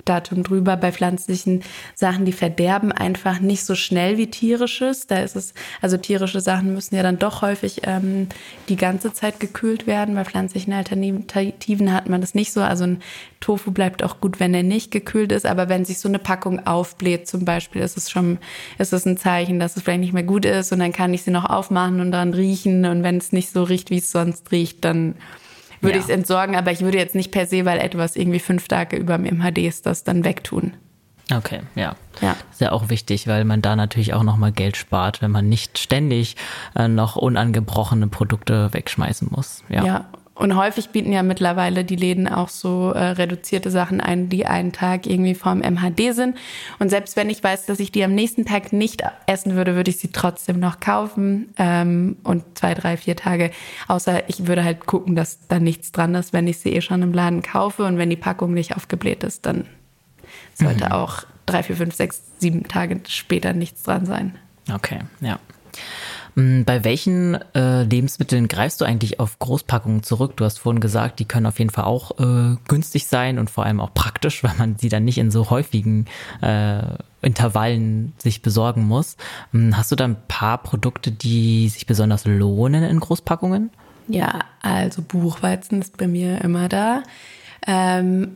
Datum 0.06 0.44
drüber. 0.44 0.78
Bei 0.78 0.92
pflanzlichen 0.92 1.64
Sachen, 1.94 2.26
die 2.26 2.32
verderben 2.32 2.92
einfach 2.92 3.40
nicht 3.40 3.66
so 3.66 3.76
schnell 3.76 4.18
wie 4.18 4.28
tierisches. 4.28 5.08
Da 5.08 5.20
ist 5.20 5.36
es, 5.36 5.54
also 5.82 5.98
tierische 5.98 6.42
Sachen 6.42 6.74
müssen 6.74 6.96
ja 6.96 7.04
dann 7.04 7.20
doch 7.20 7.42
häufig 7.42 7.82
ähm, 7.84 8.30
die 8.70 8.76
ganze 8.76 9.14
Zeit 9.14 9.40
gekühlt 9.40 9.88
werden. 9.88 10.16
Bei 10.16 10.24
pflanzlichen 10.24 10.74
Alternativen 10.74 11.92
hat 11.92 12.08
man 12.08 12.22
das 12.22 12.36
nicht 12.36 12.54
so. 12.54 12.62
Also 12.62 12.86
ein 12.86 13.02
Tofu 13.40 13.72
bleibt 13.72 14.04
auch 14.04 14.22
gut, 14.22 14.40
wenn 14.40 14.54
er 14.54 14.64
nicht 14.64 14.92
gekühlt 14.92 15.32
ist. 15.32 15.46
Aber 15.46 15.70
wenn 15.70 15.86
sich 15.86 16.00
so 16.00 16.08
eine 16.08 16.20
Packung 16.20 16.66
aufbläht 16.66 17.28
zum 17.28 17.46
Beispiel, 17.46 17.82
ist 17.82 17.98
es 17.98 18.10
schon, 18.10 18.38
ist 18.78 18.94
es 18.94 19.06
ein 19.06 19.18
Zeichen, 19.18 19.60
dass 19.60 19.76
es 19.76 19.84
vielleicht 19.84 20.02
nicht 20.02 20.14
mehr 20.14 20.24
gut 20.24 20.46
ist. 20.46 20.72
Und 20.72 20.80
dann 20.80 20.94
kann 20.94 21.14
ich 21.14 21.24
sie 21.24 21.32
noch 21.32 21.46
aufmachen 21.46 22.00
und 22.00 22.12
dran 22.12 22.34
riechen. 22.34 22.86
Und 22.86 23.04
wenn 23.04 23.18
es 23.18 23.32
nicht 23.32 23.52
so 23.52 23.64
riecht, 23.64 23.90
wie 23.90 23.98
es 23.98 24.12
sonst 24.12 24.52
riecht, 24.52 24.86
dann 24.86 25.16
würde 25.82 25.98
ja. 25.98 26.00
ich 26.00 26.06
es 26.06 26.10
entsorgen, 26.10 26.56
aber 26.56 26.72
ich 26.72 26.82
würde 26.82 26.98
jetzt 26.98 27.16
nicht 27.16 27.32
per 27.32 27.46
se, 27.46 27.66
weil 27.66 27.80
etwas 27.80 28.16
irgendwie 28.16 28.40
fünf 28.40 28.68
Tage 28.68 28.98
über 28.98 29.18
dem 29.18 29.38
MHD 29.38 29.60
ist, 29.60 29.86
das 29.86 30.04
dann 30.04 30.24
wegtun. 30.24 30.74
Okay, 31.34 31.62
ja. 31.74 31.96
ja. 32.22 32.36
Ist 32.52 32.62
ja 32.62 32.72
auch 32.72 32.90
wichtig, 32.90 33.28
weil 33.28 33.46
man 33.46 33.62
da 33.62 33.76
natürlich 33.76 34.14
auch 34.14 34.24
nochmal 34.24 34.52
Geld 34.52 34.78
spart, 34.78 35.22
wenn 35.22 35.32
man 35.32 35.50
nicht 35.50 35.80
ständig 35.80 36.36
äh, 36.76 36.88
noch 36.88 37.16
unangebrochene 37.16 38.08
Produkte 38.08 38.72
wegschmeißen 38.74 39.30
muss. 39.32 39.64
Ja. 39.70 39.84
ja, 39.84 40.06
und 40.36 40.58
häufig 40.58 40.90
bieten 40.90 41.14
ja 41.14 41.24
mittlerweile 41.24 41.86
die 41.86 41.96
Läden 41.96 42.28
auch 42.28 42.50
so 42.50 42.92
äh, 42.92 43.12
reduzierte 43.12 43.72
Sachen 43.72 44.02
ein, 44.02 44.28
die 44.28 44.46
einen 44.46 44.74
Tag 44.74 45.08
irgendwie 45.08 45.34
vom 45.34 45.60
MHD 45.60 46.14
sind. 46.14 46.38
Und 46.78 46.90
selbst 46.90 47.16
wenn 47.16 47.30
ich 47.30 47.42
weiß, 47.42 47.66
dass 47.66 47.80
ich 47.80 47.90
die 47.92 48.04
am 48.04 48.14
nächsten 48.14 48.46
Tag 48.46 48.74
nicht 48.74 49.02
essen 49.28 49.56
würde, 49.56 49.76
würde 49.76 49.92
ich 49.92 49.98
sie 49.98 50.12
trotzdem 50.12 50.60
noch 50.60 50.82
kaufen. 50.82 51.54
Ähm, 51.58 52.18
und 52.24 52.44
zwei, 52.58 52.74
drei, 52.74 52.98
vier 52.98 53.16
Tage. 53.16 53.52
Außer 53.88 54.28
ich 54.28 54.46
würde 54.46 54.66
halt 54.66 54.86
gucken, 54.86 55.16
dass 55.16 55.48
da 55.48 55.60
nichts 55.60 55.94
dran 55.94 56.14
ist, 56.16 56.34
wenn 56.34 56.48
ich 56.48 56.58
sie 56.60 56.74
eh 56.74 56.82
schon 56.82 57.02
im 57.02 57.14
Laden 57.14 57.42
kaufe. 57.42 57.86
Und 57.86 57.98
wenn 57.98 58.10
die 58.10 58.18
Packung 58.18 58.54
nicht 58.54 58.76
aufgebläht 58.76 59.24
ist, 59.24 59.46
dann 59.46 59.66
sollte 60.54 60.88
mhm. 60.88 60.92
auch 60.92 61.24
drei, 61.46 61.64
vier, 61.64 61.78
fünf, 61.78 61.96
sechs, 61.96 62.22
sieben 62.40 62.68
Tage 62.68 63.00
später 63.08 63.54
nichts 63.54 63.84
dran 63.84 64.06
sein. 64.06 64.38
Okay, 64.70 65.00
ja. 65.22 65.40
Hm, 66.36 66.66
bei 66.66 66.84
welchen 66.84 67.36
äh, 67.54 67.84
Lebensmitteln 67.84 68.48
greifst 68.48 68.82
du 68.82 68.86
eigentlich 68.86 69.20
auf 69.20 69.40
Großpackungen 69.40 70.04
zurück? 70.04 70.36
Du 70.36 70.46
hast 70.46 70.60
vorhin 70.60 70.82
gesagt, 70.82 71.20
die 71.20 71.26
können 71.26 71.46
auf 71.46 71.60
jeden 71.60 71.72
Fall 71.72 71.86
auch 71.86 72.20
äh, 72.20 72.58
günstig 72.68 73.08
sein 73.08 73.40
und 73.40 73.50
vor 73.50 73.66
allem 73.66 73.80
auch 73.80 73.94
praktisch, 73.94 74.44
weil 74.44 74.56
man 74.58 74.78
sie 74.78 74.90
dann 74.90 75.06
nicht 75.06 75.18
in 75.18 75.32
so 75.32 75.50
häufigen 75.50 76.06
äh, 76.42 76.82
Intervallen 77.22 78.14
sich 78.18 78.42
besorgen 78.42 78.86
muss. 78.86 79.18
Hm, 79.52 79.78
hast 79.78 79.92
du 79.92 79.96
da 79.96 80.06
ein 80.06 80.18
paar 80.28 80.58
Produkte, 80.58 81.12
die 81.12 81.70
sich 81.70 81.86
besonders 81.86 82.26
lohnen 82.26 82.84
in 82.84 83.00
Großpackungen? 83.00 83.72
Ja, 84.08 84.42
also 84.62 85.02
Buchweizen 85.02 85.82
ist 85.82 85.98
bei 85.98 86.08
mir 86.08 86.42
immer 86.42 86.70
da. 86.70 87.02
Ähm, 87.66 88.36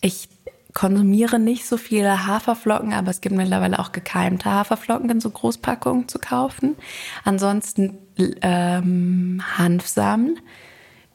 ich 0.00 0.28
konsumiere 0.76 1.38
nicht 1.38 1.66
so 1.66 1.78
viele 1.78 2.26
Haferflocken, 2.26 2.92
aber 2.92 3.10
es 3.10 3.22
gibt 3.22 3.34
mittlerweile 3.34 3.78
auch 3.78 3.92
gekeimte 3.92 4.50
Haferflocken 4.50 5.08
in 5.08 5.20
so 5.20 5.30
Großpackungen 5.30 6.06
zu 6.06 6.18
kaufen. 6.18 6.76
Ansonsten 7.24 7.96
ähm, 8.42 9.42
Hanfsamen. 9.56 10.38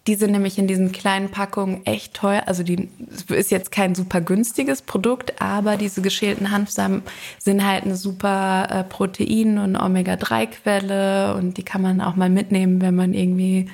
Die 0.07 0.16
sind 0.16 0.32
nämlich 0.32 0.57
in 0.57 0.66
diesen 0.66 0.91
kleinen 0.91 1.30
Packungen 1.30 1.86
echt 1.86 2.16
teuer. 2.16 2.41
Also 2.47 2.64
die 2.64 2.89
ist 3.30 3.51
jetzt 3.51 3.72
kein 3.72 3.93
super 3.93 4.20
günstiges 4.20 4.82
Produkt, 4.82 5.39
aber 5.39 5.78
diese 5.78 6.01
geschälten 6.01 6.49
Hanfsamen 6.49 7.03
sind 7.38 7.64
halt 7.64 7.84
eine 7.84 7.95
super 7.95 8.68
äh, 8.68 8.84
Protein- 8.84 9.59
und 9.59 9.76
Omega-3-Quelle 9.76 11.36
und 11.36 11.57
die 11.57 11.64
kann 11.64 11.84
man 11.84 12.01
auch 12.01 12.16
mal 12.16 12.32
mitnehmen, 12.32 12.82
wenn 12.82 12.95
man 12.95 13.14
irgendwie 13.14 13.70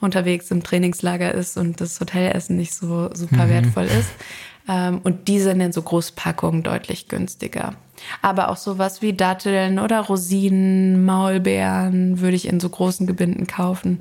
unterwegs 0.00 0.50
im 0.50 0.62
Trainingslager 0.62 1.34
ist 1.34 1.58
und 1.58 1.82
das 1.82 2.00
Hotelessen 2.00 2.56
nicht 2.56 2.72
so 2.72 3.10
super 3.12 3.44
mhm. 3.44 3.50
wertvoll 3.50 3.84
ist. 3.84 4.10
Ähm, 4.68 5.00
und 5.04 5.28
die 5.28 5.40
sind 5.40 5.60
in 5.60 5.72
so 5.72 5.82
Großpackungen 5.82 6.62
deutlich 6.62 7.08
günstiger. 7.08 7.74
Aber 8.22 8.50
auch 8.50 8.56
sowas 8.56 9.02
wie 9.02 9.12
Datteln 9.12 9.78
oder 9.78 10.00
Rosinen, 10.00 11.04
Maulbeeren 11.04 12.20
würde 12.20 12.36
ich 12.36 12.46
in 12.46 12.60
so 12.60 12.68
großen 12.68 13.06
Gebinden 13.06 13.46
kaufen. 13.46 14.00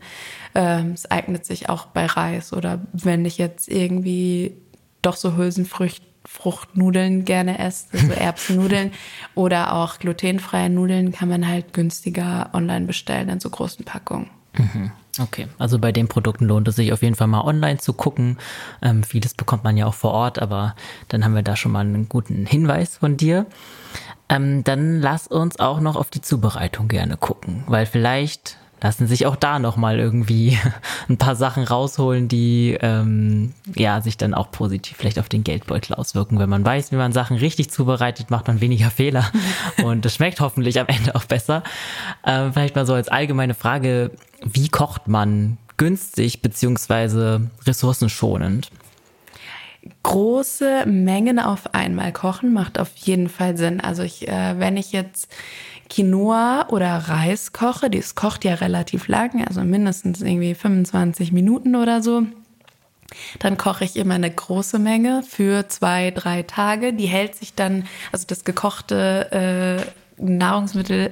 Ähm, 0.53 0.91
es 0.93 1.09
eignet 1.09 1.45
sich 1.45 1.69
auch 1.69 1.85
bei 1.87 2.05
Reis 2.05 2.53
oder 2.53 2.81
wenn 2.93 3.25
ich 3.25 3.37
jetzt 3.37 3.69
irgendwie 3.69 4.57
doch 5.01 5.15
so 5.15 5.37
Hülsenfruchtnudeln 5.37 7.25
gerne 7.25 7.59
esse, 7.59 7.97
so 7.97 8.11
Erbsennudeln 8.19 8.91
oder 9.35 9.73
auch 9.73 9.99
glutenfreie 9.99 10.69
Nudeln 10.69 11.11
kann 11.11 11.29
man 11.29 11.47
halt 11.47 11.73
günstiger 11.73 12.49
online 12.53 12.85
bestellen 12.85 13.29
in 13.29 13.39
so 13.39 13.49
großen 13.49 13.85
Packungen. 13.85 14.29
Mhm. 14.57 14.91
Okay, 15.19 15.47
also 15.57 15.79
bei 15.79 15.91
den 15.91 16.07
Produkten 16.07 16.45
lohnt 16.45 16.67
es 16.67 16.75
sich 16.75 16.91
auf 16.91 17.01
jeden 17.01 17.15
Fall 17.15 17.27
mal 17.27 17.41
online 17.41 17.77
zu 17.77 17.93
gucken. 17.93 18.37
Ähm, 18.81 19.03
vieles 19.03 19.33
bekommt 19.33 19.63
man 19.63 19.77
ja 19.77 19.85
auch 19.85 19.93
vor 19.93 20.11
Ort, 20.11 20.39
aber 20.39 20.75
dann 21.07 21.23
haben 21.23 21.35
wir 21.35 21.43
da 21.43 21.55
schon 21.55 21.71
mal 21.71 21.81
einen 21.81 22.09
guten 22.09 22.45
Hinweis 22.45 22.97
von 22.97 23.15
dir. 23.15 23.45
Ähm, 24.27 24.63
dann 24.63 25.01
lass 25.01 25.27
uns 25.27 25.59
auch 25.59 25.79
noch 25.79 25.95
auf 25.95 26.09
die 26.09 26.21
Zubereitung 26.21 26.87
gerne 26.87 27.15
gucken, 27.15 27.63
weil 27.67 27.85
vielleicht 27.85 28.57
lassen 28.81 29.07
sich 29.07 29.25
auch 29.25 29.35
da 29.35 29.59
noch 29.59 29.77
mal 29.77 29.99
irgendwie 29.99 30.57
ein 31.09 31.17
paar 31.17 31.35
Sachen 31.35 31.63
rausholen, 31.63 32.27
die 32.27 32.77
ähm, 32.81 33.53
ja 33.75 34.01
sich 34.01 34.17
dann 34.17 34.33
auch 34.33 34.51
positiv 34.51 34.97
vielleicht 34.97 35.19
auf 35.19 35.29
den 35.29 35.43
Geldbeutel 35.43 35.95
auswirken. 35.95 36.39
Wenn 36.39 36.49
man 36.49 36.65
weiß, 36.65 36.91
wie 36.91 36.97
man 36.97 37.11
Sachen 37.11 37.37
richtig 37.37 37.71
zubereitet, 37.71 38.29
macht 38.29 38.47
man 38.47 38.61
weniger 38.61 38.89
Fehler 38.91 39.31
und 39.83 40.05
es 40.05 40.15
schmeckt 40.15 40.39
hoffentlich 40.39 40.79
am 40.79 40.87
Ende 40.87 41.15
auch 41.15 41.25
besser. 41.25 41.63
Äh, 42.23 42.51
vielleicht 42.51 42.75
mal 42.75 42.85
so 42.85 42.93
als 42.93 43.09
allgemeine 43.09 43.53
Frage: 43.53 44.11
Wie 44.43 44.69
kocht 44.69 45.07
man 45.07 45.57
günstig 45.77 46.41
beziehungsweise 46.41 47.49
ressourcenschonend? 47.65 48.69
Große 50.01 50.85
Mengen 50.87 51.39
auf 51.39 51.75
einmal 51.75 52.11
kochen 52.11 52.53
macht 52.53 52.79
auf 52.79 52.95
jeden 52.95 53.29
Fall 53.29 53.55
Sinn. 53.55 53.81
Also 53.81 54.01
ich, 54.01 54.27
äh, 54.27 54.57
wenn 54.57 54.77
ich 54.77 54.91
jetzt 54.91 55.27
Quinoa 55.89 56.67
oder 56.69 56.95
Reis 56.97 57.53
koche, 57.53 57.89
das 57.89 58.15
kocht 58.15 58.43
ja 58.43 58.55
relativ 58.55 59.07
lang, 59.07 59.45
also 59.47 59.61
mindestens 59.61 60.21
irgendwie 60.21 60.55
25 60.55 61.31
Minuten 61.31 61.75
oder 61.75 62.01
so. 62.01 62.23
Dann 63.39 63.57
koche 63.57 63.83
ich 63.85 63.95
immer 63.95 64.15
eine 64.15 64.31
große 64.31 64.79
Menge 64.79 65.23
für 65.23 65.67
zwei, 65.67 66.11
drei 66.11 66.43
Tage. 66.43 66.93
Die 66.93 67.05
hält 67.05 67.35
sich 67.35 67.53
dann, 67.53 67.85
also 68.11 68.25
das 68.27 68.43
gekochte 68.43 69.31
äh, 70.19 70.21
Nahrungsmittel 70.21 71.11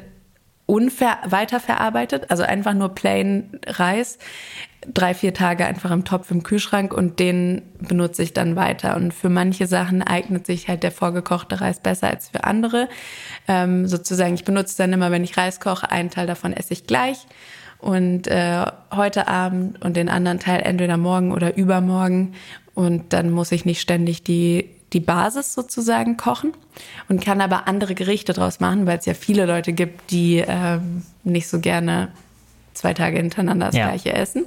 unver 0.65 1.17
weiterverarbeitet, 1.25 2.31
also 2.31 2.43
einfach 2.43 2.73
nur 2.73 2.89
plain 2.89 3.59
Reis, 3.65 4.17
drei, 4.91 5.13
vier 5.13 5.33
Tage 5.33 5.65
einfach 5.65 5.91
im 5.91 6.05
Topf 6.05 6.31
im 6.31 6.43
Kühlschrank 6.43 6.93
und 6.93 7.19
den 7.19 7.61
benutze 7.79 8.23
ich 8.23 8.33
dann 8.33 8.55
weiter. 8.55 8.95
Und 8.95 9.13
für 9.13 9.29
manche 9.29 9.67
Sachen 9.67 10.01
eignet 10.01 10.45
sich 10.45 10.67
halt 10.67 10.83
der 10.83 10.91
vorgekochte 10.91 11.61
Reis 11.61 11.79
besser 11.79 12.09
als 12.09 12.29
für 12.29 12.43
andere. 12.43 12.89
Ähm, 13.47 13.87
sozusagen, 13.87 14.33
ich 14.33 14.45
benutze 14.45 14.77
dann 14.77 14.93
immer, 14.93 15.11
wenn 15.11 15.23
ich 15.23 15.37
Reis 15.37 15.59
koche, 15.59 15.91
einen 15.91 16.09
Teil 16.09 16.27
davon 16.27 16.53
esse 16.53 16.73
ich 16.73 16.87
gleich 16.87 17.27
und 17.79 18.27
äh, 18.27 18.65
heute 18.93 19.27
Abend 19.27 19.83
und 19.83 19.97
den 19.97 20.09
anderen 20.09 20.39
Teil 20.39 20.61
entweder 20.61 20.97
morgen 20.97 21.33
oder 21.33 21.57
übermorgen. 21.57 22.33
Und 22.73 23.13
dann 23.13 23.29
muss 23.29 23.51
ich 23.51 23.65
nicht 23.65 23.81
ständig 23.81 24.23
die, 24.23 24.69
die 24.93 24.99
Basis 24.99 25.53
sozusagen 25.53 26.17
kochen 26.17 26.53
und 27.09 27.23
kann 27.23 27.41
aber 27.41 27.67
andere 27.67 27.93
Gerichte 27.93 28.33
draus 28.33 28.59
machen, 28.59 28.85
weil 28.85 28.99
es 28.99 29.05
ja 29.05 29.13
viele 29.13 29.45
Leute 29.45 29.73
gibt, 29.73 30.11
die 30.11 30.39
äh, 30.39 30.79
nicht 31.23 31.47
so 31.47 31.59
gerne 31.59 32.09
zwei 32.73 32.93
Tage 32.93 33.17
hintereinander 33.17 33.67
das 33.67 33.75
ja. 33.75 33.87
gleiche 33.87 34.13
essen. 34.13 34.45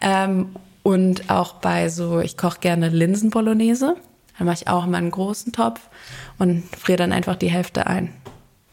Ähm, 0.00 0.56
und 0.82 1.30
auch 1.30 1.54
bei 1.54 1.88
so, 1.88 2.20
ich 2.20 2.36
koche 2.36 2.58
gerne 2.60 2.88
Linsen-Bolognese. 2.88 3.96
Da 4.38 4.44
mache 4.44 4.56
ich 4.62 4.68
auch 4.68 4.86
immer 4.86 4.98
einen 4.98 5.10
großen 5.10 5.52
Topf 5.52 5.80
und 6.38 6.64
friere 6.76 6.98
dann 6.98 7.12
einfach 7.12 7.36
die 7.36 7.50
Hälfte 7.50 7.86
ein. 7.86 8.12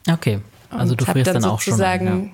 Okay, 0.10 0.40
also 0.72 0.94
und 0.94 1.02
du 1.02 1.06
frierst 1.06 1.28
dann, 1.28 1.42
dann 1.42 1.52
auch 1.52 1.62
schon 1.62 1.80
ein, 1.82 2.32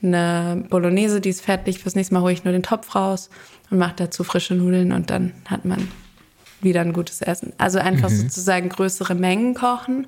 ja. 0.00 0.18
eine 0.18 0.64
Bolognese, 0.68 1.20
die 1.20 1.28
ist 1.28 1.42
fertig. 1.44 1.80
Fürs 1.80 1.94
nächste 1.94 2.14
Mal 2.14 2.22
hole 2.22 2.32
ich 2.32 2.44
nur 2.44 2.52
den 2.52 2.62
Topf 2.62 2.94
raus 2.94 3.28
und 3.70 3.78
mache 3.78 3.94
dazu 3.96 4.24
frische 4.24 4.54
Nudeln 4.54 4.92
und 4.92 5.10
dann 5.10 5.32
hat 5.46 5.64
man 5.64 5.88
wieder 6.62 6.80
ein 6.80 6.92
gutes 6.92 7.20
Essen. 7.20 7.52
Also 7.58 7.78
einfach 7.78 8.10
mhm. 8.10 8.16
sozusagen 8.16 8.68
größere 8.68 9.14
Mengen 9.14 9.54
kochen 9.54 10.06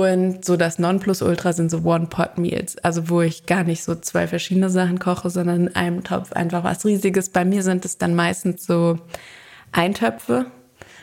und 0.00 0.44
so 0.44 0.56
das 0.56 0.78
Nonplusultra 0.78 1.52
sind 1.52 1.70
so 1.70 1.82
One-Pot-Meals, 1.84 2.78
also 2.78 3.08
wo 3.08 3.20
ich 3.20 3.46
gar 3.46 3.64
nicht 3.64 3.84
so 3.84 3.94
zwei 3.94 4.26
verschiedene 4.26 4.70
Sachen 4.70 4.98
koche, 4.98 5.30
sondern 5.30 5.66
in 5.66 5.76
einem 5.76 6.04
Topf 6.04 6.32
einfach 6.32 6.64
was 6.64 6.84
Riesiges. 6.84 7.28
Bei 7.28 7.44
mir 7.44 7.62
sind 7.62 7.84
es 7.84 7.98
dann 7.98 8.14
meistens 8.14 8.64
so 8.64 8.98
Eintöpfe, 9.72 10.46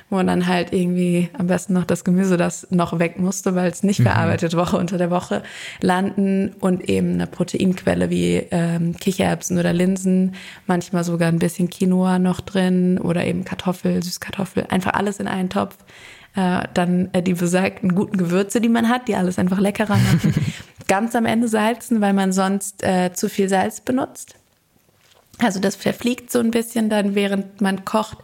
wo 0.09 0.21
dann 0.23 0.47
halt 0.47 0.73
irgendwie 0.73 1.29
am 1.37 1.47
besten 1.47 1.73
noch 1.73 1.83
das 1.85 2.03
Gemüse, 2.03 2.37
das 2.37 2.67
noch 2.71 2.97
weg 2.97 3.19
musste, 3.19 3.55
weil 3.55 3.69
es 3.69 3.83
nicht 3.83 3.99
mhm. 3.99 4.03
verarbeitet 4.03 4.55
Woche 4.55 4.77
unter 4.77 4.97
der 4.97 5.11
Woche 5.11 5.43
landen 5.81 6.55
und 6.59 6.89
eben 6.89 7.13
eine 7.13 7.27
Proteinquelle 7.27 8.09
wie 8.09 8.47
ähm, 8.51 8.95
Kichererbsen 8.97 9.57
oder 9.59 9.71
Linsen, 9.71 10.35
manchmal 10.65 11.03
sogar 11.03 11.27
ein 11.27 11.39
bisschen 11.39 11.69
Quinoa 11.69 12.17
noch 12.17 12.41
drin 12.41 12.97
oder 12.97 13.25
eben 13.25 13.45
Kartoffel, 13.45 14.01
Süßkartoffel, 14.01 14.65
einfach 14.69 14.93
alles 14.93 15.19
in 15.19 15.27
einen 15.27 15.49
Topf 15.49 15.77
äh, 16.39 16.67
dann 16.73 17.09
äh, 17.11 17.21
die 17.21 17.33
besagten 17.33 17.95
guten 17.95 18.17
Gewürze, 18.17 18.61
die 18.61 18.69
man 18.69 18.87
hat, 18.87 19.07
die 19.07 19.15
alles 19.15 19.37
einfach 19.37 19.59
leckerer 19.59 19.97
machen. 19.97 20.33
Ganz 20.87 21.15
am 21.15 21.25
Ende 21.25 21.47
salzen, 21.47 21.99
weil 22.01 22.13
man 22.13 22.31
sonst 22.31 22.83
äh, 22.83 23.11
zu 23.13 23.29
viel 23.29 23.49
Salz 23.49 23.81
benutzt. 23.81 24.35
Also 25.39 25.59
das 25.59 25.75
verfliegt 25.75 26.31
so 26.31 26.39
ein 26.39 26.51
bisschen 26.51 26.89
dann, 26.89 27.13
während 27.15 27.61
man 27.61 27.85
kocht. 27.85 28.17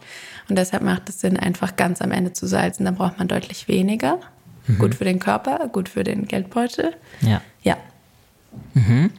Und 0.48 0.56
deshalb 0.56 0.82
macht 0.82 1.08
es 1.08 1.20
Sinn, 1.20 1.36
einfach 1.36 1.76
ganz 1.76 2.00
am 2.00 2.10
Ende 2.10 2.32
zu 2.32 2.46
salzen. 2.46 2.84
Dann 2.84 2.96
braucht 2.96 3.18
man 3.18 3.28
deutlich 3.28 3.68
weniger. 3.68 4.18
Mhm. 4.66 4.78
Gut 4.78 4.94
für 4.94 5.04
den 5.04 5.18
Körper, 5.18 5.68
gut 5.68 5.88
für 5.88 6.04
den 6.04 6.26
Geldbeutel. 6.26 6.94
Ja. 7.20 7.40
Ja. 7.62 7.76
Mhm. 8.74 9.10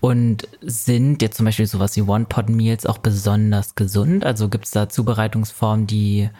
Und 0.00 0.48
sind 0.60 1.22
jetzt 1.22 1.36
zum 1.36 1.46
Beispiel 1.46 1.66
sowas 1.66 1.96
wie 1.96 2.02
One-Pot-Meals 2.02 2.86
auch 2.86 2.98
besonders 2.98 3.74
gesund? 3.74 4.24
Also 4.24 4.48
gibt 4.48 4.66
es 4.66 4.72
da 4.72 4.88
Zubereitungsformen, 4.88 5.86
die 5.86 6.30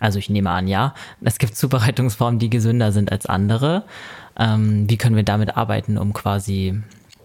also 0.00 0.18
ich 0.18 0.28
nehme 0.28 0.50
an, 0.50 0.68
ja. 0.68 0.94
Es 1.22 1.38
gibt 1.38 1.56
Zubereitungsformen, 1.56 2.38
die 2.38 2.50
gesünder 2.50 2.92
sind 2.92 3.12
als 3.12 3.26
andere. 3.26 3.84
Ähm, 4.38 4.88
wie 4.88 4.96
können 4.96 5.16
wir 5.16 5.22
damit 5.22 5.56
arbeiten, 5.56 5.98
um 5.98 6.12
quasi, 6.12 6.80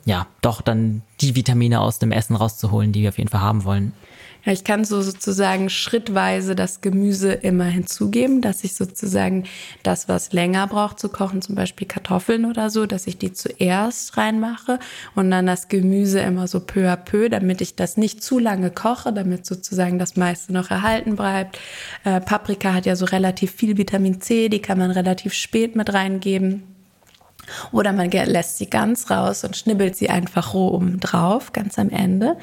ja, 0.05 0.28
doch 0.41 0.61
dann 0.61 1.01
die 1.22 1.36
Vitamine 1.36 1.82
aus 1.82 1.99
dem 1.99 2.11
Essen 2.11 2.36
rauszuholen, 2.36 2.91
die 2.91 3.01
wir 3.01 3.09
auf 3.09 3.17
jeden 3.17 3.30
Fall 3.30 3.41
haben 3.41 3.63
wollen? 3.63 3.93
Ich 4.51 4.63
kann 4.63 4.83
so 4.83 5.03
sozusagen 5.03 5.69
schrittweise 5.69 6.55
das 6.55 6.81
Gemüse 6.81 7.33
immer 7.33 7.65
hinzugeben, 7.65 8.41
dass 8.41 8.63
ich 8.63 8.73
sozusagen 8.73 9.43
das, 9.83 10.09
was 10.09 10.33
länger 10.33 10.65
braucht 10.65 10.99
zu 10.99 11.09
kochen, 11.09 11.43
zum 11.43 11.53
Beispiel 11.53 11.87
Kartoffeln 11.87 12.45
oder 12.45 12.71
so, 12.71 12.87
dass 12.87 13.05
ich 13.05 13.19
die 13.19 13.31
zuerst 13.31 14.17
reinmache 14.17 14.79
und 15.13 15.29
dann 15.29 15.45
das 15.45 15.67
Gemüse 15.67 16.21
immer 16.21 16.47
so 16.47 16.61
peu 16.61 16.91
à 16.91 16.95
peu, 16.95 17.29
damit 17.29 17.61
ich 17.61 17.75
das 17.75 17.95
nicht 17.95 18.23
zu 18.23 18.39
lange 18.39 18.71
koche, 18.71 19.13
damit 19.13 19.45
sozusagen 19.45 19.99
das 19.99 20.15
meiste 20.15 20.51
noch 20.51 20.71
erhalten 20.71 21.15
bleibt. 21.15 21.59
Äh, 22.03 22.19
Paprika 22.19 22.73
hat 22.73 22.87
ja 22.87 22.95
so 22.95 23.05
relativ 23.05 23.51
viel 23.51 23.77
Vitamin 23.77 24.19
C, 24.19 24.49
die 24.49 24.61
kann 24.63 24.79
man 24.79 24.89
relativ 24.89 25.33
spät 25.33 25.75
mit 25.75 25.93
reingeben. 25.93 26.78
Oder 27.71 27.93
man 27.93 28.09
lässt 28.11 28.57
sie 28.57 28.69
ganz 28.69 29.09
raus 29.09 29.43
und 29.43 29.55
schnibbelt 29.55 29.95
sie 29.95 30.09
einfach 30.09 30.53
roh 30.53 30.69
oben 30.69 30.99
drauf, 30.99 31.53
ganz 31.53 31.79
am 31.79 31.89
Ende, 31.89 32.37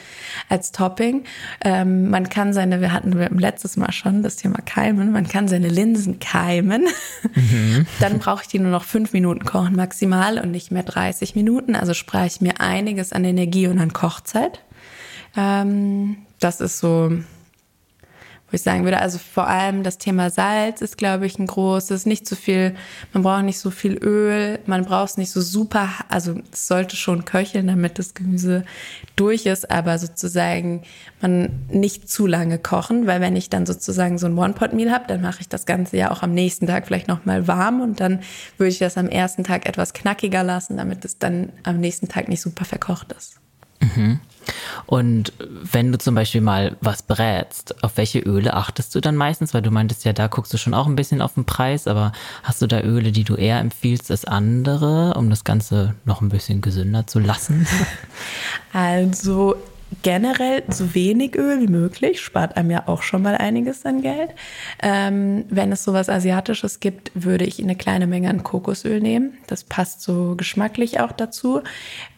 als 0.48 0.72
Topping. 0.72 1.24
Ähm, 1.64 2.10
man 2.10 2.28
kann 2.28 2.52
seine, 2.52 2.80
wir 2.80 2.92
hatten 2.92 3.12
letztes 3.38 3.76
Mal 3.76 3.92
schon 3.92 4.22
das 4.22 4.36
Thema 4.36 4.58
Keimen, 4.64 5.12
man 5.12 5.28
kann 5.28 5.48
seine 5.48 5.68
Linsen 5.68 6.18
keimen. 6.18 6.86
Mhm. 7.34 7.86
Dann 8.00 8.18
brauche 8.18 8.42
ich 8.42 8.48
die 8.48 8.58
nur 8.58 8.70
noch 8.70 8.84
fünf 8.84 9.12
Minuten 9.12 9.44
kochen 9.44 9.76
maximal 9.76 10.38
und 10.38 10.50
nicht 10.50 10.70
mehr 10.70 10.82
30 10.82 11.34
Minuten. 11.34 11.76
Also 11.76 11.94
spare 11.94 12.26
ich 12.26 12.40
mir 12.40 12.60
einiges 12.60 13.12
an 13.12 13.24
Energie 13.24 13.66
und 13.68 13.78
an 13.78 13.92
Kochzeit. 13.92 14.60
Ähm, 15.36 16.18
das 16.40 16.60
ist 16.60 16.78
so 16.78 17.10
wo 18.50 18.54
ich 18.54 18.62
sagen 18.62 18.84
würde, 18.84 19.00
also 19.00 19.18
vor 19.18 19.48
allem 19.48 19.82
das 19.82 19.98
Thema 19.98 20.30
Salz 20.30 20.80
ist, 20.80 20.96
glaube 20.96 21.26
ich, 21.26 21.38
ein 21.38 21.46
großes. 21.46 22.06
Nicht 22.06 22.28
zu 22.28 22.36
viel, 22.36 22.76
man 23.12 23.24
braucht 23.24 23.42
nicht 23.42 23.58
so 23.58 23.70
viel 23.70 23.94
Öl, 23.94 24.60
man 24.66 24.84
braucht 24.84 25.10
es 25.10 25.16
nicht 25.16 25.32
so 25.32 25.40
super, 25.40 25.88
also 26.08 26.34
es 26.52 26.68
sollte 26.68 26.94
schon 26.94 27.24
köcheln, 27.24 27.66
damit 27.66 27.98
das 27.98 28.14
Gemüse 28.14 28.64
durch 29.16 29.46
ist, 29.46 29.70
aber 29.70 29.98
sozusagen 29.98 30.82
man 31.20 31.66
nicht 31.70 32.08
zu 32.08 32.26
lange 32.26 32.58
kochen, 32.58 33.08
weil 33.08 33.20
wenn 33.20 33.34
ich 33.34 33.50
dann 33.50 33.66
sozusagen 33.66 34.16
so 34.16 34.26
ein 34.26 34.38
One-Pot-Meal 34.38 34.92
habe, 34.92 35.06
dann 35.08 35.22
mache 35.22 35.40
ich 35.40 35.48
das 35.48 35.66
Ganze 35.66 35.96
ja 35.96 36.12
auch 36.12 36.22
am 36.22 36.32
nächsten 36.32 36.68
Tag 36.68 36.86
vielleicht 36.86 37.08
nochmal 37.08 37.48
warm 37.48 37.80
und 37.80 38.00
dann 38.00 38.20
würde 38.58 38.70
ich 38.70 38.78
das 38.78 38.96
am 38.96 39.08
ersten 39.08 39.42
Tag 39.42 39.66
etwas 39.68 39.92
knackiger 39.92 40.44
lassen, 40.44 40.76
damit 40.76 41.04
es 41.04 41.18
dann 41.18 41.52
am 41.64 41.80
nächsten 41.80 42.08
Tag 42.08 42.28
nicht 42.28 42.42
super 42.42 42.64
verkocht 42.64 43.12
ist. 43.12 43.40
Mhm. 43.94 44.20
Und 44.86 45.32
wenn 45.38 45.90
du 45.90 45.98
zum 45.98 46.14
Beispiel 46.14 46.40
mal 46.40 46.76
was 46.80 47.02
brätst, 47.02 47.82
auf 47.82 47.96
welche 47.96 48.20
Öle 48.20 48.54
achtest 48.54 48.94
du 48.94 49.00
dann 49.00 49.16
meistens? 49.16 49.54
Weil 49.54 49.62
du 49.62 49.70
meintest 49.70 50.04
ja, 50.04 50.12
da 50.12 50.28
guckst 50.28 50.52
du 50.52 50.58
schon 50.58 50.74
auch 50.74 50.86
ein 50.86 50.96
bisschen 50.96 51.20
auf 51.20 51.34
den 51.34 51.44
Preis, 51.44 51.88
aber 51.88 52.12
hast 52.44 52.62
du 52.62 52.66
da 52.66 52.80
Öle, 52.80 53.10
die 53.10 53.24
du 53.24 53.34
eher 53.34 53.58
empfiehlst 53.58 54.10
als 54.10 54.24
andere, 54.24 55.14
um 55.14 55.30
das 55.30 55.42
Ganze 55.44 55.94
noch 56.04 56.20
ein 56.20 56.28
bisschen 56.28 56.60
gesünder 56.60 57.06
zu 57.06 57.18
lassen? 57.18 57.66
Also 58.72 59.56
generell 60.02 60.62
so 60.68 60.94
wenig 60.94 61.36
Öl 61.36 61.60
wie 61.60 61.66
möglich, 61.66 62.20
spart 62.20 62.56
einem 62.56 62.70
ja 62.70 62.84
auch 62.86 63.02
schon 63.02 63.22
mal 63.22 63.36
einiges 63.36 63.84
an 63.84 64.02
Geld. 64.02 64.30
Ähm, 64.82 65.44
wenn 65.48 65.72
es 65.72 65.84
sowas 65.84 66.08
Asiatisches 66.08 66.80
gibt, 66.80 67.10
würde 67.14 67.44
ich 67.44 67.62
eine 67.62 67.76
kleine 67.76 68.06
Menge 68.06 68.30
an 68.30 68.42
Kokosöl 68.42 69.00
nehmen. 69.00 69.38
Das 69.46 69.64
passt 69.64 70.02
so 70.02 70.34
geschmacklich 70.36 71.00
auch 71.00 71.12
dazu. 71.12 71.62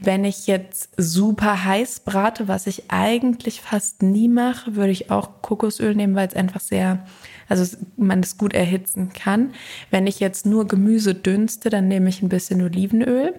Wenn 0.00 0.24
ich 0.24 0.46
jetzt 0.46 0.90
super 0.96 1.64
heiß 1.64 2.00
brate, 2.00 2.48
was 2.48 2.66
ich 2.66 2.84
eigentlich 2.88 3.60
fast 3.60 4.02
nie 4.02 4.28
mache, 4.28 4.76
würde 4.76 4.92
ich 4.92 5.10
auch 5.10 5.42
Kokosöl 5.42 5.94
nehmen, 5.94 6.14
weil 6.14 6.28
es 6.28 6.36
einfach 6.36 6.60
sehr 6.60 7.04
also 7.48 7.76
man 7.96 8.20
es 8.20 8.36
gut 8.36 8.52
erhitzen 8.52 9.12
kann. 9.12 9.52
Wenn 9.90 10.06
ich 10.06 10.20
jetzt 10.20 10.44
nur 10.44 10.68
Gemüse 10.68 11.14
dünste, 11.14 11.70
dann 11.70 11.88
nehme 11.88 12.08
ich 12.10 12.22
ein 12.22 12.28
bisschen 12.28 12.62
Olivenöl. 12.62 13.34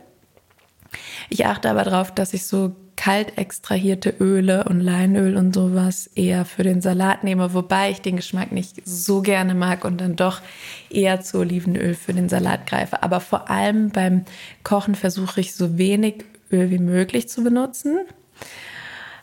Ich 1.30 1.46
achte 1.46 1.70
aber 1.70 1.84
darauf, 1.84 2.12
dass 2.12 2.34
ich 2.34 2.46
so 2.46 2.76
kalt 3.00 3.38
extrahierte 3.38 4.14
Öle 4.20 4.66
und 4.66 4.82
Leinöl 4.82 5.38
und 5.38 5.56
sowas 5.56 6.08
eher 6.16 6.44
für 6.44 6.64
den 6.64 6.82
Salat 6.82 7.24
nehme, 7.24 7.54
wobei 7.54 7.92
ich 7.92 8.02
den 8.02 8.18
Geschmack 8.18 8.52
nicht 8.52 8.86
so 8.86 9.22
gerne 9.22 9.56
mag 9.56 9.86
und 9.86 10.02
dann 10.02 10.18
doch 10.18 10.42
eher 10.90 11.22
zu 11.22 11.38
Olivenöl 11.38 11.94
für 11.94 12.14
den 12.14 12.28
Salat 12.28 12.68
greife. 12.68 13.02
Aber 13.02 13.22
vor 13.22 13.50
allem 13.50 13.92
beim 13.92 14.26
Kochen 14.64 14.96
versuche 14.96 15.40
ich 15.40 15.56
so 15.56 15.78
wenig 15.78 16.26
Öl 16.52 16.72
wie 16.72 16.78
möglich 16.78 17.30
zu 17.30 17.42
benutzen, 17.42 18.00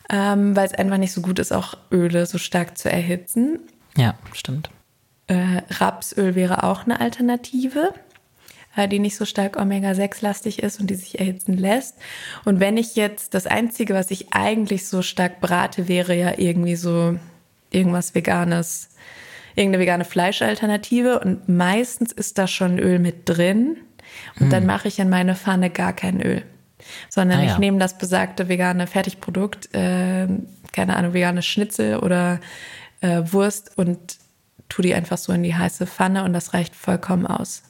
ähm, 0.09 0.55
weil 0.55 0.65
es 0.65 0.73
einfach 0.73 0.97
nicht 0.97 1.13
so 1.13 1.21
gut 1.21 1.37
ist, 1.37 1.51
auch 1.51 1.77
Öle 1.91 2.25
so 2.25 2.39
stark 2.39 2.79
zu 2.79 2.89
erhitzen. 2.89 3.59
Ja, 3.95 4.15
stimmt. 4.33 4.71
Äh, 5.27 5.61
Rapsöl 5.69 6.33
wäre 6.33 6.63
auch 6.63 6.85
eine 6.85 6.99
Alternative. 6.99 7.93
Die 8.85 8.99
nicht 8.99 9.15
so 9.15 9.25
stark 9.25 9.57
Omega-6-lastig 9.57 10.61
ist 10.61 10.79
und 10.79 10.91
die 10.91 10.95
sich 10.95 11.19
erhitzen 11.19 11.57
lässt. 11.57 11.95
Und 12.45 12.59
wenn 12.59 12.77
ich 12.77 12.95
jetzt, 12.95 13.33
das 13.33 13.47
Einzige, 13.47 13.95
was 13.95 14.11
ich 14.11 14.33
eigentlich 14.33 14.87
so 14.87 15.01
stark 15.01 15.39
brate, 15.39 15.87
wäre 15.87 16.15
ja 16.15 16.33
irgendwie 16.37 16.75
so 16.75 17.17
irgendwas 17.71 18.13
Veganes, 18.13 18.89
irgendeine 19.55 19.81
vegane 19.81 20.05
Fleischalternative. 20.05 21.19
Und 21.19 21.49
meistens 21.49 22.11
ist 22.11 22.37
da 22.37 22.45
schon 22.45 22.77
Öl 22.77 22.99
mit 22.99 23.27
drin. 23.27 23.77
Und 24.35 24.45
hm. 24.45 24.49
dann 24.51 24.65
mache 24.67 24.87
ich 24.87 24.99
in 24.99 25.09
meine 25.09 25.35
Pfanne 25.35 25.71
gar 25.71 25.93
kein 25.93 26.21
Öl. 26.21 26.43
Sondern 27.09 27.39
ah, 27.39 27.43
ja. 27.43 27.51
ich 27.53 27.57
nehme 27.57 27.79
das 27.79 27.97
besagte 27.97 28.47
vegane 28.47 28.85
Fertigprodukt, 28.85 29.73
äh, 29.73 30.27
keine 30.71 30.95
Ahnung, 30.95 31.13
vegane 31.13 31.41
Schnitzel 31.41 31.97
oder 31.97 32.39
äh, 33.01 33.23
Wurst 33.25 33.77
und 33.77 34.17
tu 34.69 34.81
die 34.81 34.93
einfach 34.93 35.17
so 35.17 35.33
in 35.33 35.43
die 35.43 35.55
heiße 35.55 35.87
Pfanne 35.87 36.23
und 36.23 36.33
das 36.33 36.53
reicht 36.53 36.75
vollkommen 36.75 37.25
aus. 37.25 37.63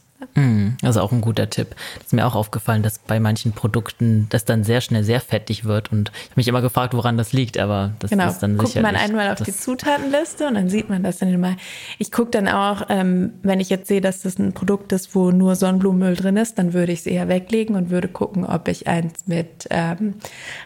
Also 0.82 1.02
auch 1.02 1.12
ein 1.12 1.22
guter 1.22 1.50
Tipp. 1.50 1.76
Das 1.96 2.08
ist 2.08 2.14
mir 2.14 2.26
auch 2.26 2.36
aufgefallen, 2.36 2.84
dass 2.84 3.00
bei 3.00 3.20
manchen 3.20 3.52
Produkten 3.52 4.28
das 4.30 4.46
dann 4.46 4.64
sehr 4.64 4.82
schnell 4.82 5.04
sehr 5.04 5.22
fettig 5.22 5.66
wird. 5.66 5.92
Und 5.92 6.12
ich 6.14 6.24
habe 6.24 6.34
mich 6.36 6.48
immer 6.48 6.62
gefragt, 6.62 6.94
woran 6.94 7.18
das 7.18 7.34
liegt, 7.34 7.58
aber 7.58 7.94
das 8.00 8.12
genau. 8.12 8.28
ist 8.28 8.40
dann 8.40 8.58
Guckt 8.58 8.76
man 8.82 8.96
einmal 8.96 9.32
auf 9.32 9.42
die 9.42 9.56
Zutatenliste 9.56 10.48
und 10.48 10.56
dann 10.56 10.70
sieht 10.70 10.90
man 10.90 11.04
das 11.04 11.18
dann 11.18 11.30
immer. 11.30 11.56
Ich 12.00 12.12
gucke 12.12 12.32
dann 12.32 12.48
auch, 12.48 12.84
ähm, 12.90 13.34
wenn 13.44 13.60
ich 13.60 13.70
jetzt 13.70 13.88
sehe, 13.88 14.02
dass 14.02 14.22
das 14.22 14.40
ein 14.40 14.54
Produkt 14.54 14.92
ist, 14.92 15.16
wo 15.16 15.32
nur 15.32 15.56
Sonnenblumenöl 15.56 16.16
drin 16.16 16.38
ist, 16.38 16.58
dann 16.58 16.74
würde 16.74 16.92
ich 16.92 17.00
es 17.00 17.06
eher 17.06 17.28
weglegen 17.28 17.76
und 17.76 17.90
würde 17.90 18.08
gucken, 18.08 18.46
ob 18.46 18.68
ich 18.68 18.88
eins 18.88 19.28
mit 19.28 19.68
ähm, 19.70 20.16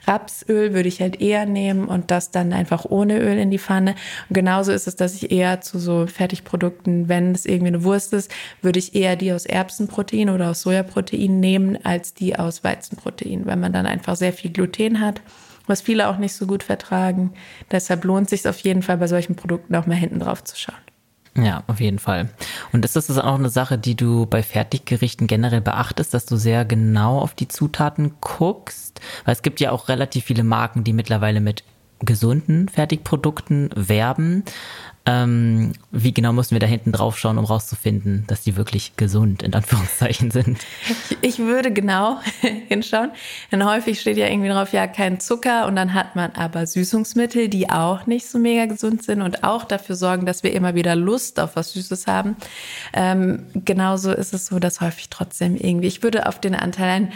Rapsöl 0.07 0.73
würde 0.73 0.87
ich 0.87 1.01
halt 1.01 1.21
eher 1.21 1.45
nehmen 1.45 1.87
und 1.87 2.11
das 2.11 2.31
dann 2.31 2.53
einfach 2.53 2.85
ohne 2.85 3.19
Öl 3.19 3.37
in 3.37 3.51
die 3.51 3.59
Pfanne. 3.59 3.95
Und 4.29 4.33
genauso 4.33 4.71
ist 4.71 4.87
es, 4.87 4.95
dass 4.95 5.15
ich 5.15 5.31
eher 5.31 5.61
zu 5.61 5.79
so 5.79 6.07
Fertigprodukten, 6.07 7.09
wenn 7.09 7.33
es 7.33 7.45
irgendwie 7.45 7.67
eine 7.67 7.83
Wurst 7.83 8.13
ist, 8.13 8.31
würde 8.61 8.79
ich 8.79 8.95
eher 8.95 9.15
die 9.15 9.31
aus 9.31 9.40
aus 9.41 9.45
Erbsenprotein 9.47 10.29
oder 10.29 10.51
aus 10.51 10.61
Sojaprotein 10.61 11.39
nehmen 11.39 11.83
als 11.83 12.13
die 12.13 12.37
aus 12.37 12.63
Weizenprotein, 12.63 13.45
weil 13.45 13.57
man 13.57 13.73
dann 13.73 13.87
einfach 13.87 14.15
sehr 14.15 14.33
viel 14.33 14.51
Gluten 14.51 14.99
hat, 14.99 15.21
was 15.65 15.81
viele 15.81 16.09
auch 16.09 16.17
nicht 16.17 16.33
so 16.33 16.45
gut 16.45 16.63
vertragen. 16.63 17.33
Deshalb 17.71 18.03
lohnt 18.03 18.31
es 18.31 18.41
sich 18.41 18.47
auf 18.49 18.59
jeden 18.59 18.83
Fall 18.83 18.97
bei 18.97 19.07
solchen 19.07 19.35
Produkten 19.35 19.75
auch 19.75 19.87
mal 19.87 19.95
hinten 19.95 20.19
drauf 20.19 20.43
zu 20.43 20.55
schauen. 20.55 20.75
Ja, 21.35 21.63
auf 21.67 21.79
jeden 21.79 21.97
Fall. 21.97 22.29
Und 22.73 22.83
ist 22.83 22.97
das 22.97 23.09
auch 23.17 23.35
eine 23.35 23.49
Sache, 23.49 23.77
die 23.77 23.95
du 23.95 24.25
bei 24.25 24.43
Fertiggerichten 24.43 25.27
generell 25.27 25.61
beachtest, 25.61 26.13
dass 26.13 26.25
du 26.25 26.35
sehr 26.35 26.65
genau 26.65 27.19
auf 27.19 27.33
die 27.33 27.47
Zutaten 27.47 28.15
guckst? 28.19 28.99
Weil 29.23 29.33
es 29.33 29.41
gibt 29.41 29.61
ja 29.61 29.71
auch 29.71 29.87
relativ 29.87 30.25
viele 30.25 30.43
Marken, 30.43 30.83
die 30.83 30.93
mittlerweile 30.93 31.39
mit 31.39 31.63
gesunden 32.01 32.69
Fertigprodukten 32.69 33.69
werben. 33.75 34.43
Ähm, 35.03 35.73
wie 35.89 36.13
genau 36.13 36.31
müssen 36.31 36.51
wir 36.51 36.59
da 36.59 36.67
hinten 36.67 36.91
drauf 36.91 37.17
schauen, 37.17 37.39
um 37.39 37.45
rauszufinden, 37.45 38.23
dass 38.27 38.43
die 38.43 38.55
wirklich 38.55 38.95
gesund 38.97 39.41
in 39.41 39.51
Anführungszeichen 39.55 40.29
sind? 40.29 40.59
Ich 41.21 41.39
würde 41.39 41.73
genau 41.73 42.19
hinschauen, 42.67 43.09
denn 43.51 43.65
häufig 43.65 43.99
steht 43.99 44.17
ja 44.17 44.27
irgendwie 44.27 44.49
drauf, 44.49 44.73
ja, 44.73 44.85
kein 44.85 45.19
Zucker 45.19 45.65
und 45.65 45.75
dann 45.75 45.95
hat 45.95 46.15
man 46.15 46.33
aber 46.33 46.67
Süßungsmittel, 46.67 47.47
die 47.47 47.71
auch 47.71 48.05
nicht 48.05 48.27
so 48.27 48.37
mega 48.37 48.67
gesund 48.67 49.01
sind 49.01 49.23
und 49.23 49.43
auch 49.43 49.63
dafür 49.63 49.95
sorgen, 49.95 50.27
dass 50.27 50.43
wir 50.43 50.53
immer 50.53 50.75
wieder 50.75 50.95
Lust 50.95 51.39
auf 51.39 51.55
was 51.55 51.73
Süßes 51.73 52.05
haben. 52.05 52.35
Ähm, 52.93 53.47
genauso 53.55 54.11
ist 54.11 54.35
es 54.35 54.45
so, 54.45 54.59
dass 54.59 54.81
häufig 54.81 55.09
trotzdem 55.09 55.55
irgendwie, 55.55 55.87
ich 55.87 56.03
würde 56.03 56.27
auf 56.27 56.39
den 56.39 56.53
Anteil 56.53 57.09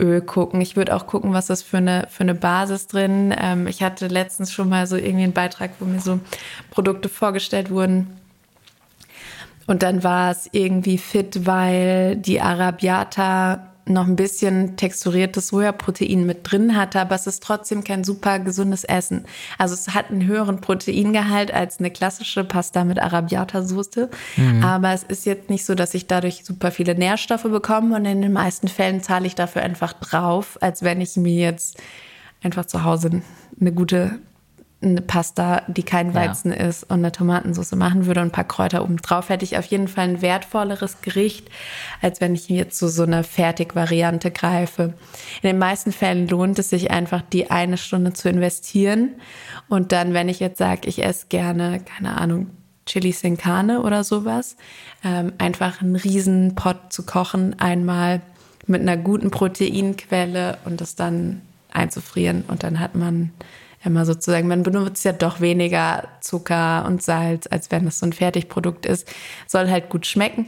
Öl 0.00 0.20
gucken. 0.20 0.60
Ich 0.60 0.76
würde 0.76 0.94
auch 0.94 1.06
gucken, 1.06 1.32
was 1.32 1.50
ist 1.50 1.62
für 1.62 1.78
eine, 1.78 2.06
für 2.08 2.22
eine 2.22 2.34
Basis 2.34 2.86
drin. 2.86 3.34
Ähm, 3.36 3.66
ich 3.66 3.82
hatte 3.82 4.06
letztens 4.06 4.52
schon 4.52 4.68
mal 4.68 4.86
so 4.86 4.96
irgendwie 4.96 5.24
einen 5.24 5.32
Beitrag, 5.32 5.72
wo 5.80 5.84
mir 5.84 6.00
so 6.00 6.20
Produkte 6.70 7.08
vorgestellt 7.08 7.70
wurden. 7.70 8.18
Und 9.66 9.82
dann 9.82 10.02
war 10.02 10.30
es 10.30 10.48
irgendwie 10.52 10.96
fit, 10.96 11.46
weil 11.46 12.16
die 12.16 12.40
Arabiata 12.40 13.67
noch 13.88 14.06
ein 14.06 14.16
bisschen 14.16 14.76
texturiertes 14.76 15.48
Sojaprotein 15.48 16.26
mit 16.26 16.50
drin 16.50 16.76
hatte, 16.76 17.00
aber 17.00 17.14
es 17.14 17.26
ist 17.26 17.42
trotzdem 17.42 17.84
kein 17.84 18.04
super 18.04 18.38
gesundes 18.38 18.84
Essen. 18.84 19.24
Also 19.58 19.74
es 19.74 19.94
hat 19.94 20.10
einen 20.10 20.26
höheren 20.26 20.60
Proteingehalt 20.60 21.52
als 21.52 21.78
eine 21.78 21.90
klassische 21.90 22.44
Pasta 22.44 22.84
mit 22.84 22.98
Arabiata-Soße. 22.98 24.08
Mhm. 24.36 24.64
Aber 24.64 24.92
es 24.92 25.02
ist 25.02 25.26
jetzt 25.26 25.50
nicht 25.50 25.64
so, 25.64 25.74
dass 25.74 25.94
ich 25.94 26.06
dadurch 26.06 26.44
super 26.44 26.70
viele 26.70 26.94
Nährstoffe 26.94 27.44
bekomme 27.44 27.96
und 27.96 28.04
in 28.04 28.22
den 28.22 28.32
meisten 28.32 28.68
Fällen 28.68 29.02
zahle 29.02 29.26
ich 29.26 29.34
dafür 29.34 29.62
einfach 29.62 29.92
drauf, 29.92 30.58
als 30.60 30.82
wenn 30.82 31.00
ich 31.00 31.16
mir 31.16 31.34
jetzt 31.34 31.78
einfach 32.42 32.66
zu 32.66 32.84
Hause 32.84 33.22
eine 33.60 33.72
gute 33.72 34.18
eine 34.80 35.00
Pasta, 35.00 35.62
die 35.66 35.82
kein 35.82 36.14
Weizen 36.14 36.52
ja. 36.52 36.58
ist 36.58 36.84
und 36.84 36.98
eine 36.98 37.10
Tomatensauce 37.10 37.72
machen 37.72 38.06
würde 38.06 38.20
und 38.20 38.28
ein 38.28 38.32
paar 38.32 38.46
Kräuter 38.46 38.82
oben 38.84 38.98
drauf, 38.98 39.28
hätte 39.28 39.44
ich 39.44 39.58
auf 39.58 39.64
jeden 39.64 39.88
Fall 39.88 40.04
ein 40.04 40.22
wertvolleres 40.22 41.00
Gericht, 41.00 41.48
als 42.00 42.20
wenn 42.20 42.34
ich 42.34 42.48
jetzt 42.48 42.78
so, 42.78 42.86
so 42.86 43.02
eine 43.02 43.24
Fertigvariante 43.24 44.30
greife. 44.30 44.94
In 45.42 45.48
den 45.48 45.58
meisten 45.58 45.90
Fällen 45.90 46.28
lohnt 46.28 46.60
es 46.60 46.70
sich 46.70 46.92
einfach, 46.92 47.22
die 47.22 47.50
eine 47.50 47.76
Stunde 47.76 48.12
zu 48.12 48.28
investieren. 48.28 49.14
Und 49.68 49.90
dann, 49.90 50.14
wenn 50.14 50.28
ich 50.28 50.38
jetzt 50.38 50.58
sage, 50.58 50.88
ich 50.88 51.02
esse 51.04 51.26
gerne, 51.28 51.80
keine 51.80 52.16
Ahnung, 52.16 52.50
Chili 52.86 53.12
sin 53.12 53.36
Carne 53.36 53.82
oder 53.82 54.04
sowas, 54.04 54.56
ähm, 55.04 55.32
einfach 55.38 55.82
einen 55.82 55.96
riesen 55.96 56.54
Pot 56.54 56.92
zu 56.92 57.04
kochen, 57.04 57.58
einmal 57.58 58.22
mit 58.66 58.80
einer 58.80 58.96
guten 58.96 59.30
Proteinquelle 59.30 60.58
und 60.64 60.80
das 60.80 60.94
dann 60.94 61.42
einzufrieren 61.72 62.44
und 62.48 62.62
dann 62.62 62.80
hat 62.80 62.94
man 62.94 63.32
immer 63.84 64.04
sozusagen, 64.04 64.48
man 64.48 64.62
benutzt 64.62 65.04
ja 65.04 65.12
doch 65.12 65.40
weniger 65.40 66.08
Zucker 66.20 66.84
und 66.86 67.02
Salz, 67.02 67.46
als 67.50 67.70
wenn 67.70 67.86
es 67.86 67.98
so 67.98 68.06
ein 68.06 68.12
Fertigprodukt 68.12 68.86
ist. 68.86 69.08
Soll 69.46 69.70
halt 69.70 69.88
gut 69.88 70.06
schmecken, 70.06 70.46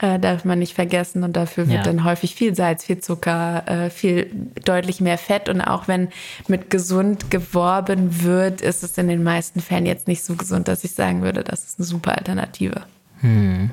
äh, 0.00 0.18
darf 0.18 0.44
man 0.44 0.58
nicht 0.58 0.74
vergessen. 0.74 1.24
Und 1.24 1.36
dafür 1.36 1.66
wird 1.68 1.78
ja. 1.78 1.82
dann 1.82 2.04
häufig 2.04 2.34
viel 2.34 2.54
Salz, 2.54 2.84
viel 2.84 3.00
Zucker, 3.00 3.64
äh, 3.66 3.90
viel 3.90 4.30
deutlich 4.64 5.00
mehr 5.00 5.18
Fett. 5.18 5.48
Und 5.48 5.60
auch 5.60 5.88
wenn 5.88 6.08
mit 6.46 6.70
gesund 6.70 7.30
geworben 7.30 8.22
wird, 8.22 8.60
ist 8.60 8.82
es 8.82 8.96
in 8.96 9.08
den 9.08 9.22
meisten 9.22 9.60
Fällen 9.60 9.86
jetzt 9.86 10.06
nicht 10.06 10.22
so 10.24 10.34
gesund, 10.34 10.68
dass 10.68 10.84
ich 10.84 10.92
sagen 10.92 11.22
würde, 11.22 11.42
das 11.42 11.64
ist 11.64 11.78
eine 11.78 11.86
super 11.86 12.16
Alternative. 12.16 12.82
Hm. 13.20 13.70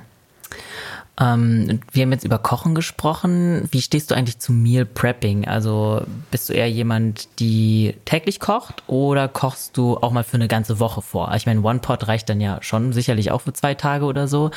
Ähm, 1.20 1.80
wir 1.92 2.04
haben 2.04 2.12
jetzt 2.12 2.26
über 2.26 2.40
Kochen 2.40 2.76
gesprochen. 2.76 3.68
Wie 3.72 3.82
stehst 3.82 4.12
du 4.12 4.16
eigentlich 4.16 4.40
zu 4.40 4.52
Meal 4.52 4.86
Prepping? 4.86 5.48
Also 5.48 6.02
bist 6.30 6.50
du 6.50 6.54
eher 6.54 6.70
jemand, 6.70 7.40
die 7.40 7.96
täglich 8.04 8.40
kocht 8.40 8.84
oder 8.88 9.28
kochst 9.30 9.78
du 9.78 9.98
auch 9.98 10.12
mal 10.12 10.24
für 10.24 10.36
eine 10.36 10.50
ganze 10.50 10.80
Woche 10.80 11.02
vor? 11.02 11.34
Ich 11.36 11.46
meine, 11.46 11.62
One 11.62 11.80
Pot 11.80 12.08
reicht 12.08 12.30
dann 12.30 12.42
ja 12.42 12.58
schon 12.62 12.92
sicherlich 12.92 13.32
auch 13.32 13.42
für 13.42 13.54
zwei 13.54 13.76
Tage 13.76 14.06
oder 14.06 14.28
so. 14.28 14.52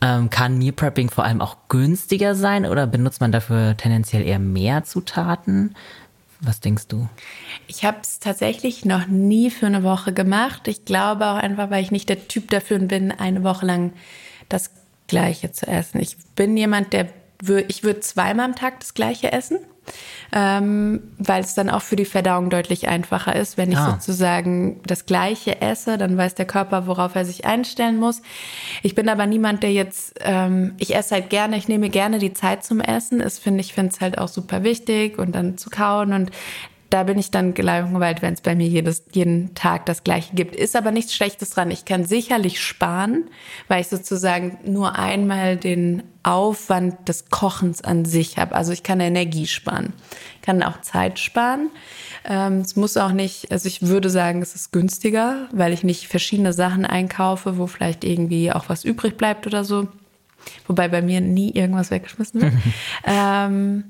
Ähm, 0.00 0.30
kann 0.30 0.56
Meal 0.56 0.72
Prepping 0.72 1.10
vor 1.10 1.24
allem 1.24 1.42
auch 1.42 1.56
günstiger 1.68 2.34
sein 2.34 2.64
oder 2.64 2.86
benutzt 2.86 3.20
man 3.20 3.32
dafür 3.32 3.76
tendenziell 3.76 4.22
eher 4.22 4.38
mehr 4.38 4.84
Zutaten? 4.84 5.76
Was 6.40 6.60
denkst 6.60 6.88
du? 6.88 7.06
Ich 7.66 7.84
habe 7.84 7.98
es 8.00 8.18
tatsächlich 8.18 8.86
noch 8.86 9.06
nie 9.06 9.50
für 9.50 9.66
eine 9.66 9.82
Woche 9.82 10.14
gemacht. 10.14 10.68
Ich 10.68 10.86
glaube 10.86 11.26
auch 11.26 11.36
einfach, 11.36 11.68
weil 11.68 11.82
ich 11.82 11.90
nicht 11.90 12.08
der 12.08 12.28
Typ 12.28 12.48
dafür 12.48 12.78
bin, 12.78 13.12
eine 13.12 13.44
Woche 13.44 13.66
lang 13.66 13.92
das 14.48 14.70
Gleiche 15.10 15.52
zu 15.52 15.66
essen. 15.66 16.00
Ich 16.00 16.16
bin 16.34 16.56
jemand, 16.56 16.92
der 16.92 17.08
ich 17.68 17.84
würde 17.84 18.00
zweimal 18.00 18.46
am 18.46 18.54
Tag 18.54 18.80
das 18.80 18.94
Gleiche 18.94 19.32
essen. 19.32 19.58
ähm, 20.32 21.00
weil 21.18 21.42
es 21.42 21.54
dann 21.54 21.68
auch 21.70 21.82
für 21.82 21.96
die 21.96 22.04
Verdauung 22.04 22.50
deutlich 22.50 22.88
einfacher 22.88 23.34
ist. 23.34 23.56
Wenn 23.56 23.72
ich 23.72 23.78
ah. 23.78 23.92
sozusagen 23.92 24.80
das 24.86 25.06
Gleiche 25.06 25.60
esse, 25.60 25.98
dann 25.98 26.16
weiß 26.16 26.34
der 26.36 26.46
Körper, 26.46 26.86
worauf 26.86 27.14
er 27.14 27.24
sich 27.24 27.44
einstellen 27.44 27.96
muss. 27.96 28.22
Ich 28.82 28.94
bin 28.94 29.08
aber 29.08 29.26
niemand, 29.26 29.62
der 29.62 29.72
jetzt, 29.72 30.14
ähm, 30.20 30.74
ich 30.78 30.94
esse 30.94 31.16
halt 31.16 31.30
gerne, 31.30 31.56
ich 31.56 31.66
nehme 31.66 31.90
gerne 31.90 32.18
die 32.18 32.32
Zeit 32.32 32.64
zum 32.64 32.80
Essen. 32.80 33.20
Ich 33.26 33.34
finde, 33.34 33.60
ich 33.60 33.74
finde 33.74 33.92
es 33.92 34.00
halt 34.00 34.18
auch 34.18 34.28
super 34.28 34.62
wichtig 34.62 35.18
und 35.18 35.32
dann 35.32 35.58
zu 35.58 35.70
kauen 35.70 36.12
und 36.12 36.30
da 36.90 37.04
bin 37.04 37.18
ich 37.18 37.30
dann 37.30 37.54
gelangweilt, 37.54 38.20
wenn 38.20 38.34
es 38.34 38.40
bei 38.40 38.56
mir 38.56 38.66
jedes, 38.66 39.04
jeden 39.12 39.54
Tag 39.54 39.86
das 39.86 40.02
Gleiche 40.02 40.34
gibt. 40.34 40.56
Ist 40.56 40.74
aber 40.74 40.90
nichts 40.90 41.14
Schlechtes 41.14 41.50
dran. 41.50 41.70
Ich 41.70 41.84
kann 41.84 42.04
sicherlich 42.04 42.60
sparen, 42.60 43.30
weil 43.68 43.80
ich 43.80 43.86
sozusagen 43.86 44.58
nur 44.64 44.98
einmal 44.98 45.56
den 45.56 46.02
Aufwand 46.24 47.08
des 47.08 47.30
Kochens 47.30 47.82
an 47.82 48.04
sich 48.04 48.38
habe. 48.38 48.56
Also 48.56 48.72
ich 48.72 48.82
kann 48.82 48.98
Energie 48.98 49.46
sparen, 49.46 49.92
kann 50.42 50.64
auch 50.64 50.80
Zeit 50.80 51.20
sparen. 51.20 51.70
Ähm, 52.24 52.58
es 52.58 52.74
muss 52.74 52.96
auch 52.96 53.12
nicht, 53.12 53.52
also 53.52 53.68
ich 53.68 53.82
würde 53.82 54.10
sagen, 54.10 54.42
es 54.42 54.54
ist 54.56 54.72
günstiger, 54.72 55.48
weil 55.52 55.72
ich 55.72 55.84
nicht 55.84 56.08
verschiedene 56.08 56.52
Sachen 56.52 56.84
einkaufe, 56.84 57.56
wo 57.56 57.68
vielleicht 57.68 58.04
irgendwie 58.04 58.52
auch 58.52 58.68
was 58.68 58.84
übrig 58.84 59.16
bleibt 59.16 59.46
oder 59.46 59.64
so. 59.64 59.88
Wobei 60.66 60.88
bei 60.88 61.02
mir 61.02 61.20
nie 61.20 61.50
irgendwas 61.50 61.90
weggeschmissen 61.90 62.40
wird. 62.40 62.52
ähm, 63.04 63.84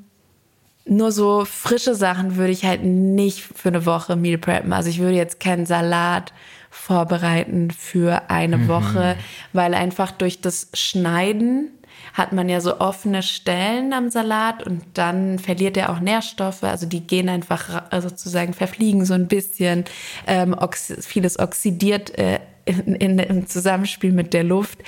nur 0.91 1.13
so 1.13 1.45
frische 1.45 1.95
Sachen 1.95 2.37
würde 2.37 2.53
ich 2.53 2.65
halt 2.65 2.83
nicht 2.83 3.41
für 3.41 3.69
eine 3.69 3.87
Woche 3.87 4.17
Meal 4.17 4.39
preppen. 4.39 4.73
Also 4.73 4.91
ich 4.91 4.99
würde 4.99 5.17
jetzt 5.17 5.39
keinen 5.39 5.65
Salat 5.65 6.33
vorbereiten 6.69 7.71
für 7.71 8.29
eine 8.29 8.59
mhm. 8.59 8.69
Woche, 8.69 9.17
weil 9.53 9.75
einfach 9.75 10.11
durch 10.11 10.41
das 10.41 10.69
Schneiden 10.75 11.71
hat 12.13 12.33
man 12.33 12.49
ja 12.49 12.61
so 12.61 12.81
offene 12.81 13.23
Stellen 13.23 13.93
am 13.93 14.11
Salat 14.11 14.67
und 14.67 14.83
dann 14.95 15.39
verliert 15.39 15.77
er 15.77 15.91
auch 15.91 16.01
Nährstoffe. 16.01 16.65
Also 16.65 16.87
die 16.87 17.07
gehen 17.07 17.29
einfach 17.29 17.85
sozusagen, 18.01 18.53
verfliegen 18.53 19.05
so 19.05 19.15
ein 19.15 19.29
bisschen. 19.29 19.85
Ähm, 20.27 20.57
vieles 21.01 21.39
oxidiert 21.39 22.19
äh, 22.19 22.41
in, 22.65 22.97
in, 22.97 23.19
im 23.21 23.47
Zusammenspiel 23.47 24.13
mit 24.13 24.35
der 24.35 24.43
Luft. 24.43 24.81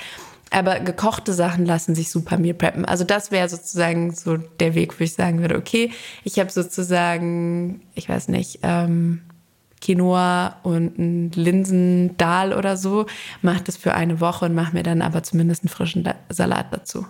Aber 0.53 0.79
gekochte 0.79 1.33
Sachen 1.33 1.65
lassen 1.65 1.95
sich 1.95 2.11
super 2.11 2.37
Meal 2.37 2.53
preppen. 2.53 2.85
Also 2.85 3.03
das 3.03 3.31
wäre 3.31 3.49
sozusagen 3.49 4.13
so 4.13 4.37
der 4.37 4.75
Weg, 4.75 4.99
wo 4.99 5.03
ich 5.03 5.13
sagen 5.13 5.41
würde, 5.41 5.57
okay, 5.57 5.91
ich 6.23 6.39
habe 6.39 6.51
sozusagen, 6.51 7.81
ich 7.95 8.07
weiß 8.07 8.27
nicht, 8.27 8.59
ähm, 8.61 9.21
Quinoa 9.81 10.57
und 10.63 10.97
ein 10.97 11.31
Linsendahl 11.31 12.53
oder 12.53 12.77
so, 12.77 13.07
mache 13.41 13.63
das 13.63 13.77
für 13.77 13.95
eine 13.95 14.21
Woche 14.21 14.45
und 14.45 14.53
mache 14.53 14.73
mir 14.73 14.83
dann 14.83 15.01
aber 15.01 15.23
zumindest 15.23 15.63
einen 15.63 15.69
frischen 15.69 16.07
Salat 16.29 16.67
dazu. 16.71 17.05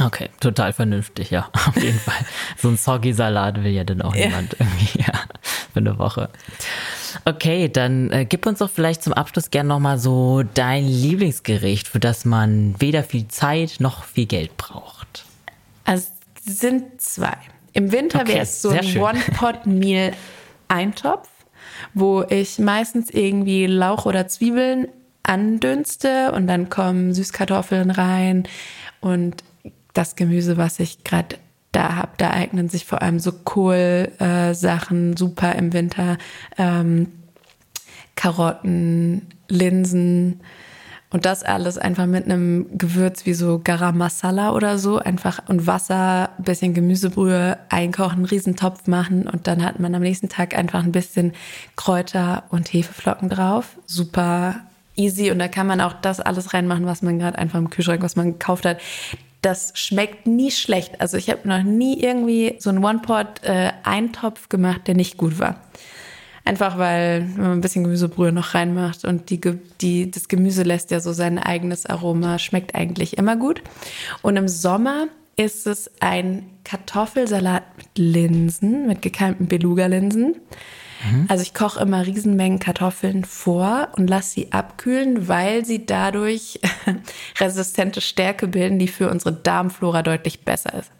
Okay, 0.00 0.30
total 0.40 0.72
vernünftig, 0.72 1.30
ja, 1.30 1.48
auf 1.66 1.76
jeden 1.76 1.98
Fall. 1.98 2.24
So 2.56 2.68
ein 2.68 2.76
Soggy-Salat 2.76 3.62
will 3.62 3.72
ja 3.72 3.84
dann 3.84 4.02
auch 4.02 4.14
ja. 4.14 4.26
niemand 4.26 4.56
irgendwie, 4.58 5.00
ja, 5.00 5.12
für 5.72 5.80
eine 5.80 5.98
Woche. 5.98 6.30
Okay, 7.24 7.68
dann 7.68 8.10
äh, 8.10 8.24
gib 8.24 8.46
uns 8.46 8.58
doch 8.58 8.70
vielleicht 8.70 9.00
zum 9.02 9.12
Abschluss 9.12 9.50
gern 9.50 9.68
nochmal 9.68 9.98
so 9.98 10.42
dein 10.54 10.86
Lieblingsgericht, 10.86 11.86
für 11.86 12.00
das 12.00 12.24
man 12.24 12.74
weder 12.80 13.04
viel 13.04 13.28
Zeit 13.28 13.76
noch 13.78 14.02
viel 14.04 14.26
Geld 14.26 14.56
braucht. 14.56 15.24
Also 15.84 16.08
sind 16.44 17.00
zwei. 17.00 17.36
Im 17.72 17.92
Winter 17.92 18.22
okay, 18.22 18.34
wäre 18.34 18.40
es 18.40 18.60
so 18.60 18.70
ein 18.70 18.98
One-Pot-Meal-Eintopf, 18.98 21.28
wo 21.94 22.24
ich 22.28 22.58
meistens 22.58 23.10
irgendwie 23.10 23.66
Lauch 23.66 24.06
oder 24.06 24.26
Zwiebeln 24.26 24.88
andünste 25.22 26.32
und 26.32 26.48
dann 26.48 26.68
kommen 26.68 27.14
Süßkartoffeln 27.14 27.92
rein 27.92 28.48
und 29.00 29.44
das 29.94 30.16
Gemüse, 30.16 30.56
was 30.56 30.80
ich 30.80 31.04
gerade 31.04 31.36
da 31.72 31.96
habe. 31.96 32.12
Da 32.18 32.30
eignen 32.30 32.68
sich 32.68 32.84
vor 32.84 33.02
allem 33.02 33.18
so 33.18 33.32
Kohlsachen 33.32 35.12
äh, 35.12 35.16
super 35.16 35.54
im 35.54 35.72
Winter. 35.72 36.18
Ähm, 36.58 37.08
Karotten, 38.14 39.26
Linsen 39.48 40.40
und 41.12 41.26
das 41.26 41.42
alles 41.42 41.76
einfach 41.76 42.06
mit 42.06 42.24
einem 42.24 42.66
Gewürz 42.78 43.26
wie 43.26 43.34
so 43.34 43.60
Garam 43.62 43.98
Masala 43.98 44.52
oder 44.52 44.78
so 44.78 44.98
einfach 44.98 45.40
und 45.48 45.66
Wasser, 45.66 46.30
bisschen 46.38 46.72
Gemüsebrühe 46.72 47.58
einkochen, 47.68 48.18
einen 48.18 48.24
Riesentopf 48.24 48.86
machen 48.86 49.28
und 49.28 49.46
dann 49.46 49.62
hat 49.62 49.78
man 49.78 49.94
am 49.94 50.02
nächsten 50.02 50.30
Tag 50.30 50.56
einfach 50.56 50.82
ein 50.82 50.92
bisschen 50.92 51.32
Kräuter 51.76 52.44
und 52.48 52.72
Hefeflocken 52.72 53.28
drauf. 53.28 53.76
Super 53.86 54.60
easy 54.96 55.30
und 55.30 55.38
da 55.38 55.48
kann 55.48 55.66
man 55.66 55.80
auch 55.80 55.92
das 55.92 56.20
alles 56.20 56.54
reinmachen, 56.54 56.86
was 56.86 57.02
man 57.02 57.18
gerade 57.18 57.38
einfach 57.38 57.58
im 57.58 57.70
Kühlschrank, 57.70 58.02
was 58.02 58.16
man 58.16 58.32
gekauft 58.32 58.64
hat 58.64 58.78
das 59.42 59.72
schmeckt 59.74 60.26
nie 60.26 60.50
schlecht. 60.50 61.00
Also 61.00 61.16
ich 61.16 61.28
habe 61.28 61.46
noch 61.46 61.62
nie 61.62 62.00
irgendwie 62.00 62.56
so 62.58 62.70
einen 62.70 62.82
One-Pot-Eintopf 62.82 64.44
äh, 64.44 64.48
gemacht, 64.48 64.82
der 64.86 64.94
nicht 64.94 65.16
gut 65.16 65.38
war. 65.38 65.60
Einfach 66.44 66.78
weil 66.78 67.28
wenn 67.36 67.42
man 67.42 67.52
ein 67.52 67.60
bisschen 67.60 67.84
Gemüsebrühe 67.84 68.32
noch 68.32 68.54
reinmacht 68.54 69.04
und 69.04 69.30
die, 69.30 69.40
die, 69.80 70.10
das 70.10 70.28
Gemüse 70.28 70.62
lässt 70.62 70.90
ja 70.90 71.00
so 71.00 71.12
sein 71.12 71.38
eigenes 71.38 71.86
Aroma, 71.86 72.38
schmeckt 72.38 72.74
eigentlich 72.74 73.18
immer 73.18 73.36
gut. 73.36 73.62
Und 74.22 74.36
im 74.36 74.48
Sommer 74.48 75.06
ist 75.36 75.66
es 75.66 75.90
ein 76.00 76.48
Kartoffelsalat 76.64 77.62
mit 77.76 77.86
Linsen, 77.96 78.86
mit 78.86 79.02
gekeimten 79.02 79.46
Beluga-Linsen. 79.46 80.36
Mhm. 81.10 81.26
Also 81.28 81.42
ich 81.42 81.54
koche 81.54 81.80
immer 81.80 82.06
Riesenmengen 82.06 82.58
Kartoffeln 82.58 83.24
vor 83.24 83.88
und 83.96 84.08
lasse 84.08 84.30
sie 84.30 84.52
abkühlen, 84.52 85.28
weil 85.28 85.64
sie 85.64 85.86
dadurch 85.86 86.60
resistente 87.40 88.00
Stärke 88.00 88.48
bilden, 88.48 88.78
die 88.78 88.88
für 88.88 89.10
unsere 89.10 89.32
Darmflora 89.32 90.02
deutlich 90.02 90.44
besser 90.44 90.74
ist. 90.74 90.90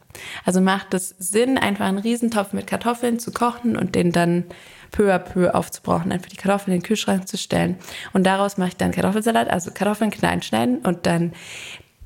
Also 0.44 0.61
macht 0.61 0.94
es 0.94 1.14
Sinn, 1.18 1.59
einfach 1.59 1.86
einen 1.86 1.98
Riesentopf 1.98 2.53
mit 2.53 2.66
Kartoffeln 2.66 3.18
zu 3.18 3.32
kochen 3.32 3.76
und 3.76 3.94
den 3.94 4.12
dann 4.12 4.44
peu 4.90 5.12
à 5.12 5.18
peu 5.18 5.55
aufzubrauchen, 5.55 6.12
einfach 6.12 6.28
die 6.28 6.36
Kartoffeln 6.36 6.74
in 6.74 6.80
den 6.80 6.86
Kühlschrank 6.86 7.26
zu 7.26 7.38
stellen. 7.38 7.76
Und 8.12 8.24
daraus 8.24 8.59
mache 8.59 8.70
ich 8.70 8.76
dann 8.76 8.92
Kartoffelsalat, 8.92 9.48
also 9.48 9.70
Kartoffeln 9.72 10.11
klein 10.11 10.42
schneiden 10.42 10.78
und 10.78 11.07
dann 11.07 11.32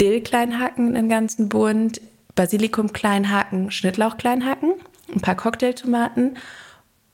Dill 0.00 0.20
klein 0.20 0.60
hacken, 0.60 0.94
einen 0.94 1.08
ganzen 1.08 1.48
Bund, 1.48 2.00
Basilikum 2.34 2.92
klein 2.92 3.32
hacken, 3.32 3.70
Schnittlauch 3.70 4.18
klein 4.18 4.44
hacken, 4.44 4.74
ein 5.12 5.20
paar 5.20 5.36
Cocktailtomaten 5.36 6.36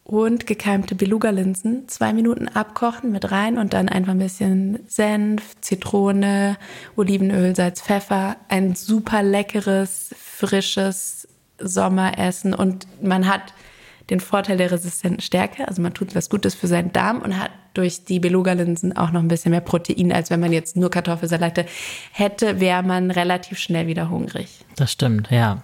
und 0.05 0.46
gekeimte 0.46 0.94
Beluga-Linsen. 0.94 1.88
Zwei 1.88 2.12
Minuten 2.12 2.48
abkochen 2.48 3.12
mit 3.12 3.30
rein 3.30 3.59
und 3.59 3.72
dann 3.72 3.88
einfach 3.88 4.12
ein 4.12 4.18
bisschen 4.18 4.80
Senf, 4.88 5.55
Zitrone, 5.61 6.57
Olivenöl, 6.96 7.55
Salz, 7.55 7.82
Pfeffer. 7.82 8.36
Ein 8.48 8.74
super 8.74 9.22
leckeres, 9.22 10.14
frisches 10.18 11.28
Sommeressen 11.59 12.55
und 12.55 12.86
man 13.00 13.28
hat 13.28 13.55
den 14.11 14.20
Vorteil 14.20 14.57
der 14.57 14.72
resistenten 14.72 15.20
Stärke. 15.20 15.68
Also 15.68 15.80
man 15.80 15.94
tut 15.94 16.14
was 16.14 16.28
Gutes 16.28 16.55
für 16.55 16.66
seinen 16.66 16.92
Darm 16.92 17.20
und 17.22 17.38
hat 17.38 17.53
durch 17.74 18.05
die 18.05 18.20
Beluga-Linsen 18.20 18.96
auch 18.96 19.12
noch 19.12 19.20
ein 19.20 19.28
bisschen 19.28 19.53
mehr 19.53 19.61
Protein, 19.61 20.12
als 20.12 20.30
wenn 20.30 20.40
man 20.40 20.53
jetzt 20.53 20.76
nur 20.76 20.90
Kartoffelsalate 20.90 21.64
hätte, 22.12 22.61
wäre 22.61 22.82
man 22.82 23.11
relativ 23.11 23.59
schnell 23.59 23.86
wieder 23.86 24.11
hungrig. 24.11 24.64
Das 24.76 24.92
stimmt, 24.92 25.30
ja. 25.30 25.62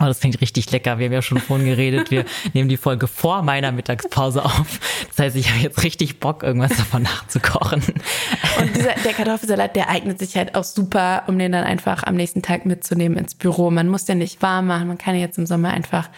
Oh, 0.00 0.04
das 0.04 0.20
klingt 0.20 0.40
richtig 0.40 0.70
lecker. 0.70 0.98
Wir 0.98 1.06
haben 1.06 1.12
ja 1.12 1.22
schon 1.22 1.38
vorhin 1.38 1.66
geredet. 1.66 2.10
Wir 2.10 2.24
nehmen 2.52 2.68
die 2.68 2.76
Folge 2.76 3.08
vor 3.08 3.42
meiner 3.42 3.72
Mittagspause 3.72 4.44
auf. 4.44 4.80
Das 5.08 5.18
heißt, 5.18 5.36
ich 5.36 5.50
habe 5.50 5.60
jetzt 5.60 5.82
richtig 5.82 6.20
Bock, 6.20 6.42
irgendwas 6.42 6.76
davon 6.76 7.02
nachzukochen. 7.02 7.82
Und 8.60 8.76
dieser, 8.76 8.94
der 9.04 9.12
Kartoffelsalat, 9.12 9.74
der 9.74 9.88
eignet 9.88 10.20
sich 10.20 10.36
halt 10.36 10.54
auch 10.54 10.64
super, 10.64 11.24
um 11.26 11.38
den 11.38 11.50
dann 11.52 11.64
einfach 11.64 12.04
am 12.04 12.14
nächsten 12.14 12.42
Tag 12.42 12.64
mitzunehmen 12.64 13.18
ins 13.18 13.34
Büro. 13.34 13.70
Man 13.70 13.88
muss 13.88 14.04
den 14.04 14.18
nicht 14.18 14.40
warm 14.40 14.68
machen. 14.68 14.86
Man 14.86 14.98
kann 14.98 15.14
ihn 15.14 15.20
jetzt 15.20 15.38
im 15.38 15.46
Sommer 15.46 15.70
einfach 15.70 16.08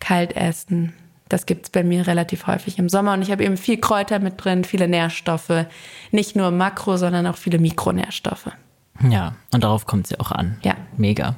kalt 0.00 0.34
essen. 0.34 0.94
Das 1.28 1.44
gibt's 1.44 1.70
bei 1.70 1.82
mir 1.82 2.06
relativ 2.06 2.46
häufig 2.46 2.78
im 2.78 2.88
Sommer. 2.88 3.12
Und 3.12 3.22
ich 3.22 3.30
habe 3.30 3.44
eben 3.44 3.56
viel 3.56 3.78
Kräuter 3.78 4.18
mit 4.18 4.42
drin, 4.42 4.64
viele 4.64 4.88
Nährstoffe. 4.88 5.66
Nicht 6.10 6.36
nur 6.36 6.50
Makro, 6.52 6.96
sondern 6.96 7.26
auch 7.26 7.36
viele 7.36 7.58
Mikronährstoffe. 7.58 8.50
Ja, 9.10 9.34
und 9.52 9.64
darauf 9.64 9.86
kommt 9.86 10.06
es 10.06 10.10
ja 10.12 10.20
auch 10.20 10.32
an. 10.32 10.58
Ja. 10.62 10.76
Mega. 10.96 11.34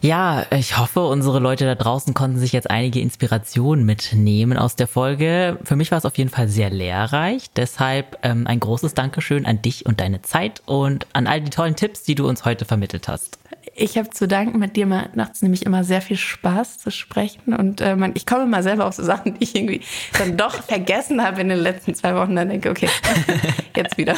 Ja, 0.00 0.46
ich 0.50 0.78
hoffe, 0.78 1.00
unsere 1.00 1.40
Leute 1.40 1.64
da 1.64 1.74
draußen 1.74 2.14
konnten 2.14 2.38
sich 2.38 2.52
jetzt 2.52 2.70
einige 2.70 3.00
Inspirationen 3.00 3.84
mitnehmen 3.84 4.56
aus 4.56 4.76
der 4.76 4.86
Folge. 4.86 5.58
Für 5.64 5.74
mich 5.74 5.90
war 5.90 5.98
es 5.98 6.04
auf 6.04 6.16
jeden 6.16 6.30
Fall 6.30 6.48
sehr 6.48 6.70
lehrreich. 6.70 7.50
Deshalb 7.56 8.18
ähm, 8.22 8.46
ein 8.46 8.60
großes 8.60 8.94
Dankeschön 8.94 9.44
an 9.44 9.60
dich 9.60 9.86
und 9.86 10.00
deine 10.00 10.22
Zeit 10.22 10.62
und 10.66 11.06
an 11.14 11.26
all 11.26 11.40
die 11.40 11.50
tollen 11.50 11.74
Tipps, 11.74 12.04
die 12.04 12.14
du 12.14 12.28
uns 12.28 12.44
heute 12.44 12.64
vermittelt 12.64 13.08
hast. 13.08 13.38
Ich 13.80 13.96
habe 13.96 14.10
zu 14.10 14.26
danken, 14.26 14.58
mit 14.58 14.74
dir 14.74 14.86
macht 14.86 15.34
es 15.34 15.42
nämlich 15.42 15.64
immer 15.64 15.84
sehr 15.84 16.02
viel 16.02 16.16
Spaß 16.16 16.78
zu 16.78 16.90
sprechen 16.90 17.54
und 17.54 17.80
äh, 17.80 17.94
man, 17.94 18.10
ich 18.14 18.26
komme 18.26 18.46
mal 18.46 18.64
selber 18.64 18.86
auf 18.86 18.94
so 18.94 19.04
Sachen, 19.04 19.34
die 19.34 19.44
ich 19.44 19.54
irgendwie 19.54 19.82
dann 20.18 20.36
doch 20.36 20.54
vergessen 20.64 21.22
habe 21.24 21.40
in 21.40 21.48
den 21.48 21.60
letzten 21.60 21.94
zwei 21.94 22.16
Wochen. 22.16 22.34
Dann 22.34 22.48
denke 22.48 22.70
okay, 22.70 22.88
jetzt 23.76 23.96
wieder. 23.96 24.16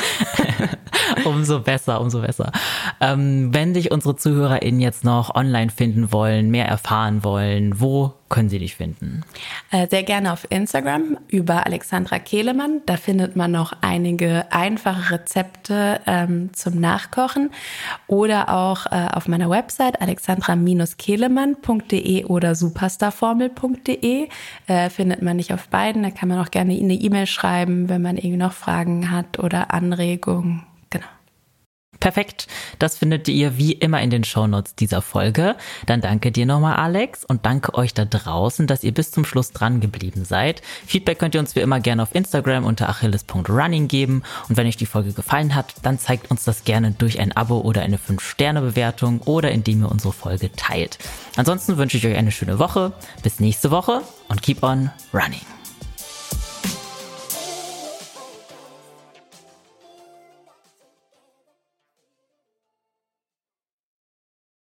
umso 1.25 1.61
besser, 1.61 2.01
umso 2.01 2.23
besser. 2.23 2.53
Ähm, 3.01 3.53
wenn 3.53 3.75
dich 3.75 3.91
unsere 3.91 4.17
ZuhörerInnen 4.17 4.81
jetzt 4.81 5.05
noch 5.05 5.35
online 5.35 5.71
finden 5.71 6.11
wollen, 6.11 6.51
mehr 6.51 6.67
erfahren 6.67 7.23
wollen, 7.23 7.81
wo 7.81 8.15
können 8.31 8.49
sie 8.49 8.59
dich 8.59 8.77
finden? 8.77 9.21
Äh, 9.71 9.89
sehr 9.91 10.05
gerne 10.05 10.33
auf 10.33 10.51
Instagram 10.51 11.19
über 11.29 11.67
Alexandra 11.67 12.19
Kehlemann. 12.19 12.81
Da 12.87 12.97
findet 12.97 13.37
man 13.37 13.51
noch 13.51 13.75
einige 13.83 14.51
einfache 14.51 15.13
Rezepte 15.13 16.01
ähm, 16.07 16.49
zum 16.55 16.81
Nachkochen 16.81 17.51
oder 18.07 18.49
auch 18.49 18.87
äh, 18.87 19.09
auf 19.13 19.29
meiner 19.29 19.51
Website 19.51 20.01
alexandra-kehlemann.de 20.01 22.25
oder 22.25 22.55
superstarformel.de 22.55 24.29
äh, 24.67 24.89
findet 24.89 25.21
man 25.21 25.37
nicht 25.37 25.53
auf 25.53 25.69
beiden. 25.69 26.03
Da 26.03 26.11
kann 26.11 26.31
man 26.31 26.39
auch 26.39 26.51
gerne 26.51 26.73
eine 26.73 26.95
E-Mail 26.95 27.27
schreiben, 27.27 27.91
wenn 27.91 28.01
man 28.01 28.17
irgendwie 28.17 28.39
noch 28.39 28.53
Fragen 28.53 29.11
hat 29.11 29.39
oder 29.39 29.75
Anregungen. 29.75 30.70
Perfekt. 32.01 32.49
Das 32.79 32.97
findet 32.97 33.29
ihr 33.29 33.59
wie 33.59 33.73
immer 33.73 34.01
in 34.01 34.09
den 34.09 34.25
Shownotes 34.25 34.75
dieser 34.75 35.03
Folge. 35.03 35.57
Dann 35.85 36.01
danke 36.01 36.33
dir 36.33 36.47
nochmal, 36.47 36.77
Alex, 36.77 37.27
und 37.27 37.45
danke 37.45 37.75
euch 37.75 37.93
da 37.93 38.07
draußen, 38.07 38.67
dass 38.67 38.83
ihr 38.83 38.93
bis 38.93 39.11
zum 39.13 39.27
Schluss 39.27 39.53
dran 39.53 39.81
geblieben 39.81 40.25
seid. 40.25 40.63
Feedback 40.87 41.19
könnt 41.19 41.35
ihr 41.35 41.41
uns 41.41 41.55
wie 41.55 41.61
immer 41.61 41.79
gerne 41.79 42.03
auf 42.03 42.15
Instagram 42.15 42.65
unter 42.65 42.89
achilles.running 42.89 43.87
geben. 43.87 44.23
Und 44.49 44.57
wenn 44.57 44.67
euch 44.67 44.79
die 44.79 44.87
Folge 44.87 45.13
gefallen 45.13 45.55
hat, 45.55 45.75
dann 45.83 45.99
zeigt 45.99 46.31
uns 46.31 46.45
das 46.45 46.65
gerne 46.65 46.93
durch 46.93 47.21
ein 47.21 47.37
Abo 47.37 47.61
oder 47.61 47.83
eine 47.83 47.99
5-Sterne-Bewertung 47.99 49.21
oder 49.21 49.51
indem 49.51 49.83
ihr 49.83 49.91
unsere 49.91 50.15
Folge 50.15 50.51
teilt. 50.53 50.99
Ansonsten 51.37 51.77
wünsche 51.77 51.99
ich 51.99 52.07
euch 52.07 52.17
eine 52.17 52.33
schöne 52.33 52.59
Woche. 52.59 52.93
Bis 53.23 53.41
nächste 53.41 53.71
Woche 53.71 54.01
und 54.29 54.41
keep 54.41 54.63
on 54.63 54.91
running. 55.13 55.60